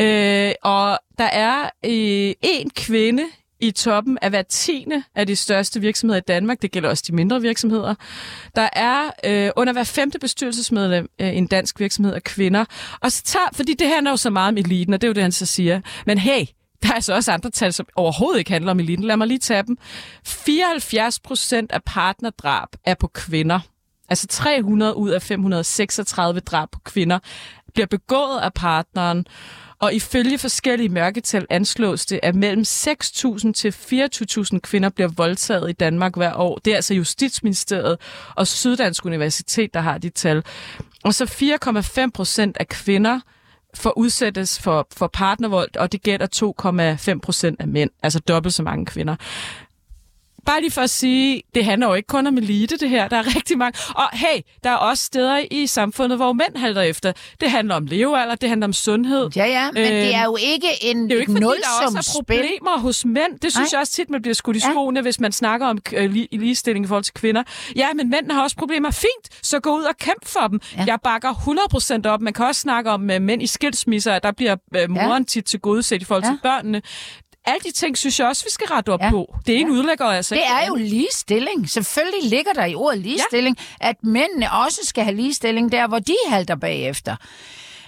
Øh, 0.00 0.52
og 0.62 0.98
der 1.18 1.24
er 1.24 1.62
øh, 1.84 2.34
en 2.42 2.70
kvinde 2.70 3.22
i 3.70 3.72
toppen 3.72 4.18
af 4.22 4.30
hver 4.30 4.42
tiende 4.42 5.02
af 5.14 5.26
de 5.26 5.36
største 5.36 5.80
virksomheder 5.80 6.18
i 6.20 6.24
Danmark. 6.28 6.62
Det 6.62 6.70
gælder 6.70 6.88
også 6.88 7.04
de 7.06 7.14
mindre 7.14 7.40
virksomheder. 7.40 7.94
Der 8.56 8.68
er 8.72 9.10
øh, 9.24 9.50
under 9.56 9.72
hver 9.72 9.84
femte 9.84 10.18
bestyrelsesmedlem 10.18 11.08
øh, 11.20 11.36
en 11.36 11.46
dansk 11.46 11.80
virksomhed 11.80 12.14
af 12.14 12.22
kvinder. 12.22 12.64
Og 13.00 13.12
så 13.12 13.22
tager, 13.22 13.48
fordi 13.52 13.74
det 13.74 13.86
handler 13.88 14.10
jo 14.10 14.16
så 14.16 14.30
meget 14.30 14.48
om 14.48 14.56
eliten, 14.56 14.94
og 14.94 15.00
det 15.00 15.06
er 15.06 15.10
jo 15.10 15.14
det, 15.14 15.22
han 15.22 15.32
så 15.32 15.46
siger. 15.46 15.80
Men 16.06 16.18
hey, 16.18 16.46
der 16.82 16.88
er 16.88 16.92
altså 16.92 17.14
også 17.14 17.32
andre 17.32 17.50
tal, 17.50 17.72
som 17.72 17.86
overhovedet 17.96 18.38
ikke 18.38 18.50
handler 18.50 18.70
om 18.70 18.80
eliten. 18.80 19.04
Lad 19.04 19.16
mig 19.16 19.26
lige 19.26 19.38
tage 19.38 19.62
dem. 19.62 19.78
74 20.24 21.20
procent 21.20 21.72
af 21.72 21.82
partnerdrab 21.86 22.68
er 22.84 22.94
på 22.94 23.06
kvinder. 23.06 23.60
Altså 24.08 24.26
300 24.26 24.96
ud 24.96 25.10
af 25.10 25.22
536 25.22 26.40
drab 26.40 26.70
på 26.70 26.80
kvinder 26.84 27.18
bliver 27.74 27.86
begået 27.86 28.38
af 28.42 28.52
partneren, 28.52 29.26
og 29.80 29.94
ifølge 29.94 30.38
forskellige 30.38 30.88
mørketal 30.88 31.46
anslås 31.50 32.06
det, 32.06 32.20
at 32.22 32.34
mellem 32.34 32.62
6.000 32.62 33.52
til 33.52 33.70
24.000 33.70 34.58
kvinder 34.58 34.88
bliver 34.88 35.08
voldtaget 35.08 35.70
i 35.70 35.72
Danmark 35.72 36.16
hver 36.16 36.34
år. 36.34 36.58
Det 36.64 36.70
er 36.70 36.76
altså 36.76 36.94
Justitsministeriet 36.94 37.98
og 38.36 38.46
Syddansk 38.46 39.06
Universitet, 39.06 39.74
der 39.74 39.80
har 39.80 39.98
de 39.98 40.08
tal. 40.08 40.44
Og 41.04 41.14
så 41.14 41.24
4,5 42.04 42.10
procent 42.14 42.56
af 42.60 42.68
kvinder 42.68 43.20
får 43.74 43.98
udsættes 43.98 44.60
for, 44.60 44.86
for 44.96 45.06
partnervold, 45.06 45.76
og 45.76 45.92
det 45.92 46.02
gælder 46.02 46.26
2,5 47.14 47.20
procent 47.20 47.60
af 47.60 47.68
mænd, 47.68 47.90
altså 48.02 48.18
dobbelt 48.18 48.54
så 48.54 48.62
mange 48.62 48.86
kvinder. 48.86 49.16
Bare 50.46 50.60
lige 50.60 50.70
for 50.70 50.80
at 50.80 50.90
sige, 50.90 51.42
det 51.54 51.64
handler 51.64 51.88
jo 51.88 51.94
ikke 51.94 52.06
kun 52.06 52.26
om 52.26 52.38
elite, 52.38 52.76
det 52.76 52.88
her. 52.90 53.08
Der 53.08 53.16
er 53.16 53.36
rigtig 53.36 53.58
mange. 53.58 53.78
Og 53.94 54.08
hey, 54.12 54.40
der 54.64 54.70
er 54.70 54.74
også 54.76 55.04
steder 55.04 55.40
i 55.50 55.66
samfundet, 55.66 56.18
hvor 56.18 56.32
mænd 56.32 56.56
halter 56.56 56.82
efter. 56.82 57.12
Det 57.40 57.50
handler 57.50 57.74
om 57.74 57.86
levealder, 57.86 58.34
det 58.34 58.48
handler 58.48 58.66
om 58.66 58.72
sundhed. 58.72 59.30
Ja, 59.36 59.44
ja, 59.46 59.70
men 59.72 59.82
det 59.82 60.14
er 60.14 60.24
jo 60.24 60.36
ikke 60.40 60.66
en 60.82 61.02
det 61.02 61.12
er 61.12 61.14
jo 61.16 61.20
ikke, 61.20 61.32
fordi 61.32 61.44
der 61.44 61.86
også 61.86 61.98
er 61.98 62.20
problemer 62.20 62.78
hos 62.78 63.04
mænd. 63.04 63.32
Det 63.42 63.52
synes 63.52 63.56
Nej. 63.56 63.68
jeg 63.72 63.80
også 63.80 63.92
tit, 63.92 64.10
man 64.10 64.22
bliver 64.22 64.34
skudt 64.34 64.56
i 64.56 64.60
Ja. 64.64 64.70
skoene, 64.70 65.02
hvis 65.02 65.20
man 65.20 65.32
snakker 65.32 65.66
om 65.66 65.78
øh, 65.92 66.10
li- 66.14 66.26
ligestilling 66.38 66.84
i 66.84 66.88
forhold 66.88 67.04
til 67.04 67.14
kvinder. 67.14 67.42
Ja, 67.76 67.88
men 67.94 68.10
mændene 68.10 68.34
har 68.34 68.42
også 68.42 68.56
problemer. 68.56 68.90
Fint, 68.90 69.46
så 69.46 69.60
gå 69.60 69.76
ud 69.76 69.82
og 69.82 69.96
kæmp 69.96 70.26
for 70.28 70.46
dem. 70.46 70.60
Ja. 70.76 70.84
Jeg 70.86 70.98
bakker 71.04 71.34
100% 72.04 72.06
op. 72.10 72.20
Man 72.20 72.32
kan 72.32 72.46
også 72.46 72.60
snakke 72.60 72.90
om 72.90 73.10
øh, 73.10 73.22
mænd 73.22 73.42
i 73.42 73.46
skilsmisser, 73.46 74.12
at 74.12 74.22
der 74.22 74.32
bliver 74.32 74.56
øh, 74.76 74.90
moren 74.90 75.24
tit 75.24 75.44
til 75.44 75.60
godset 75.60 76.02
i 76.02 76.04
forhold 76.04 76.22
til 76.24 76.38
Ja. 76.44 76.48
børnene. 76.48 76.82
Alle 77.50 77.60
de 77.64 77.70
ting 77.72 77.98
synes 77.98 78.18
jeg 78.20 78.26
også, 78.28 78.44
vi 78.44 78.50
skal 78.50 78.66
rette 78.66 78.90
op 78.92 79.00
Ja. 79.00 79.10
på. 79.10 79.34
Det 79.46 79.54
er 79.54 79.58
en 79.58 79.70
udlægger, 79.70 80.04
altså. 80.04 80.34
Det 80.34 80.40
ikke 80.40 80.52
er 80.62 80.66
jo 80.66 80.74
ligestilling. 80.74 81.70
Selvfølgelig 81.70 82.30
ligger 82.30 82.52
der 82.52 82.64
i 82.64 82.74
ordet 82.74 82.98
ligestilling, 83.00 83.56
ja. 83.82 83.88
at 83.88 83.96
mændene 84.02 84.52
også 84.52 84.80
skal 84.84 85.04
have 85.04 85.16
ligestilling 85.16 85.72
der, 85.72 85.86
hvor 85.88 85.98
de 85.98 86.16
halter 86.28 86.56
bagefter. 86.56 87.16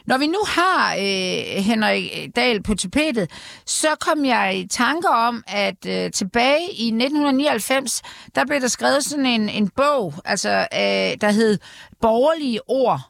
Når 0.07 0.19
vi 0.19 0.27
nu 0.27 0.39
har 0.47 0.95
øh, 0.95 1.63
Henrik 1.65 2.37
Dahl 2.37 2.63
på 2.63 2.75
tapetet, 2.75 3.31
så 3.67 3.89
kom 4.01 4.25
jeg 4.25 4.57
i 4.57 4.67
tanker 4.67 5.09
om, 5.09 5.45
at 5.47 5.87
øh, 5.87 6.11
tilbage 6.11 6.73
i 6.73 6.87
1999, 6.87 8.03
der 8.35 8.45
blev 8.47 8.61
der 8.61 8.69
skrevet 8.69 9.05
sådan 9.05 9.27
en, 9.27 9.49
en 9.49 9.69
bog, 9.69 10.15
altså, 10.25 10.51
øh, 10.51 11.21
der 11.21 11.31
hed 11.31 11.59
Borgerlige 12.01 12.61
ord 12.71 13.01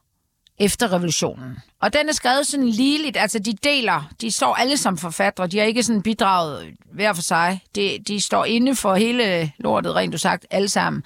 efter 0.58 0.92
revolutionen. 0.92 1.56
Og 1.82 1.92
den 1.92 2.08
er 2.08 2.12
skrevet 2.12 2.46
sådan 2.46 2.68
ligeligt, 2.68 3.16
altså 3.16 3.38
de 3.38 3.52
deler, 3.52 4.10
de 4.20 4.30
står 4.30 4.54
alle 4.54 4.76
som 4.76 4.98
forfattere, 4.98 5.46
de 5.46 5.58
har 5.58 5.64
ikke 5.64 5.82
sådan 5.82 6.02
bidraget 6.02 6.74
hver 6.92 7.12
for 7.12 7.22
sig. 7.22 7.60
De, 7.74 7.98
de 8.08 8.20
står 8.20 8.44
inde 8.44 8.76
for 8.76 8.94
hele 8.94 9.52
lortet, 9.58 9.94
rent 9.94 10.12
du 10.12 10.18
sagt, 10.18 10.46
alle 10.50 10.68
sammen. 10.68 11.02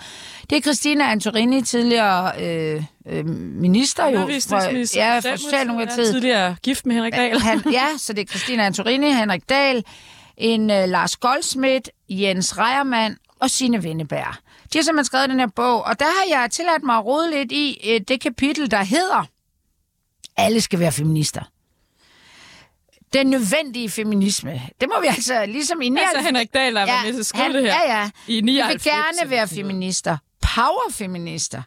Det 0.50 0.58
er 0.58 0.60
Christina 0.60 1.10
Antorini, 1.10 1.62
tidligere 1.62 2.32
øh, 2.42 2.82
øh, 3.06 3.26
minister 3.26 4.08
jo. 4.08 4.16
Undervisningsminister 4.16 5.04
ja, 5.04 5.16
for 5.16 5.20
fra 5.20 5.36
Socialdemokratiet. 5.36 6.12
tidligere 6.12 6.56
gift 6.62 6.86
med 6.86 6.94
Henrik 6.94 7.14
Dahl. 7.14 7.40
Han, 7.40 7.62
ja, 7.72 7.86
så 7.98 8.12
det 8.12 8.22
er 8.22 8.26
Christina 8.26 8.66
Antorini, 8.66 9.12
Henrik 9.12 9.48
Dahl, 9.48 9.84
en 10.36 10.60
uh, 10.60 10.88
Lars 10.88 11.16
Goldsmith, 11.16 11.90
Jens 12.08 12.58
Reiermann 12.58 13.16
og 13.40 13.50
Sine 13.50 13.82
Vindeberg. 13.82 14.34
De 14.72 14.78
har 14.78 14.82
simpelthen 14.82 15.04
skrevet 15.04 15.30
den 15.30 15.40
her 15.40 15.46
bog, 15.56 15.84
og 15.84 15.98
der 15.98 16.04
har 16.04 16.40
jeg 16.40 16.50
tilladt 16.50 16.82
mig 16.84 16.96
at 16.96 17.04
rode 17.04 17.30
lidt 17.30 17.52
i 17.52 17.94
uh, 17.94 18.00
det 18.08 18.20
kapitel, 18.20 18.70
der 18.70 18.82
hedder 18.82 19.26
Alle 20.36 20.60
skal 20.60 20.78
være 20.78 20.92
feminister. 20.92 21.42
Den 23.12 23.26
nødvendige 23.26 23.90
feminisme. 23.90 24.60
Det 24.80 24.88
må 24.88 25.00
vi 25.00 25.06
altså, 25.06 25.46
ligesom 25.46 25.80
i 25.80 25.88
99... 25.88 26.14
Altså 26.14 26.26
Henrik 26.26 26.54
Dahl 26.54 26.76
har 26.76 26.86
været 26.86 27.04
med 27.04 27.12
til 27.12 27.20
at 27.20 27.26
skrive 27.26 27.44
han, 27.44 27.54
det 27.54 27.62
her. 27.62 27.74
Ja, 27.86 27.98
ja. 27.98 28.10
I 28.26 28.34
Vi 28.34 28.40
99. 28.40 28.84
vil 28.84 28.92
gerne 28.92 29.30
være 29.30 29.48
feminister. 29.48 30.16
Powerfeminister. 30.54 31.62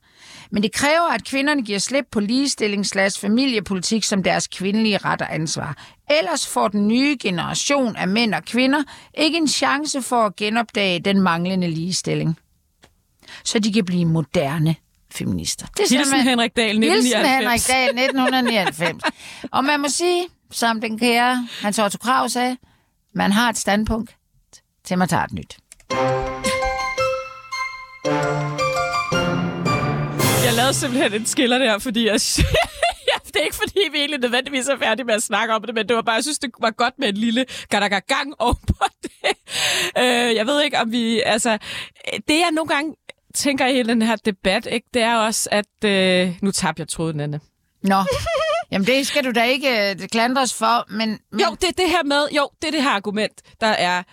Men 0.51 0.63
det 0.63 0.71
kræver, 0.71 1.13
at 1.13 1.25
kvinderne 1.25 1.61
giver 1.61 1.79
slip 1.79 2.05
på 2.11 2.19
ligestilling 2.19 2.85
familiepolitik 3.19 4.03
som 4.03 4.23
deres 4.23 4.47
kvindelige 4.47 4.97
ret 4.97 5.21
og 5.21 5.33
ansvar. 5.33 5.89
Ellers 6.19 6.47
får 6.47 6.67
den 6.67 6.87
nye 6.87 7.17
generation 7.21 7.95
af 7.95 8.07
mænd 8.07 8.33
og 8.33 8.43
kvinder 8.43 8.83
ikke 9.13 9.37
en 9.37 9.47
chance 9.47 10.01
for 10.01 10.25
at 10.25 10.35
genopdage 10.35 10.99
den 10.99 11.21
manglende 11.21 11.67
ligestilling. 11.67 12.37
Så 13.43 13.59
de 13.59 13.73
kan 13.73 13.85
blive 13.85 14.05
moderne 14.05 14.75
feminister. 15.13 15.65
Det 15.65 15.75
Hilsen 15.79 15.97
simpelthen- 15.97 16.29
Henrik 16.29 16.55
Dahl, 16.55 16.79
Hilsen 16.79 16.89
1999. 17.21 17.39
Henrik 17.39 17.67
Dahl 17.67 17.89
1999. 17.89 19.03
og 19.51 19.65
man 19.65 19.79
må 19.79 19.87
sige, 19.89 20.25
som 20.51 20.81
den 20.81 20.99
kære 20.99 21.47
Hans 21.61 21.79
Otto 21.79 21.97
Krav 21.97 22.29
sagde, 22.29 22.57
man 23.13 23.31
har 23.31 23.49
et 23.49 23.57
standpunkt, 23.57 24.15
til 24.85 24.97
man 24.97 25.07
tager 25.07 25.23
et 25.23 25.33
nyt. 25.33 25.57
jeg 30.45 30.53
lavede 30.53 30.73
simpelthen 30.73 31.13
en 31.13 31.25
skiller 31.25 31.57
der, 31.57 31.79
fordi 31.79 32.05
jeg... 32.07 32.13
det 33.27 33.35
er 33.35 33.43
ikke 33.43 33.55
fordi, 33.55 33.79
vi 33.91 33.97
egentlig 33.97 34.19
nødvendigvis 34.19 34.67
er 34.67 34.77
færdige 34.77 35.05
med 35.05 35.13
at 35.13 35.23
snakke 35.23 35.53
om 35.53 35.61
det, 35.61 35.75
men 35.75 35.87
det 35.87 35.95
var 35.95 36.01
bare, 36.01 36.15
jeg 36.15 36.23
synes, 36.23 36.39
det 36.39 36.51
var 36.61 36.71
godt 36.71 36.93
med 36.99 37.09
en 37.09 37.17
lille 37.17 37.45
gang 38.07 38.33
ovenpå 38.39 38.83
det. 39.03 39.09
Øh, 39.97 40.35
jeg 40.35 40.45
ved 40.47 40.61
ikke, 40.63 40.77
om 40.79 40.91
vi... 40.91 41.21
Altså, 41.25 41.57
det 42.27 42.39
jeg 42.39 42.49
nogle 42.51 42.67
gange 42.67 42.95
tænker 43.35 43.67
i 43.67 43.73
hele 43.73 43.89
den 43.89 44.01
her 44.01 44.15
debat, 44.15 44.65
ikke, 44.65 44.87
det 44.93 45.01
er 45.01 45.15
også, 45.15 45.49
at... 45.51 45.85
Øh, 45.85 46.37
nu 46.41 46.51
tabte 46.51 46.79
jeg 46.79 46.87
tråden, 46.87 47.19
Anne. 47.19 47.39
Nå, 47.83 47.95
jamen 48.71 48.87
det 48.87 49.07
skal 49.07 49.23
du 49.23 49.31
da 49.31 49.43
ikke 49.43 49.95
uh, 50.01 50.07
klandres 50.07 50.53
for, 50.53 50.91
men, 50.91 51.19
men... 51.31 51.41
Jo, 51.41 51.55
det 51.61 51.69
er 51.69 51.73
det 51.77 51.89
her 51.89 52.03
med... 52.03 52.27
Jo, 52.31 52.49
det 52.61 52.67
er 52.67 52.71
det 52.71 52.83
her 52.83 52.89
argument, 52.89 53.41
der 53.61 53.67
er... 53.67 54.03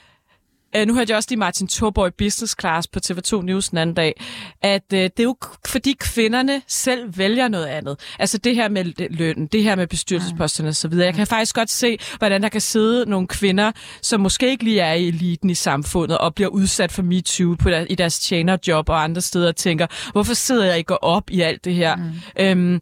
Uh, 0.78 0.86
nu 0.86 0.94
hørte 0.94 1.10
jeg 1.10 1.16
også 1.16 1.26
lige 1.30 1.38
Martin 1.38 1.68
Thorborg 1.68 2.08
i 2.08 2.10
Business 2.10 2.56
Class 2.60 2.88
på 2.88 3.00
TV2 3.06 3.42
News 3.42 3.68
den 3.68 3.78
anden 3.78 3.94
dag, 3.94 4.20
at 4.62 4.82
uh, 4.92 4.98
det 4.98 5.20
er 5.20 5.22
jo 5.22 5.36
fordi 5.66 5.96
kvinderne 6.00 6.62
selv 6.66 7.18
vælger 7.18 7.48
noget 7.48 7.66
andet. 7.66 8.00
Altså 8.18 8.38
det 8.38 8.54
her 8.54 8.68
med 8.68 8.84
lønnen, 9.10 9.46
det 9.46 9.62
her 9.62 9.74
med 9.74 9.86
bestyrelsesposterne 9.86 10.68
osv. 10.68 10.92
Jeg 10.92 11.14
kan 11.14 11.26
faktisk 11.26 11.54
godt 11.54 11.70
se, 11.70 11.98
hvordan 12.18 12.42
der 12.42 12.48
kan 12.48 12.60
sidde 12.60 13.10
nogle 13.10 13.28
kvinder, 13.28 13.72
som 14.02 14.20
måske 14.20 14.48
ikke 14.50 14.64
lige 14.64 14.80
er 14.80 14.92
i 14.92 15.08
eliten 15.08 15.50
i 15.50 15.54
samfundet 15.54 16.18
og 16.18 16.34
bliver 16.34 16.48
udsat 16.48 16.92
for 16.92 17.02
MeToo 17.02 17.54
på 17.54 17.70
der, 17.70 17.86
i 17.90 17.94
deres 17.94 18.18
tjenerjob 18.18 18.88
og 18.88 19.04
andre 19.04 19.20
steder 19.20 19.48
og 19.48 19.56
tænker, 19.56 19.86
hvorfor 20.12 20.34
sidder 20.34 20.64
jeg 20.64 20.78
ikke 20.78 21.04
op 21.04 21.30
i 21.30 21.40
alt 21.40 21.64
det 21.64 21.74
her? 21.74 21.96
Mm. 21.96 22.02
Øhm, 22.38 22.80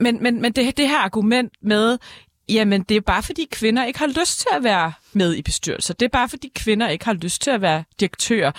men, 0.00 0.22
men, 0.22 0.42
men 0.42 0.52
det, 0.52 0.76
det 0.76 0.88
her 0.88 0.98
argument 0.98 1.52
med, 1.62 1.98
jamen 2.48 2.82
det 2.82 2.96
er 2.96 3.00
bare 3.00 3.22
fordi 3.22 3.48
kvinder 3.52 3.84
ikke 3.84 3.98
har 3.98 4.06
lyst 4.06 4.38
til 4.38 4.48
at 4.52 4.64
være 4.64 4.92
med 5.12 5.34
i 5.34 5.42
bestyrelser. 5.42 5.94
Det 5.94 6.06
er 6.06 6.10
bare 6.10 6.28
fordi 6.28 6.52
kvinder 6.54 6.88
ikke 6.88 7.04
har 7.04 7.12
lyst 7.12 7.42
til 7.42 7.50
at 7.50 7.60
være 7.60 7.84
direktører. 8.00 8.52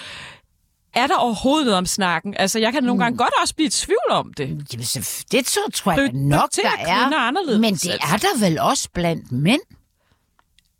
Er 0.93 1.07
der 1.07 1.15
overhovedet 1.15 1.65
noget 1.65 1.77
om 1.77 1.85
snakken? 1.85 2.35
Altså, 2.37 2.59
jeg 2.59 2.73
kan 2.73 2.83
nogle 2.83 3.03
gange 3.03 3.13
mm. 3.13 3.17
godt 3.17 3.33
også 3.41 3.55
blive 3.55 3.67
i 3.67 3.69
tvivl 3.69 4.09
om 4.09 4.33
det. 4.33 4.47
Jamen, 4.47 4.85
det 5.31 5.45
tror, 5.45 5.69
tror 5.73 5.91
jeg 5.91 6.01
det, 6.01 6.15
nok, 6.15 6.49
der 6.55 6.69
er. 6.79 7.09
er 7.09 7.17
anderledes. 7.17 7.59
Men 7.59 7.75
det 7.75 7.93
er 7.93 8.17
der 8.17 8.39
vel 8.39 8.59
også 8.59 8.89
blandt 8.93 9.31
mænd? 9.31 9.61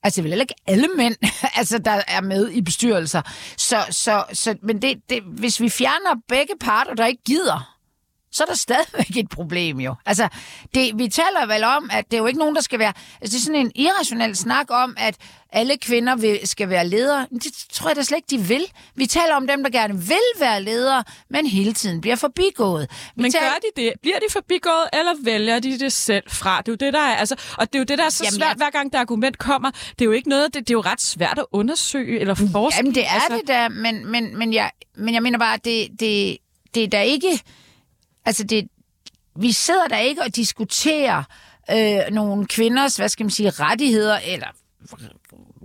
Altså, 0.03 0.21
vel 0.21 0.41
ikke 0.41 0.53
alle 0.67 0.87
mænd, 0.97 1.15
altså, 1.59 1.77
der 1.77 2.01
er 2.07 2.21
med 2.21 2.51
i 2.51 2.61
bestyrelser. 2.61 3.21
Så, 3.57 3.85
så, 3.89 4.23
så 4.33 4.55
men 4.63 4.81
det, 4.81 5.01
det, 5.09 5.23
hvis 5.23 5.61
vi 5.61 5.69
fjerner 5.69 6.21
begge 6.27 6.53
parter, 6.59 6.93
der 6.93 7.05
ikke 7.05 7.23
gider, 7.23 7.74
så 8.35 8.43
er 8.43 8.47
der 8.47 8.55
stadigvæk 8.55 9.17
et 9.17 9.29
problem 9.29 9.79
jo. 9.79 9.95
Altså, 10.05 10.27
det, 10.73 10.91
vi 10.95 11.07
taler 11.07 11.45
vel 11.45 11.63
om, 11.63 11.89
at 11.93 12.05
det 12.11 12.17
er 12.17 12.21
jo 12.21 12.25
ikke 12.25 12.39
nogen, 12.39 12.55
der 12.55 12.61
skal 12.61 12.79
være... 12.79 12.93
Altså, 13.21 13.35
det 13.35 13.41
er 13.41 13.45
sådan 13.45 13.61
en 13.61 13.71
irrationel 13.75 14.35
snak 14.35 14.65
om, 14.69 14.95
at 14.97 15.15
alle 15.51 15.77
kvinder 15.77 16.15
vil, 16.15 16.39
skal 16.43 16.69
være 16.69 16.87
ledere. 16.87 17.27
Det 17.31 17.53
tror 17.71 17.89
jeg 17.89 17.95
da 17.95 18.03
slet 18.03 18.17
ikke, 18.17 18.27
de 18.29 18.47
vil. 18.47 18.65
Vi 18.95 19.05
taler 19.05 19.35
om 19.35 19.47
dem, 19.47 19.63
der 19.63 19.69
gerne 19.69 19.93
vil 19.93 20.39
være 20.39 20.63
ledere, 20.63 21.03
men 21.29 21.47
hele 21.47 21.73
tiden 21.73 22.01
bliver 22.01 22.15
forbigået. 22.15 22.89
Vi 23.15 23.21
men 23.21 23.31
taler... 23.31 23.47
gør 23.47 23.55
de 23.55 23.81
det? 23.81 23.93
Bliver 24.01 24.19
de 24.19 24.25
forbigået, 24.31 24.89
eller 24.93 25.11
vælger 25.23 25.59
de 25.59 25.79
det 25.79 25.93
selv 25.93 26.23
fra? 26.27 26.57
Det 26.57 26.67
er 26.67 26.71
jo 26.71 26.75
det, 26.75 26.93
der 26.93 26.99
er, 26.99 27.15
altså, 27.15 27.35
og 27.57 27.73
det 27.73 27.75
er 27.75 27.79
jo 27.79 27.85
det, 27.85 27.97
der 27.97 28.05
er 28.05 28.09
så 28.09 28.23
Jamen, 28.23 28.39
svært, 28.39 28.49
jeg... 28.49 28.55
hver 28.57 28.69
gang 28.69 28.93
der 28.93 28.99
argument 28.99 29.37
kommer. 29.37 29.71
Det 29.71 30.01
er 30.01 30.05
jo 30.05 30.11
ikke 30.11 30.29
noget, 30.29 30.53
det, 30.53 30.67
det 30.67 30.69
er 30.69 30.77
jo 30.77 30.81
ret 30.81 31.01
svært 31.01 31.39
at 31.39 31.45
undersøge 31.51 32.19
eller 32.19 32.33
forske. 32.33 32.77
Jamen, 32.77 32.95
det 32.95 33.05
er 33.05 33.09
altså... 33.09 33.37
det 33.37 33.47
da, 33.47 33.69
men, 33.69 34.05
men, 34.11 34.37
men, 34.37 34.53
jeg, 34.53 34.71
men 34.95 35.13
jeg 35.13 35.23
mener 35.23 35.39
bare, 35.39 35.53
at 35.53 35.65
det, 35.65 35.87
det, 35.99 36.37
det 36.75 36.83
er 36.83 36.87
da 36.87 37.01
ikke 37.01 37.41
Altså, 38.25 38.43
det, 38.43 38.67
vi 39.35 39.51
sidder 39.51 39.87
der 39.87 39.97
ikke 39.97 40.21
og 40.21 40.35
diskuterer 40.35 41.23
øh, 41.71 42.13
nogle 42.13 42.45
kvinders, 42.45 42.95
hvad 42.95 43.09
skal 43.09 43.23
man 43.23 43.31
sige, 43.31 43.49
rettigheder 43.49 44.19
eller 44.27 44.47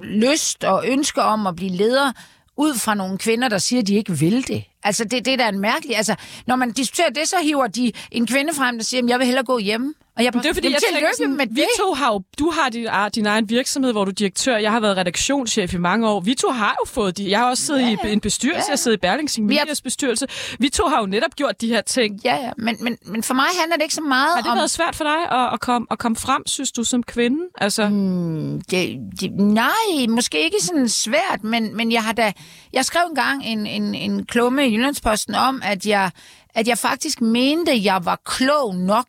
lyst 0.02 0.64
og 0.64 0.84
ønsker 0.86 1.22
om 1.22 1.46
at 1.46 1.56
blive 1.56 1.70
leder 1.70 2.12
ud 2.56 2.74
fra 2.74 2.94
nogle 2.94 3.18
kvinder, 3.18 3.48
der 3.48 3.58
siger, 3.58 3.80
at 3.80 3.86
de 3.86 3.94
ikke 3.94 4.18
vil 4.18 4.48
det. 4.48 4.64
Altså, 4.82 5.04
det, 5.04 5.24
det 5.24 5.38
der 5.38 5.44
er 5.44 5.48
en 5.48 5.61
mærkelig... 5.61 5.96
Altså, 5.96 6.14
når 6.46 6.56
man 6.56 6.72
diskuterer 6.72 7.11
det, 7.11 7.28
så 7.28 7.36
hiver 7.42 7.66
de 7.66 7.92
en 8.11 8.26
kvinde 8.26 8.54
frem, 8.54 8.78
der 8.78 8.84
siger, 8.84 9.02
at 9.02 9.08
jeg 9.08 9.18
vil 9.18 9.26
hellere 9.26 9.44
gå 9.44 9.58
hjemme. 9.58 9.94
Og 10.21 10.25
jeg, 10.25 10.33
det 10.33 10.47
er 10.47 10.55
fordi, 10.55 10.73
jeg 10.73 10.81
tænker 10.93 11.09
sådan, 11.16 11.37
med 11.37 11.47
vi 11.47 11.61
det. 11.61 11.68
to 11.79 11.95
har 11.95 12.12
jo, 12.12 12.23
du 12.39 12.51
har 12.51 12.68
din, 12.68 12.87
ah, 12.91 13.11
din 13.14 13.27
egen 13.27 13.49
virksomhed, 13.49 13.93
hvor 13.93 14.05
du 14.05 14.11
er 14.11 14.14
direktør. 14.14 14.57
Jeg 14.57 14.73
har 14.73 14.81
været 14.81 14.97
redaktionschef 14.97 15.75
i 15.75 15.79
mange 15.79 16.09
år. 16.09 16.21
Vi 16.21 16.35
to 16.35 16.51
har 16.51 16.77
jo 16.81 16.87
fået 16.87 17.16
de, 17.16 17.31
jeg 17.31 17.39
har 17.39 17.51
også 17.51 17.66
siddet 17.66 17.81
ja, 17.81 18.09
i 18.09 18.12
en 18.12 18.21
bestyrelse, 18.21 18.59
ja. 18.59 18.64
jeg 18.66 18.73
har 18.73 18.77
siddet 18.77 18.97
i 18.97 19.01
Berlingsing 19.01 19.47
Medias 19.47 19.81
bestyrelse. 19.81 20.27
Vi 20.59 20.68
to 20.68 20.89
har 20.89 21.01
jo 21.01 21.07
netop 21.07 21.37
gjort 21.37 21.61
de 21.61 21.68
her 21.68 21.81
ting. 21.81 22.21
Ja, 22.25 22.37
ja, 22.37 22.51
men, 22.57 22.77
men, 22.81 22.99
men 23.03 23.23
for 23.23 23.35
mig 23.35 23.47
handler 23.61 23.77
det 23.77 23.83
ikke 23.83 23.95
så 23.95 24.01
meget 24.01 24.33
om... 24.33 24.37
Har 24.37 24.43
det 24.43 24.51
om... 24.51 24.57
været 24.57 24.71
svært 24.71 24.97
for 24.97 25.05
dig 25.05 25.39
at, 25.41 25.53
at, 25.53 25.61
komme, 25.61 25.87
at 25.91 25.99
komme 25.99 26.16
frem, 26.16 26.47
synes 26.47 26.73
du, 26.73 26.85
som 26.85 27.03
kvinde? 27.03 27.45
Altså... 27.59 27.89
Mm, 27.89 28.61
det, 28.71 28.99
det, 29.21 29.33
nej, 29.33 30.07
måske 30.09 30.45
ikke 30.45 30.57
sådan 30.61 30.89
svært, 30.89 31.45
men, 31.45 31.77
men 31.77 31.93
jeg 31.93 32.03
har 32.03 32.12
da... 32.12 32.33
Jeg 32.73 32.85
skrev 32.85 33.03
engang 33.09 33.45
en, 33.45 33.66
en, 33.66 33.95
en 33.95 34.27
klumme 34.27 34.68
i 34.68 34.75
Jyllandsposten 34.75 35.35
om, 35.35 35.62
at 35.64 35.87
jeg, 35.87 36.11
at 36.55 36.68
jeg 36.68 36.79
faktisk 36.79 37.21
mente, 37.21 37.73
at 37.73 37.85
jeg 37.85 38.05
var 38.05 38.21
klog 38.25 38.75
nok 38.75 39.07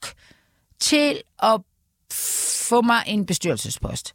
til 0.82 1.22
at 1.44 1.62
få 2.68 2.82
mig 2.82 3.04
en 3.08 3.26
bestyrelsespost. 3.26 4.14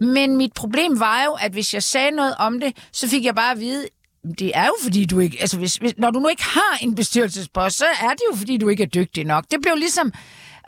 Men 0.00 0.36
mit 0.36 0.52
problem 0.52 1.00
var 1.00 1.24
jo, 1.24 1.32
at 1.32 1.52
hvis 1.52 1.74
jeg 1.74 1.82
sagde 1.82 2.10
noget 2.10 2.34
om 2.38 2.60
det, 2.60 2.76
så 2.92 3.08
fik 3.08 3.24
jeg 3.24 3.34
bare 3.34 3.50
at 3.50 3.60
vide, 3.60 3.88
det 4.38 4.52
er 4.54 4.66
jo 4.66 4.74
fordi 4.82 5.04
du 5.04 5.18
ikke, 5.18 5.36
altså 5.40 5.58
hvis, 5.58 5.76
hvis, 5.76 5.94
når 5.98 6.10
du 6.10 6.18
nu 6.18 6.28
ikke 6.28 6.42
har 6.42 6.78
en 6.82 6.94
bestyrelsespost, 6.94 7.78
så 7.78 7.84
er 7.84 8.10
det 8.10 8.22
jo 8.30 8.36
fordi 8.36 8.56
du 8.56 8.68
ikke 8.68 8.82
er 8.82 8.86
dygtig 8.86 9.24
nok. 9.24 9.44
Det 9.50 9.58
blev 9.62 9.76
ligesom, 9.76 10.12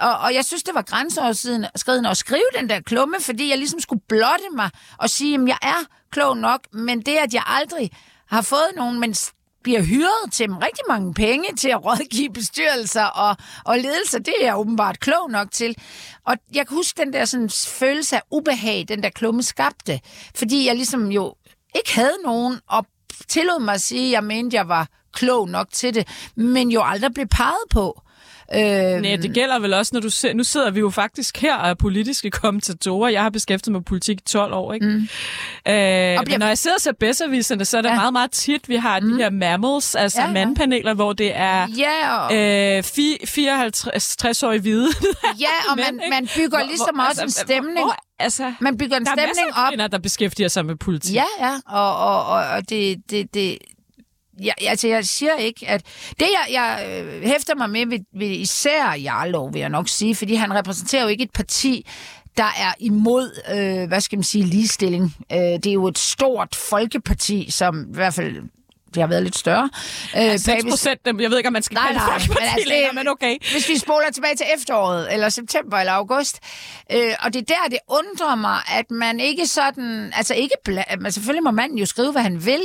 og, 0.00 0.18
og 0.18 0.34
jeg 0.34 0.44
synes, 0.44 0.62
det 0.62 0.74
var 0.74 0.82
grænseoverskridende 0.82 2.08
at 2.10 2.16
skrive 2.16 2.44
den 2.58 2.68
der 2.68 2.80
klumme, 2.80 3.16
fordi 3.20 3.50
jeg 3.50 3.58
ligesom 3.58 3.80
skulle 3.80 4.02
blotte 4.08 4.44
mig 4.56 4.70
og 4.98 5.10
sige, 5.10 5.34
at 5.34 5.48
jeg 5.48 5.58
er 5.62 5.84
klog 6.10 6.36
nok, 6.36 6.60
men 6.72 7.00
det, 7.00 7.16
at 7.16 7.34
jeg 7.34 7.42
aldrig 7.46 7.90
har 8.26 8.42
fået 8.42 8.70
nogen, 8.76 9.00
men 9.00 9.14
bliver 9.64 9.82
hyret 9.82 10.32
til 10.32 10.50
rigtig 10.50 10.84
mange 10.88 11.14
penge 11.14 11.56
til 11.56 11.68
at 11.68 11.84
rådgive 11.84 12.32
bestyrelser 12.32 13.04
og, 13.04 13.36
og 13.64 13.78
ledelser. 13.78 14.18
Det 14.18 14.34
er 14.40 14.44
jeg 14.44 14.58
åbenbart 14.58 15.00
klog 15.00 15.30
nok 15.30 15.50
til. 15.50 15.76
Og 16.24 16.36
jeg 16.54 16.66
kan 16.66 16.76
huske 16.76 17.00
den 17.04 17.12
der 17.12 17.24
sådan, 17.24 17.50
følelse 17.50 18.16
af 18.16 18.22
ubehag, 18.30 18.84
den 18.88 19.02
der 19.02 19.10
klumme 19.10 19.42
skabte. 19.42 20.00
Fordi 20.34 20.66
jeg 20.66 20.74
ligesom 20.74 21.10
jo 21.12 21.34
ikke 21.76 21.94
havde 21.94 22.18
nogen, 22.24 22.60
og 22.68 22.86
tillod 23.28 23.60
mig 23.60 23.74
at 23.74 23.80
sige, 23.80 24.06
at 24.06 24.12
jeg 24.12 24.24
mente, 24.24 24.56
at 24.56 24.58
jeg 24.58 24.68
var 24.68 24.88
klog 25.12 25.48
nok 25.48 25.66
til 25.72 25.94
det, 25.94 26.08
men 26.36 26.70
jo 26.70 26.82
aldrig 26.84 27.14
blev 27.14 27.26
peget 27.26 27.64
på. 27.70 28.00
Øh, 28.54 29.00
Nej, 29.00 29.16
det 29.16 29.34
gælder 29.34 29.58
vel 29.58 29.74
også, 29.74 29.90
når 29.94 30.00
du 30.00 30.10
ser, 30.10 30.34
nu 30.34 30.44
sidder 30.44 30.70
vi 30.70 30.80
jo 30.80 30.90
faktisk 30.90 31.36
her 31.40 31.54
af 31.54 31.78
politiske 31.78 32.30
kommentatorer. 32.30 33.08
Jeg 33.08 33.22
har 33.22 33.30
beskæftiget 33.30 33.72
mig 33.72 33.78
med 33.78 33.84
politik 33.84 34.20
i 34.20 34.24
12 34.24 34.52
år, 34.52 34.72
ikke? 34.72 34.86
Mm. 34.86 34.92
Øh, 34.92 35.08
bliver... 35.66 36.22
Men 36.28 36.40
når 36.40 36.46
jeg 36.46 36.58
sidder 36.58 36.74
og 36.74 36.80
ser 36.80 36.92
bedserviserne, 36.92 37.64
så 37.64 37.78
er 37.78 37.82
det 37.82 37.88
ja. 37.88 37.94
meget, 37.94 38.12
meget 38.12 38.30
tit, 38.30 38.68
vi 38.68 38.76
har 38.76 39.00
mm. 39.00 39.10
de 39.10 39.16
her 39.16 39.30
mammals, 39.30 39.94
altså 39.94 40.20
ja, 40.20 40.26
ja. 40.26 40.32
mandpaneler, 40.32 40.94
hvor 40.94 41.12
det 41.12 41.32
er 41.34 41.62
og... 42.10 42.36
øh, 42.36 42.78
54-60-årige 42.78 44.60
hvide. 44.60 44.88
Ja, 45.40 45.70
og 45.70 45.76
man, 45.84 46.00
man 46.10 46.28
bygger 46.36 46.58
hvor, 46.58 46.66
ligesom 46.66 46.94
hvor, 46.94 47.04
også 47.04 47.22
altså, 47.22 47.40
en 47.42 47.46
stemning. 47.46 47.86
Hvor, 47.86 47.96
altså, 48.18 48.52
man 48.60 48.78
bygger 48.78 48.96
en 48.96 49.06
stemning 49.06 49.48
op. 49.56 49.72
Der 49.76 49.84
er 49.84 49.88
der 49.88 49.98
beskæftiger 49.98 50.48
sig 50.48 50.66
med 50.66 50.76
politik. 50.76 51.14
Ja, 51.14 51.24
ja, 51.40 51.52
og, 51.66 51.96
og, 51.96 52.26
og, 52.26 52.46
og 52.48 52.68
det, 52.68 53.10
det, 53.10 53.34
det, 53.34 53.58
jeg, 54.40 54.54
altså, 54.60 54.88
jeg 54.88 55.04
siger 55.04 55.36
ikke, 55.36 55.68
at... 55.68 55.82
Det, 56.10 56.26
jeg, 56.26 56.46
jeg 56.52 57.02
øh, 57.04 57.22
hæfter 57.22 57.54
mig 57.54 57.70
med 57.70 57.86
ved, 57.86 57.98
ved 58.18 58.30
især 58.30 58.94
Jarlov, 58.94 59.52
vil 59.52 59.60
jeg 59.60 59.68
nok 59.68 59.88
sige, 59.88 60.14
fordi 60.14 60.34
han 60.34 60.54
repræsenterer 60.54 61.02
jo 61.02 61.08
ikke 61.08 61.24
et 61.24 61.32
parti, 61.32 61.86
der 62.36 62.44
er 62.44 62.74
imod, 62.78 63.30
øh, 63.54 63.88
hvad 63.88 64.00
skal 64.00 64.18
man 64.18 64.24
sige, 64.24 64.44
ligestilling. 64.44 65.16
Øh, 65.32 65.38
det 65.38 65.66
er 65.66 65.72
jo 65.72 65.86
et 65.86 65.98
stort 65.98 66.54
folkeparti, 66.54 67.50
som 67.50 67.80
i 67.80 67.94
hvert 67.94 68.14
fald 68.14 68.36
det 68.94 69.02
har 69.02 69.08
været 69.08 69.22
lidt 69.22 69.36
større. 69.36 69.70
Ja, 70.14 70.36
6 70.36 70.64
procent, 70.70 71.00
jeg 71.06 71.30
ved 71.30 71.36
ikke, 71.36 71.46
om 71.46 71.52
man 71.52 71.62
skal 71.62 71.74
nej, 71.74 71.86
kalde 71.86 71.98
nej, 71.98 72.18
men, 72.28 72.36
altså, 72.40 72.68
længere, 72.68 72.92
men 72.94 73.08
okay. 73.08 73.36
Hvis 73.52 73.68
vi 73.68 73.78
spoler 73.78 74.10
tilbage 74.14 74.36
til 74.36 74.46
efteråret, 74.56 75.12
eller 75.12 75.28
september 75.28 75.76
eller 75.76 75.92
august, 75.92 76.40
øh, 76.92 77.12
og 77.20 77.34
det 77.34 77.40
er 77.40 77.54
der, 77.54 77.70
det 77.70 77.78
undrer 77.88 78.34
mig, 78.34 78.58
at 78.78 78.90
man 78.90 79.20
ikke 79.20 79.46
sådan, 79.46 80.12
altså 80.16 80.34
ikke, 80.34 80.54
men 81.00 81.12
selvfølgelig 81.12 81.44
må 81.44 81.50
manden 81.50 81.78
jo 81.78 81.86
skrive, 81.86 82.12
hvad 82.12 82.22
han 82.22 82.46
vil, 82.46 82.62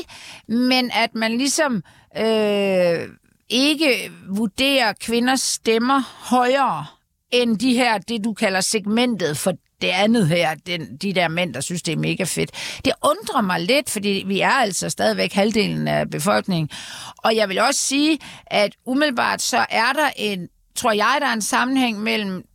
men 0.48 0.92
at 0.94 1.16
man 1.16 1.38
ligesom 1.38 1.84
øh, 2.18 3.08
ikke 3.50 4.12
vurderer 4.30 4.94
kvinders 4.94 5.42
stemmer 5.42 6.02
højere 6.30 6.86
end 7.32 7.58
de 7.58 7.74
her, 7.74 7.98
det 7.98 8.24
du 8.24 8.34
kalder 8.34 8.62
segmentet 8.62 9.38
for 9.38 9.54
det 9.82 9.88
andet 9.88 10.28
her, 10.28 10.56
den, 10.56 10.98
de 10.98 11.14
der 11.14 11.28
mænd, 11.28 11.54
der 11.54 11.62
synes, 11.62 11.82
det 11.82 11.92
er 11.92 11.98
mega 11.98 12.24
fedt. 12.24 12.80
Det 12.86 12.94
undrer 13.04 13.42
mig 13.42 13.60
lidt, 13.60 13.90
fordi 13.90 14.24
vi 14.28 14.40
er 14.40 14.50
altså 14.50 14.90
stadigvæk 14.90 15.34
halvdelen 15.34 15.88
af 15.88 16.10
befolkningen. 16.10 16.70
Og 17.18 17.36
jeg 17.36 17.50
vil 17.50 17.60
også 17.60 17.80
sige, 17.80 18.20
at 18.46 18.76
umiddelbart 18.86 19.42
så 19.42 19.66
er 19.70 19.94
der 19.94 20.10
en, 20.16 20.50
tror 20.76 20.92
jeg, 20.92 21.18
der 21.22 21.28
er 21.28 21.34
en 21.34 21.42
sammenhæng 21.42 22.00
mellem 22.00 22.46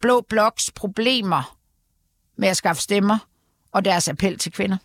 Blå 0.00 0.20
Bloks 0.28 0.70
problemer 0.70 1.56
med 2.36 2.48
at 2.48 2.56
skaffe 2.56 2.82
stemmer 2.82 3.18
og 3.72 3.84
deres 3.84 4.08
appel 4.08 4.38
til 4.38 4.52
kvinder. 4.52 4.76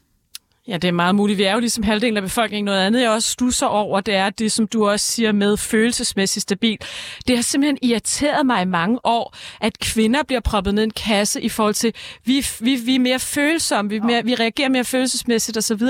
Ja, 0.69 0.77
det 0.77 0.87
er 0.87 0.91
meget 0.91 1.15
muligt. 1.15 1.37
Vi 1.37 1.43
er 1.43 1.53
jo 1.53 1.59
ligesom 1.59 1.83
halvdelen 1.83 2.17
af 2.17 2.23
befolkningen. 2.23 2.65
Noget 2.65 2.79
andet, 2.79 3.01
jeg 3.01 3.09
også 3.09 3.31
stusser 3.31 3.67
over, 3.67 4.01
det 4.01 4.15
er 4.15 4.29
det, 4.29 4.51
som 4.51 4.67
du 4.67 4.89
også 4.89 5.05
siger 5.05 5.31
med 5.31 5.57
følelsesmæssigt 5.57 6.41
stabil. 6.41 6.77
Det 7.27 7.35
har 7.35 7.43
simpelthen 7.43 7.77
irriteret 7.81 8.45
mig 8.45 8.61
i 8.61 8.65
mange 8.65 8.99
år, 9.03 9.35
at 9.61 9.79
kvinder 9.79 10.23
bliver 10.23 10.39
proppet 10.41 10.73
ned 10.73 10.83
i 10.83 10.85
en 10.85 10.91
kasse 10.91 11.41
i 11.41 11.49
forhold 11.49 11.73
til, 11.73 11.93
vi, 12.25 12.45
vi, 12.59 12.75
vi 12.75 12.95
er 12.95 12.99
mere 12.99 13.19
følsomme, 13.19 13.89
vi, 13.89 13.99
mere, 13.99 14.23
vi 14.23 14.35
reagerer 14.35 14.69
mere 14.69 14.83
følelsesmæssigt 14.83 15.57
osv. 15.57 15.81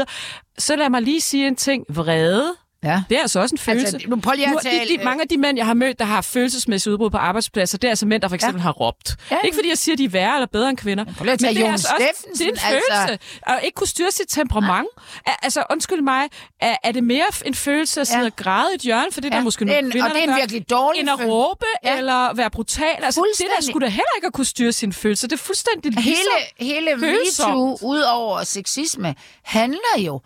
Så 0.57 0.75
lad 0.75 0.89
mig 0.89 1.01
lige 1.01 1.21
sige 1.21 1.47
en 1.47 1.55
ting. 1.55 1.85
Vrede 1.89 2.55
Ja. 2.83 3.03
Det 3.09 3.17
er 3.17 3.21
altså 3.21 3.39
også 3.39 3.55
en 3.55 3.59
følelse. 3.59 3.95
Altså, 3.95 4.09
nu 4.09 4.15
prøv 4.15 4.33
lige 4.35 4.45
at 4.45 4.51
Nu, 4.51 4.59
tale, 4.63 4.89
de, 4.93 4.97
de, 4.97 5.03
mange 5.03 5.21
af 5.21 5.27
de 5.27 5.37
mænd, 5.37 5.57
jeg 5.57 5.65
har 5.65 5.73
mødt, 5.73 5.99
der 5.99 6.05
har 6.05 6.21
følelsesmæssige 6.21 6.93
udbrud 6.93 7.09
på 7.09 7.17
arbejdspladser, 7.17 7.77
det 7.77 7.87
er 7.87 7.89
altså 7.91 8.05
mænd, 8.05 8.21
der 8.21 8.27
for 8.27 8.35
eksempel 8.35 8.59
ja. 8.59 8.63
har 8.63 8.71
råbt. 8.71 9.15
Ja. 9.31 9.37
Ikke 9.43 9.55
fordi 9.55 9.69
jeg 9.69 9.77
siger, 9.77 9.95
de 9.95 10.03
er 10.05 10.09
værre 10.09 10.35
eller 10.35 10.47
bedre 10.47 10.69
end 10.69 10.77
kvinder. 10.77 11.05
at 11.05 11.15
tage 11.15 11.25
men 11.27 11.37
det 11.39 11.57
er 11.57 11.61
Jon 11.61 11.71
altså 11.71 11.87
også, 11.87 11.95
det 11.97 12.05
er 12.05 12.29
en 12.29 12.35
Steffensen, 12.35 12.69
følelse. 12.69 12.93
altså. 12.93 13.17
At 13.47 13.59
ikke 13.63 13.75
kunne 13.75 13.87
styre 13.87 14.11
sit 14.11 14.25
temperament. 14.29 14.87
Ja. 15.27 15.33
Altså, 15.41 15.63
undskyld 15.71 16.01
mig, 16.01 16.27
er, 16.61 16.75
er 16.83 16.91
det 16.91 17.03
mere 17.03 17.25
en 17.45 17.53
følelse 17.55 18.01
at 18.01 18.07
sidde 18.07 18.19
Ja. 18.21 18.25
og 18.25 18.35
græde 18.35 18.71
i 18.71 18.75
et 18.75 18.81
hjørne, 18.81 19.11
for 19.11 19.21
det 19.21 19.31
Ja. 19.31 19.37
der 19.37 19.43
måske 19.43 19.65
nogle 19.65 19.91
kvinder, 19.91 20.09
og 20.09 20.15
det 20.15 20.23
er 20.23 20.31
en 20.31 20.35
virkelig 20.35 20.69
dårlig 20.69 20.99
End 20.99 21.09
at 21.09 21.17
følelse. 21.19 21.33
råbe 21.35 21.65
Ja. 21.83 21.97
eller 21.97 22.33
være 22.33 22.49
brutal. 22.49 23.03
Altså, 23.03 23.21
det 23.37 23.45
der 23.57 23.63
skulle 23.65 23.85
da 23.85 23.89
heller 23.91 24.15
ikke 24.17 24.27
at 24.27 24.33
kunne 24.33 24.45
styre 24.45 24.71
sine 24.71 24.93
følelser. 24.93 25.27
Det 25.27 25.35
er 25.35 25.43
fuldstændig 25.43 25.91
lige 25.91 26.01
Hele, 26.03 26.19
hele. 26.59 26.95
MeToo, 26.95 27.77
ud 27.81 27.99
over 28.01 28.43
sexisme, 28.43 29.15
handler 29.43 29.97
jo 29.97 30.21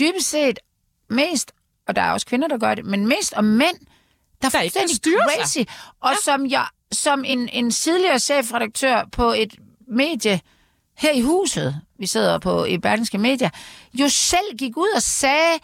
dybest 0.00 0.30
set 0.30 0.58
mest, 1.10 1.52
og 1.88 1.96
der 1.96 2.02
er 2.02 2.12
også 2.12 2.26
kvinder, 2.26 2.48
der 2.48 2.58
gør 2.58 2.74
det, 2.74 2.84
men 2.84 3.06
mest 3.06 3.32
om 3.34 3.44
mænd, 3.44 3.76
der, 4.42 4.48
Der 4.48 4.58
er 4.58 4.62
fuldstændig 4.62 4.96
styre 4.96 5.22
sig. 5.28 5.40
crazy. 5.40 5.58
Og 6.00 6.10
ja. 6.10 6.16
som, 6.24 6.46
jeg, 6.46 6.66
som 6.92 7.24
en, 7.26 7.48
en 7.48 7.70
tidligere 7.70 8.18
chefredaktør 8.18 9.02
på 9.12 9.32
et 9.32 9.54
medie 9.88 10.40
her 10.98 11.12
i 11.12 11.20
huset, 11.20 11.80
vi 11.98 12.06
sidder 12.06 12.38
på 12.38 12.64
i 12.64 12.78
Berlingske 12.78 13.18
Media, 13.18 13.50
jo 13.94 14.08
selv 14.08 14.56
gik 14.58 14.76
ud 14.76 14.88
og 14.96 15.02
sagde, 15.02 15.58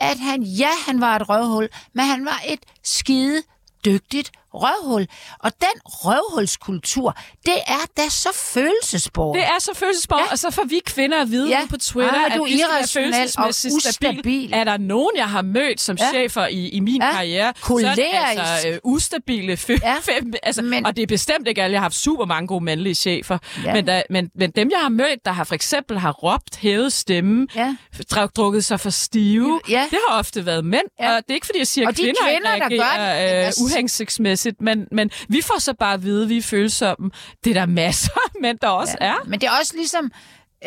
at 0.00 0.18
han, 0.18 0.42
ja, 0.42 0.70
han 0.86 1.00
var 1.00 1.16
et 1.16 1.28
røvhul, 1.28 1.68
men 1.92 2.04
han 2.04 2.24
var 2.24 2.42
et 2.48 2.60
skide 2.84 3.42
dygtigt 3.84 4.32
røvhul. 4.54 5.06
Og 5.38 5.52
den 5.60 5.80
røvhulskultur, 5.84 7.16
det 7.46 7.54
er 7.66 7.86
da 7.96 8.08
så 8.08 8.28
følelsesborg. 8.34 9.34
Det 9.34 9.44
er 9.44 9.58
så 9.60 9.70
følelsesborg, 9.74 10.20
ja. 10.26 10.32
og 10.32 10.38
så 10.38 10.50
får 10.50 10.64
vi 10.64 10.80
kvinder 10.86 11.22
at 11.22 11.30
vide 11.30 11.48
Ja. 11.48 11.60
på 11.70 11.76
Twitter, 11.76 12.14
Ah, 12.14 12.24
at 12.32 12.32
du 12.38 12.42
er 12.42 12.46
vi 12.48 12.58
skal 12.58 12.68
være 12.70 12.88
følelsesmæssigt 13.04 13.74
og 13.74 13.80
stabil. 13.94 14.18
ustabil. 14.18 14.50
Er 14.52 14.64
der 14.64 14.76
nogen, 14.76 15.10
jeg 15.16 15.28
har 15.28 15.42
mødt 15.42 15.80
som 15.80 15.96
Ja. 16.00 16.08
chefer 16.10 16.46
i, 16.46 16.68
i 16.68 16.80
min 16.80 17.02
Ja. 17.02 17.12
karriere, 17.12 17.52
så 17.56 17.72
er 17.74 17.78
det 17.78 17.86
Kolerisk. 17.96 18.42
altså 18.52 18.68
øh, 18.68 18.78
ustabile 18.84 19.52
fø- 19.52 19.78
Ja. 19.82 19.94
fem, 20.12 20.32
altså, 20.42 20.62
Men- 20.62 20.86
Og 20.86 20.96
det 20.96 21.02
er 21.02 21.06
bestemt 21.06 21.48
ikke 21.48 21.62
alle. 21.62 21.72
Jeg 21.72 21.80
har 21.80 21.84
haft 21.84 21.94
super 21.96 22.24
mange 22.24 22.46
gode 22.46 22.64
mandlige 22.64 22.94
chefer. 22.94 23.38
Ja. 23.64 23.72
Men, 23.74 23.86
der, 23.86 24.02
men, 24.10 24.30
men 24.34 24.50
dem, 24.50 24.70
jeg 24.70 24.78
har 24.80 24.88
mødt, 24.88 25.24
der 25.24 25.32
har 25.32 25.44
for 25.44 25.54
eksempel 25.54 25.98
har 25.98 26.12
råbt, 26.12 26.56
hævet 26.56 26.92
stemme, 26.92 27.46
Ja. 27.54 27.76
drukket 28.36 28.64
sig 28.64 28.80
for 28.80 28.90
stive, 28.90 29.60
Ja. 29.68 29.86
det 29.90 29.98
har 30.08 30.18
ofte 30.18 30.46
været 30.46 30.64
mænd. 30.64 30.82
Ja. 31.00 31.10
Og 31.16 31.22
det 31.22 31.30
er 31.30 31.34
ikke, 31.34 31.46
fordi 31.46 31.58
jeg 31.58 31.66
siger, 31.66 31.88
at 31.88 31.96
de 31.96 32.02
kvinder, 32.02 32.20
kvinder, 32.26 32.54
ikke 32.54 32.76
der 32.78 32.84
gør 32.96 33.26
det, 33.40 33.46
øh, 33.46 33.52
uhensigtsmæssigt, 34.42 34.60
men, 34.60 34.88
men 34.92 35.10
vi 35.28 35.40
får 35.42 35.58
så 35.60 35.74
bare 35.74 35.94
at 35.94 36.02
vide, 36.02 36.22
at 36.22 36.28
vi 36.28 36.36
er 36.36 36.42
følsomme. 36.42 37.10
Det 37.44 37.50
er 37.50 37.54
der 37.54 37.66
masser 37.66 38.12
af 38.24 38.40
mænd, 38.40 38.58
der 38.58 38.68
også 38.68 38.96
ja. 39.00 39.06
er. 39.06 39.14
Men 39.26 39.40
det 39.40 39.46
er 39.46 39.52
også 39.60 39.72
ligesom 39.76 40.12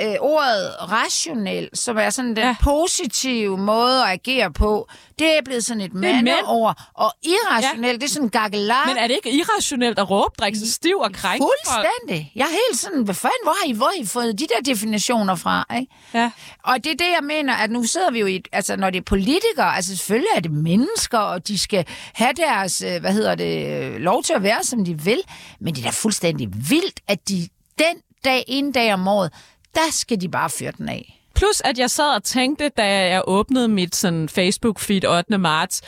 øh, 0.01 0.15
ordet 0.19 0.75
rationel, 0.91 1.69
som 1.73 1.97
er 1.97 2.09
sådan 2.09 2.35
den 2.35 2.37
ja. 2.37 2.55
Positive 2.61 3.57
måde 3.57 4.03
at 4.03 4.09
agere 4.09 4.51
på. 4.51 4.89
Det 5.19 5.37
er 5.37 5.41
blevet 5.45 5.65
sådan 5.65 5.81
et 5.81 5.93
mandeord. 5.93 6.81
Og 6.93 7.13
irrationel, 7.23 7.87
ja. 7.87 7.93
det 7.93 8.03
er 8.03 8.07
sådan 8.07 8.29
gakkelar. 8.29 8.85
Men 8.87 8.97
er 8.97 9.07
det 9.07 9.15
ikke 9.15 9.37
irrationelt 9.37 9.99
at 9.99 10.09
råbe, 10.09 10.35
drikke 10.39 10.59
sig 10.59 10.73
stiv 10.73 10.97
og 10.97 11.13
krænke? 11.13 11.45
Fuldstændig. 11.45 12.31
Jeg 12.35 12.43
er 12.43 12.49
helt 12.49 12.79
sådan, 12.79 13.03
hvad 13.03 13.15
fanden, 13.15 13.43
hvor 13.43 13.55
har 13.61 13.69
I, 13.69 13.71
hvor 13.71 13.85
har 13.85 14.03
I 14.03 14.05
fået 14.05 14.39
de 14.39 14.47
der 14.47 14.73
definitioner 14.73 15.35
fra? 15.35 15.65
Ikke? 15.79 15.93
Ja. 16.13 16.31
Og 16.63 16.83
det 16.83 16.91
er 16.91 16.97
det, 16.97 17.11
jeg 17.15 17.23
mener, 17.23 17.53
at 17.53 17.71
nu 17.71 17.83
sidder 17.83 18.11
vi 18.11 18.19
jo 18.19 18.25
i, 18.25 18.43
altså 18.51 18.75
når 18.75 18.89
det 18.89 18.97
er 18.97 19.03
politikere, 19.03 19.75
altså 19.75 19.97
selvfølgelig 19.97 20.29
er 20.35 20.39
det 20.39 20.51
mennesker, 20.51 21.17
og 21.17 21.47
de 21.47 21.59
skal 21.59 21.85
have 22.13 22.33
deres, 22.33 22.81
øh, 22.81 22.99
hvad 23.01 23.13
hedder 23.13 23.35
det, 23.35 23.67
øh, 23.67 23.95
lov 23.95 24.23
til 24.23 24.33
at 24.33 24.43
være, 24.43 24.63
som 24.63 24.85
de 24.85 25.03
vil, 25.03 25.21
men 25.59 25.75
det 25.75 25.81
er 25.81 25.85
da 25.85 25.91
fuldstændig 25.91 26.49
vildt, 26.69 26.99
at 27.07 27.29
de 27.29 27.47
den 27.79 27.95
dag, 28.25 28.43
en 28.47 28.71
dag 28.71 28.93
om 28.93 29.07
året, 29.07 29.31
der 29.75 29.91
skal 29.91 30.21
de 30.21 30.29
bare 30.29 30.49
fyre 30.49 30.71
den 30.77 30.89
af. 30.89 31.21
Plus, 31.35 31.61
at 31.65 31.79
jeg 31.79 31.89
sad 31.89 32.15
og 32.15 32.23
tænkte, 32.23 32.69
da 32.69 33.09
jeg 33.09 33.21
åbnede 33.27 33.67
mit 33.67 33.95
sådan, 33.95 34.29
Facebook-feed 34.29 35.07
8. 35.07 35.37
marts, 35.37 35.81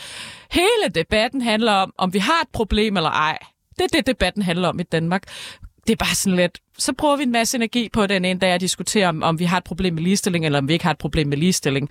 hele 0.51 0.89
debatten 0.95 1.41
handler 1.41 1.71
om, 1.71 1.93
om 1.97 2.13
vi 2.13 2.19
har 2.19 2.41
et 2.41 2.49
problem 2.53 2.97
eller 2.97 3.09
ej. 3.09 3.37
Det 3.77 3.83
er 3.83 3.87
det, 3.87 4.07
debatten 4.07 4.41
handler 4.41 4.67
om 4.67 4.79
i 4.79 4.83
Danmark. 4.83 5.23
Det 5.87 5.93
er 5.93 5.97
bare 6.05 6.15
sådan 6.15 6.37
lidt, 6.37 6.59
så 6.77 6.93
bruger 6.93 7.15
vi 7.15 7.23
en 7.23 7.31
masse 7.31 7.57
energi 7.57 7.89
på 7.89 8.07
den 8.07 8.25
ene 8.25 8.39
dag 8.39 8.51
at 8.51 8.61
diskutere, 8.61 9.07
om, 9.07 9.23
om 9.23 9.39
vi 9.39 9.45
har 9.45 9.57
et 9.57 9.63
problem 9.63 9.93
med 9.93 10.03
ligestilling, 10.03 10.45
eller 10.45 10.59
om 10.59 10.67
vi 10.67 10.73
ikke 10.73 10.85
har 10.85 10.91
et 10.91 10.97
problem 10.97 11.27
med 11.27 11.37
ligestilling. 11.37 11.89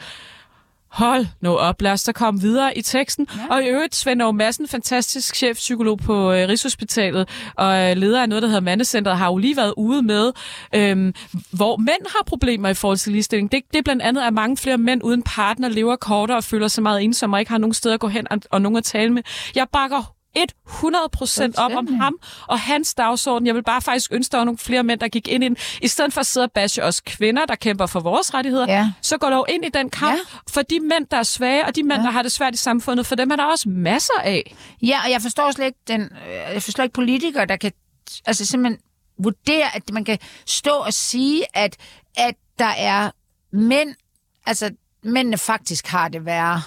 Hold 0.97 1.27
nu 1.41 1.57
op, 1.57 1.83
lad 1.83 1.93
os 1.93 2.03
da 2.03 2.13
komme 2.13 2.41
videre 2.41 2.79
i 2.79 2.83
teksten. 2.83 3.29
Ja. 3.37 3.55
Og 3.55 3.65
i 3.65 3.67
øvrigt, 3.67 3.95
Svend 3.95 4.23
Aage 4.23 4.33
Madsen, 4.33 4.69
fantastisk 4.69 5.37
chefpsykolog 5.37 5.99
på 5.99 6.33
øh, 6.33 6.49
Rigshospitalet, 6.49 7.29
og 7.55 7.91
øh, 7.91 7.97
leder 7.97 8.23
af 8.23 8.29
noget, 8.29 8.43
der 8.43 8.49
hedder 8.49 8.61
Mandecentret, 8.61 9.17
har 9.17 9.27
jo 9.27 9.37
lige 9.37 9.57
været 9.57 9.75
ude 9.77 10.03
med, 10.03 10.33
øhm, 10.75 11.15
hvor 11.51 11.77
mænd 11.77 12.07
har 12.17 12.25
problemer 12.27 12.69
i 12.69 12.75
forhold 12.75 12.99
til 12.99 13.13
ligestilling. 13.13 13.53
Det, 13.53 13.63
det 13.73 13.79
er 13.79 13.83
blandt 13.83 14.03
andet, 14.03 14.23
at 14.23 14.35
mange 14.35 14.57
flere 14.57 14.79
mænd 14.79 15.05
uden 15.05 15.23
partner 15.23 15.69
lever 15.69 15.97
kortere 15.97 16.37
og 16.37 16.45
føler 16.45 16.69
sig 16.69 16.83
meget 16.83 17.03
ensomme 17.03 17.37
og 17.37 17.41
ikke 17.41 17.51
har 17.51 17.59
nogen 17.59 17.75
steder 17.75 17.95
at 17.95 18.01
gå 18.01 18.09
hen 18.09 18.27
og, 18.31 18.39
og 18.51 18.63
nogen 18.63 18.77
at 18.77 18.85
tale 18.85 19.13
med. 19.13 19.23
Jeg 19.55 19.67
bakker 19.73 20.16
100 20.67 21.05
procent 21.13 21.59
op 21.59 21.73
om 21.73 21.87
ham 21.95 22.19
og 22.49 22.61
hans 22.61 22.95
dagsorden. 22.95 23.47
Jeg 23.47 23.55
vil 23.55 23.63
bare 23.63 23.83
faktisk 23.83 24.13
ønske, 24.13 24.33
der 24.33 24.39
var 24.39 24.45
nogle 24.45 24.59
flere 24.59 24.83
mænd, 24.83 25.01
der 25.01 25.09
gik 25.09 25.29
ind 25.29 25.45
i 25.45 25.49
den. 25.49 25.57
I 25.83 25.89
stedet 25.89 26.13
for 26.13 26.21
at 26.21 26.27
sidde 26.27 26.45
og 26.45 26.53
bashe 26.53 26.83
os 26.85 27.01
kvinder, 27.01 27.45
der 27.47 27.55
kæmper 27.55 27.87
for 27.87 28.01
vores 28.01 28.35
rettigheder, 28.35 28.67
Ja. 28.73 28.93
så 29.03 29.19
går 29.19 29.31
dog 29.31 29.47
ind 29.49 29.65
i 29.65 29.69
den 29.69 29.91
kamp 29.91 30.13
Ja. 30.13 30.19
for 30.51 30.63
de 30.63 30.81
mænd, 30.81 31.07
der 31.11 31.17
er 31.17 31.23
svage, 31.23 31.67
og 31.67 31.77
de 31.77 31.83
mænd, 31.83 32.01
ja. 32.01 32.07
der 32.07 32.11
har 32.13 32.23
det 32.23 32.33
svært 32.33 32.55
i 32.55 32.59
samfundet. 32.59 33.07
For 33.07 33.15
dem 33.15 33.31
er 33.31 33.37
der 33.37 33.45
også 33.45 33.69
masser 33.69 34.21
af. 34.25 34.55
Ja, 34.83 35.01
og 35.05 35.11
jeg 35.11 35.23
forstår 35.23 35.51
slet 35.51 35.67
ikke, 35.67 35.79
den, 35.89 36.01
øh, 36.01 36.55
jeg 36.55 36.63
forstår 36.63 36.83
ikke 36.85 36.95
politikere, 36.95 37.47
der 37.47 37.57
kan 37.57 37.73
altså 38.27 38.47
simpelthen 38.47 38.81
vurdere, 39.19 39.77
at 39.77 39.83
man 39.93 40.05
kan 40.05 40.19
stå 40.47 40.71
og 40.71 40.93
sige, 40.93 41.45
at, 41.55 41.77
at 42.17 42.35
der 42.59 42.65
er 42.79 43.11
mænd, 43.53 43.95
altså 44.47 44.71
mændene 45.03 45.39
faktisk 45.39 45.87
har 45.87 46.09
det 46.09 46.25
værre 46.25 46.63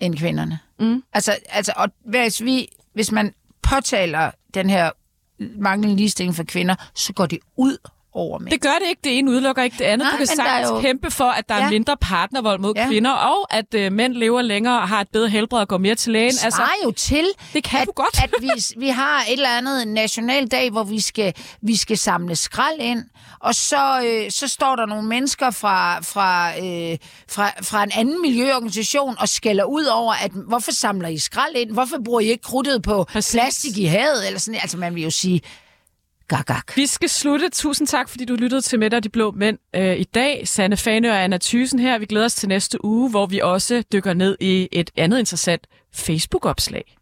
end 0.00 0.16
kvinderne. 0.18 0.58
Mm. 0.80 1.02
Altså, 1.12 1.36
altså 1.48 1.72
og 1.76 1.88
hvis, 2.06 2.42
vi, 2.44 2.68
hvis 2.94 3.12
man 3.12 3.34
påtaler 3.62 4.30
den 4.54 4.70
her 4.70 4.90
manglende 5.38 5.96
ligestilling 5.96 6.34
for 6.34 6.44
kvinder, 6.44 6.74
så 6.94 7.12
går 7.12 7.26
det 7.26 7.38
ud 7.56 7.76
over 8.14 8.38
mænd. 8.38 8.50
Det 8.50 8.60
gør 8.60 8.72
det 8.82 8.88
ikke. 8.88 9.00
Det 9.04 9.18
ene 9.18 9.30
udelukker 9.30 9.62
ikke 9.62 9.78
det 9.78 9.84
andet. 9.84 10.04
Nej, 10.06 10.12
du 10.12 10.16
kan 10.16 10.26
sagtens 10.26 10.70
jo- 10.70 10.80
kæmpe 10.80 11.10
for, 11.10 11.24
at 11.24 11.48
der 11.48 11.56
Ja. 11.56 11.64
er 11.64 11.70
mindre 11.70 11.96
partnervold 12.00 12.60
mod 12.60 12.72
Ja. 12.76 12.86
kvinder, 12.86 13.10
og 13.10 13.54
at 13.54 13.74
øh, 13.74 13.92
mænd 13.92 14.14
lever 14.14 14.42
længere 14.42 14.80
og 14.80 14.88
har 14.88 15.00
et 15.00 15.08
bedre 15.12 15.28
helbred 15.28 15.60
og 15.60 15.68
går 15.68 15.78
mere 15.78 15.94
til 15.94 16.12
lægen. 16.12 16.26
altså, 16.26 16.50
svarer 16.56 16.84
jo 16.84 16.90
til, 16.90 17.26
det 17.52 17.64
kan 17.64 17.80
at, 17.80 17.86
du 17.86 17.92
godt. 17.96 18.22
at 18.24 18.30
vi, 18.40 18.48
vi 18.76 18.88
har 18.88 19.20
et 19.28 19.32
eller 19.32 19.48
andet 19.58 19.88
nationaldag, 19.88 20.70
hvor 20.70 20.84
vi 20.84 21.00
skal, 21.00 21.32
vi 21.62 21.76
skal 21.76 21.98
samle 21.98 22.36
skrald 22.36 22.80
ind, 22.80 23.02
og 23.40 23.54
så, 23.54 24.00
øh, 24.06 24.30
så 24.30 24.48
står 24.48 24.76
der 24.76 24.86
nogle 24.86 25.08
mennesker 25.08 25.50
fra, 25.50 26.00
fra, 26.00 26.48
øh, 26.50 26.98
fra, 27.30 27.50
fra 27.62 27.82
en 27.84 27.90
anden 27.94 28.22
miljøorganisation 28.22 29.16
og 29.18 29.28
skælder 29.28 29.64
ud 29.64 29.84
over, 29.84 30.14
at 30.14 30.30
hvorfor 30.48 30.72
samler 30.72 31.08
I 31.08 31.18
skrald 31.18 31.54
ind? 31.56 31.70
Hvorfor 31.72 31.96
bruger 32.04 32.20
I 32.20 32.24
ikke 32.30 32.42
krudtet 32.42 32.82
på 32.82 33.04
Præcis. 33.04 33.32
plastik 33.32 33.78
i 33.78 33.84
havet? 33.84 34.26
Eller 34.26 34.40
sådan, 34.40 34.60
altså 34.62 34.76
man 34.76 34.94
vil 34.94 35.02
jo 35.02 35.10
sige, 35.10 35.40
gak, 36.28 36.46
gak. 36.46 36.76
Vi 36.76 36.86
skal 36.86 37.08
slutte. 37.08 37.48
Tusind 37.48 37.88
tak, 37.88 38.08
fordi 38.08 38.24
du 38.24 38.34
lyttede 38.34 38.60
til 38.60 38.78
Mette 38.78 38.96
og 38.96 39.04
de 39.04 39.08
Blå 39.08 39.30
Mænd 39.30 39.58
øh, 39.76 39.96
i 39.96 40.04
dag. 40.04 40.48
Sanne 40.48 40.76
Fane 40.76 41.10
og 41.10 41.24
Anna 41.24 41.38
Thysen 41.42 41.78
her. 41.78 41.98
Vi 41.98 42.06
glæder 42.06 42.24
os 42.24 42.34
til 42.34 42.48
næste 42.48 42.84
uge, 42.84 43.10
hvor 43.10 43.26
vi 43.26 43.38
også 43.38 43.82
dykker 43.92 44.14
ned 44.14 44.36
i 44.40 44.68
et 44.72 44.90
andet 44.96 45.18
interessant 45.18 45.66
Facebook-opslag. 45.94 46.96